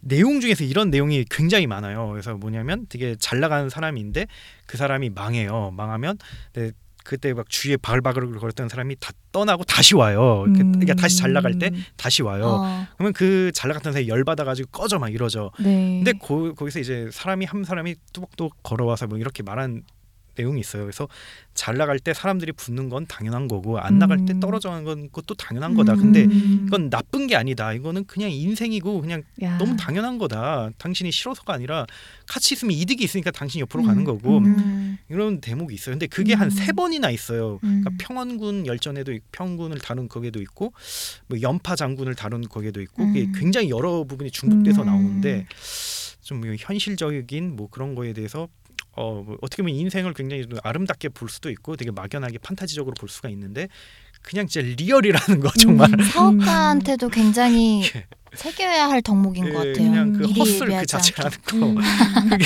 내용 0.00 0.40
중에서 0.40 0.64
이런 0.64 0.90
내용이 0.90 1.24
굉장히 1.30 1.66
많아요. 1.66 2.08
그래서 2.10 2.34
뭐냐면 2.34 2.86
되게 2.88 3.16
잘 3.18 3.40
나가는 3.40 3.68
사람인데 3.70 4.26
그 4.66 4.76
사람이 4.76 5.10
망해요. 5.10 5.72
망하면 5.74 6.18
네, 6.52 6.72
그때 7.08 7.32
막 7.32 7.48
주위에 7.48 7.78
바글바글 7.78 8.30
거렸던 8.38 8.68
사람이 8.68 8.96
다 9.00 9.12
떠나고 9.32 9.64
다시 9.64 9.94
와요. 9.94 10.44
그- 10.46 10.52
그러니까 10.58 10.92
다시 10.94 11.16
잘 11.16 11.32
나갈 11.32 11.58
때 11.58 11.70
다시 11.96 12.22
와요. 12.22 12.44
어. 12.46 12.86
그러면 12.96 13.12
그 13.14 13.50
잘 13.54 13.68
나갔던 13.68 13.92
사람이 13.94 14.08
열 14.08 14.24
받아가지고 14.24 14.68
꺼져 14.70 14.98
막 14.98 15.12
이러죠. 15.12 15.50
네. 15.58 16.02
근데 16.04 16.12
거, 16.18 16.52
거기서 16.54 16.80
이제 16.80 17.08
사람이 17.10 17.46
한 17.46 17.64
사람이 17.64 17.94
뚜벅뚜벅 18.12 18.62
걸어와서 18.62 19.06
뭐 19.06 19.16
이렇게 19.18 19.42
말한 19.42 19.82
내용이 20.38 20.60
있어요. 20.60 20.84
그래서 20.84 21.08
잘 21.54 21.76
나갈 21.76 21.98
때 21.98 22.14
사람들이 22.14 22.52
붙는 22.52 22.88
건 22.88 23.04
당연한 23.06 23.48
거고 23.48 23.78
안 23.80 23.98
나갈 23.98 24.24
때 24.24 24.32
음. 24.32 24.40
떨어져 24.40 24.70
가는 24.70 24.84
건 24.84 25.08
것도 25.10 25.34
당연한 25.34 25.74
거다. 25.74 25.96
근데 25.96 26.24
음. 26.24 26.64
이건 26.68 26.88
나쁜 26.88 27.26
게 27.26 27.34
아니다. 27.34 27.72
이거는 27.72 28.04
그냥 28.04 28.30
인생이고 28.30 29.00
그냥 29.00 29.24
야. 29.42 29.58
너무 29.58 29.76
당연한 29.76 30.18
거다. 30.18 30.70
당신이 30.78 31.10
싫어서가 31.10 31.52
아니라 31.52 31.84
같이 32.26 32.54
있으면 32.54 32.72
이득이 32.76 33.02
있으니까 33.02 33.32
당신이 33.32 33.60
옆으로 33.62 33.82
가는 33.82 34.02
음. 34.02 34.04
거고 34.04 34.38
음. 34.38 34.98
이런 35.08 35.40
대목이 35.40 35.74
있어요. 35.74 35.94
근데 35.94 36.06
그게 36.06 36.34
한 36.34 36.46
음. 36.46 36.50
세 36.50 36.70
번이나 36.72 37.10
있어요. 37.10 37.58
음. 37.64 37.82
그러니까 37.82 37.90
평원군 37.98 38.66
열전에도 38.66 39.12
있- 39.12 39.22
평원군을 39.32 39.78
다룬 39.78 40.08
거기도 40.08 40.40
있고 40.40 40.72
뭐 41.26 41.40
염파 41.42 41.74
장군을 41.74 42.14
다룬 42.14 42.42
거기도 42.48 42.80
있고 42.80 43.04
그게 43.06 43.22
음. 43.22 43.32
굉장히 43.36 43.68
여러 43.70 44.04
부분이 44.04 44.30
중복돼서 44.30 44.82
음. 44.82 44.86
나오는데 44.86 45.46
좀 46.22 46.44
현실적인 46.58 47.56
뭐 47.56 47.68
그런 47.70 47.94
거에 47.94 48.12
대해서 48.12 48.48
어, 48.98 49.22
뭐 49.24 49.38
어떻게 49.40 49.62
보면 49.62 49.76
인생을 49.76 50.12
굉장히 50.12 50.42
좀 50.42 50.58
아름답게 50.62 51.10
볼 51.10 51.28
수도 51.28 51.50
있고 51.50 51.76
되게 51.76 51.92
막연하게 51.92 52.38
판타지적으로 52.38 52.94
볼 52.98 53.08
수가 53.08 53.28
있는데 53.28 53.68
그냥 54.22 54.48
진짜 54.48 54.66
real이라는 54.76 55.40
거 55.40 55.50
정말 55.56 55.88
음, 55.92 56.02
사업가한테도 56.02 57.08
굉장히 57.08 57.82
예. 57.94 58.06
새겨야 58.34 58.88
할 58.90 59.00
덕목인 59.00 59.46
예, 59.46 59.50
것 59.52 59.58
같아요. 59.58 59.72
그냥 59.74 60.12
그 60.12 60.26
hustle 60.26 60.66
그 60.66 60.84
자체라는 60.86 61.38
않게. 61.46 61.58
거 61.60 61.66
음. 61.66 61.76
그게 62.28 62.44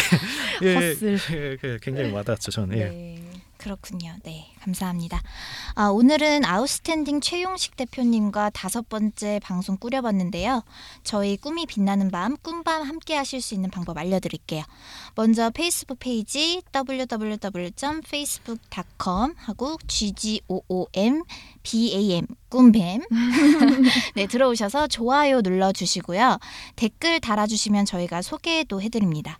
예, 0.63 0.75
hustle. 0.91 1.19
예, 1.33 1.57
그 1.61 1.79
굉장히 1.81 2.11
와닿았죠 2.13 2.51
저는 2.51 2.77
예. 2.79 2.85
네. 2.85 3.22
그렇군요. 3.63 4.15
네, 4.25 4.49
감사합니다. 4.61 5.23
아, 5.77 5.87
오늘은 5.87 6.45
아웃스탠딩 6.45 7.21
최용식 7.21 7.77
대표님과 7.77 8.51
다섯 8.51 8.89
번째 8.89 9.39
방송 9.41 9.77
꾸려봤는데요. 9.77 10.65
저희 11.05 11.37
꿈이 11.37 11.67
빛나는 11.67 12.11
밤, 12.11 12.37
꿈밤 12.43 12.83
함께 12.83 13.15
하실 13.15 13.41
수 13.41 13.55
있는 13.55 13.71
방법 13.71 13.99
알려드릴게요. 13.99 14.65
먼저 15.15 15.51
페이스북 15.51 16.01
페이지 16.01 16.61
www.facebook.com 16.75 19.35
하고 19.37 19.79
ggoom 19.87 21.23
bam 21.63 22.27
꿈뱀 22.49 23.03
네 24.17 24.27
들어오셔서 24.27 24.89
좋아요 24.89 25.41
눌러주시고요. 25.41 26.41
댓글 26.75 27.21
달아주시면 27.21 27.85
저희가 27.85 28.23
소개도 28.23 28.83
해드립니다. 28.83 29.39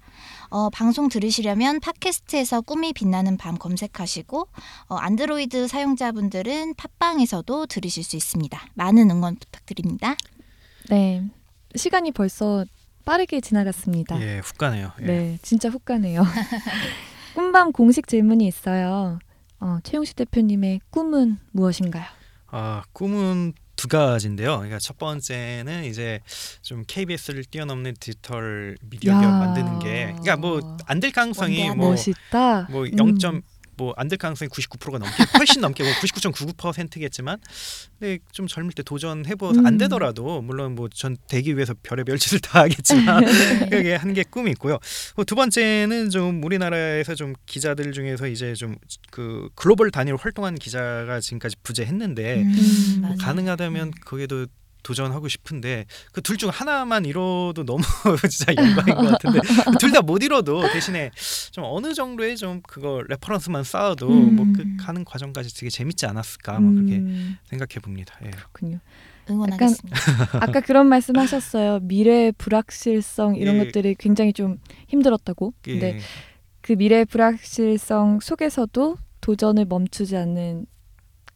어, 0.53 0.69
방송 0.69 1.09
들으시려면 1.09 1.81
팟캐스트에서 1.81 2.61
꿈이 2.61 2.93
빛나는 2.93 3.39
밤 3.39 3.57
검색하시고 3.57 4.49
어, 4.89 4.95
안드로이드 4.97 5.67
사용자분들은 5.67 6.75
팟빵에서도 6.75 7.65
들으실 7.65 8.05
수 8.05 8.17
있습니다. 8.17 8.61
많은 8.75 9.11
응원 9.11 9.37
부탁드립니다. 9.37 10.15
네. 10.91 11.25
시간이 11.75 12.13
벌써 12.13 12.67
빠르게 13.07 13.41
지나갔습니다. 13.41 14.21
예, 14.21 14.41
훅 14.41 14.59
가네요. 14.59 14.93
예. 15.01 15.07
네, 15.07 15.39
진짜 15.41 15.71
훅 15.71 15.87
가네요. 15.87 16.23
꿈밤 17.35 17.73
공식 17.73 18.07
질문이 18.07 18.47
있어요. 18.47 19.21
어, 19.59 19.79
최용식 19.85 20.17
대표님의 20.17 20.83
꿈은 20.91 21.39
무엇인가요? 21.53 22.05
아 22.49 22.83
꿈은 22.93 23.55
두 23.83 23.89
가지인데요. 23.89 24.59
그러니까 24.59 24.79
첫 24.79 24.97
번째는 24.97 25.85
이제 25.85 26.21
좀 26.63 26.85
KBS를 26.87 27.45
뛰어넘는 27.47 27.95
디지털 27.99 28.77
미디어 28.89 29.13
야. 29.15 29.19
기업 29.21 29.31
만드는 29.33 29.79
게, 29.81 30.05
그러니까 30.21 30.37
뭐 30.37 30.61
안 30.87 31.01
될 31.01 31.11
가능성이 31.11 31.69
뭐 31.75 31.91
멋있다. 31.91 32.69
뭐 32.71 32.85
음. 32.85 32.91
0. 33.83 33.95
뭐안 33.95 34.09
될 34.09 34.19
가능성이 34.19 34.49
99%가 34.49 34.99
넘게 34.99 35.15
훨씬 35.39 35.61
넘게 35.61 35.83
뭐 35.83 35.93
99.99%겠지만 35.95 37.39
근데 37.99 38.19
좀 38.33 38.47
젊을 38.47 38.73
때 38.73 38.83
도전해보서 38.83 39.61
음. 39.61 39.67
안 39.67 39.79
되더라도 39.79 40.41
물론 40.43 40.75
뭐 40.75 40.89
전 40.93 41.17
되기 41.29 41.55
위해서 41.57 41.75
별의별 41.83 42.19
짓을 42.19 42.39
다 42.41 42.61
하겠지만 42.61 43.25
그게 43.71 43.95
한 43.95 44.13
게 44.13 44.25
꿈이 44.25 44.51
있고요. 44.53 44.79
그리고 45.15 45.25
두 45.25 45.35
번째는 45.35 46.11
좀 46.11 46.45
우리나라에서 46.45 47.15
좀 47.15 47.33
기자들 47.47 47.93
중에서 47.93 48.27
이제 48.29 48.55
좀 48.55 48.77
그 49.11 49.49
글로벌 49.55 49.91
단위로 49.91 50.17
활동한 50.17 50.55
기자가 50.55 51.21
지금까지 51.21 51.57
부재했는데 51.63 52.43
음, 52.43 52.99
뭐. 53.03 53.15
가능하다면 53.21 53.93
거기에도 54.05 54.47
도전하고 54.83 55.29
싶은데 55.29 55.87
그 56.13 56.21
둘 56.23 56.37
중 56.37 56.51
하나만 56.51 57.05
이뤄도 57.05 57.65
너무 57.65 57.83
진짜 58.31 58.55
영광인 58.57 58.95
것 58.95 59.11
같은데 59.13 59.41
둘 59.81 59.93
다 59.93 60.01
못 60.03 60.23
이뤄도 60.23 60.71
대신에 60.73 61.11
좀 61.53 61.65
어느 61.67 61.95
정도의 61.95 62.37
좀 62.37 62.61
그거 62.63 63.03
reference만 63.09 63.65
쌓아도 63.65 64.09
음. 64.09 64.37
뭐 64.37 64.47
그 64.53 64.65
가는 64.79 65.05
과정까지 65.05 65.55
되게 65.55 65.71
재밌지 65.71 66.05
않았을까 66.07 66.59
뭐 66.61 66.73
그렇게 66.75 66.97
음, 66.97 67.39
생각해 67.45 67.81
봅니다. 67.81 68.19
예. 68.25 68.31
그렇군요. 68.31 68.81
응원하겠습니다. 69.31 69.97
아까 70.41 70.61
그런 70.61 70.89
말씀하셨어요. 70.89 71.79
미래 71.83 72.33
불확실성 72.37 73.37
이런 73.37 73.55
예. 73.61 73.65
것들이 73.67 73.95
굉장히 73.99 74.33
좀 74.33 74.59
힘들었다고. 74.89 75.55
예. 75.69 75.73
근데 75.73 76.01
그 76.61 76.73
미래 76.73 77.05
불확실성 77.05 78.21
속에서도 78.21 78.97
도전을 79.21 79.65
멈추지 79.67 80.17
않는 80.17 80.67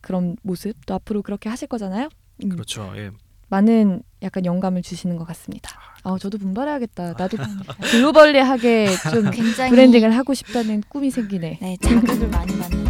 그런 0.01 0.36
모습 0.42 0.74
또 0.86 0.94
앞으로 0.94 1.22
그렇게 1.22 1.49
하실 1.49 1.68
거잖아요. 1.68 2.09
음, 2.44 2.49
그렇죠. 2.51 2.92
예. 2.97 3.11
많은 3.49 4.03
약간 4.22 4.44
영감을 4.44 4.82
주시는 4.82 5.16
것 5.16 5.26
같습니다. 5.28 5.70
아, 6.03 6.16
저도 6.20 6.38
분발해야겠다. 6.38 7.14
나도 7.18 7.36
글로벌리하게 7.90 8.88
좀 9.11 9.30
굉장히 9.30 9.70
브랜딩을 9.70 10.16
하고 10.16 10.34
싶다는 10.34 10.82
꿈이 10.88 11.11
생기네. 11.11 11.59
네, 11.61 11.76
자극을 11.80 12.28
많이 12.28 12.59
받는. 12.59 12.86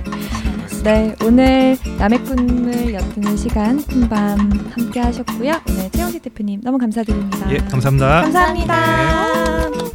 네, 0.85 1.17
오늘 1.25 1.77
남의 1.99 2.23
꿈을 2.25 2.95
엿드는 2.95 3.37
시간 3.37 3.83
꿈밤 3.87 4.39
함께 4.71 5.01
하셨고요. 5.01 5.61
오늘 5.69 5.91
최영식 5.91 6.23
대표님 6.23 6.61
너무 6.63 6.79
감사드립니다. 6.79 7.51
예, 7.53 7.57
감사합니다. 7.59 8.23
감사합니다. 8.23 9.71
네. 9.71 9.86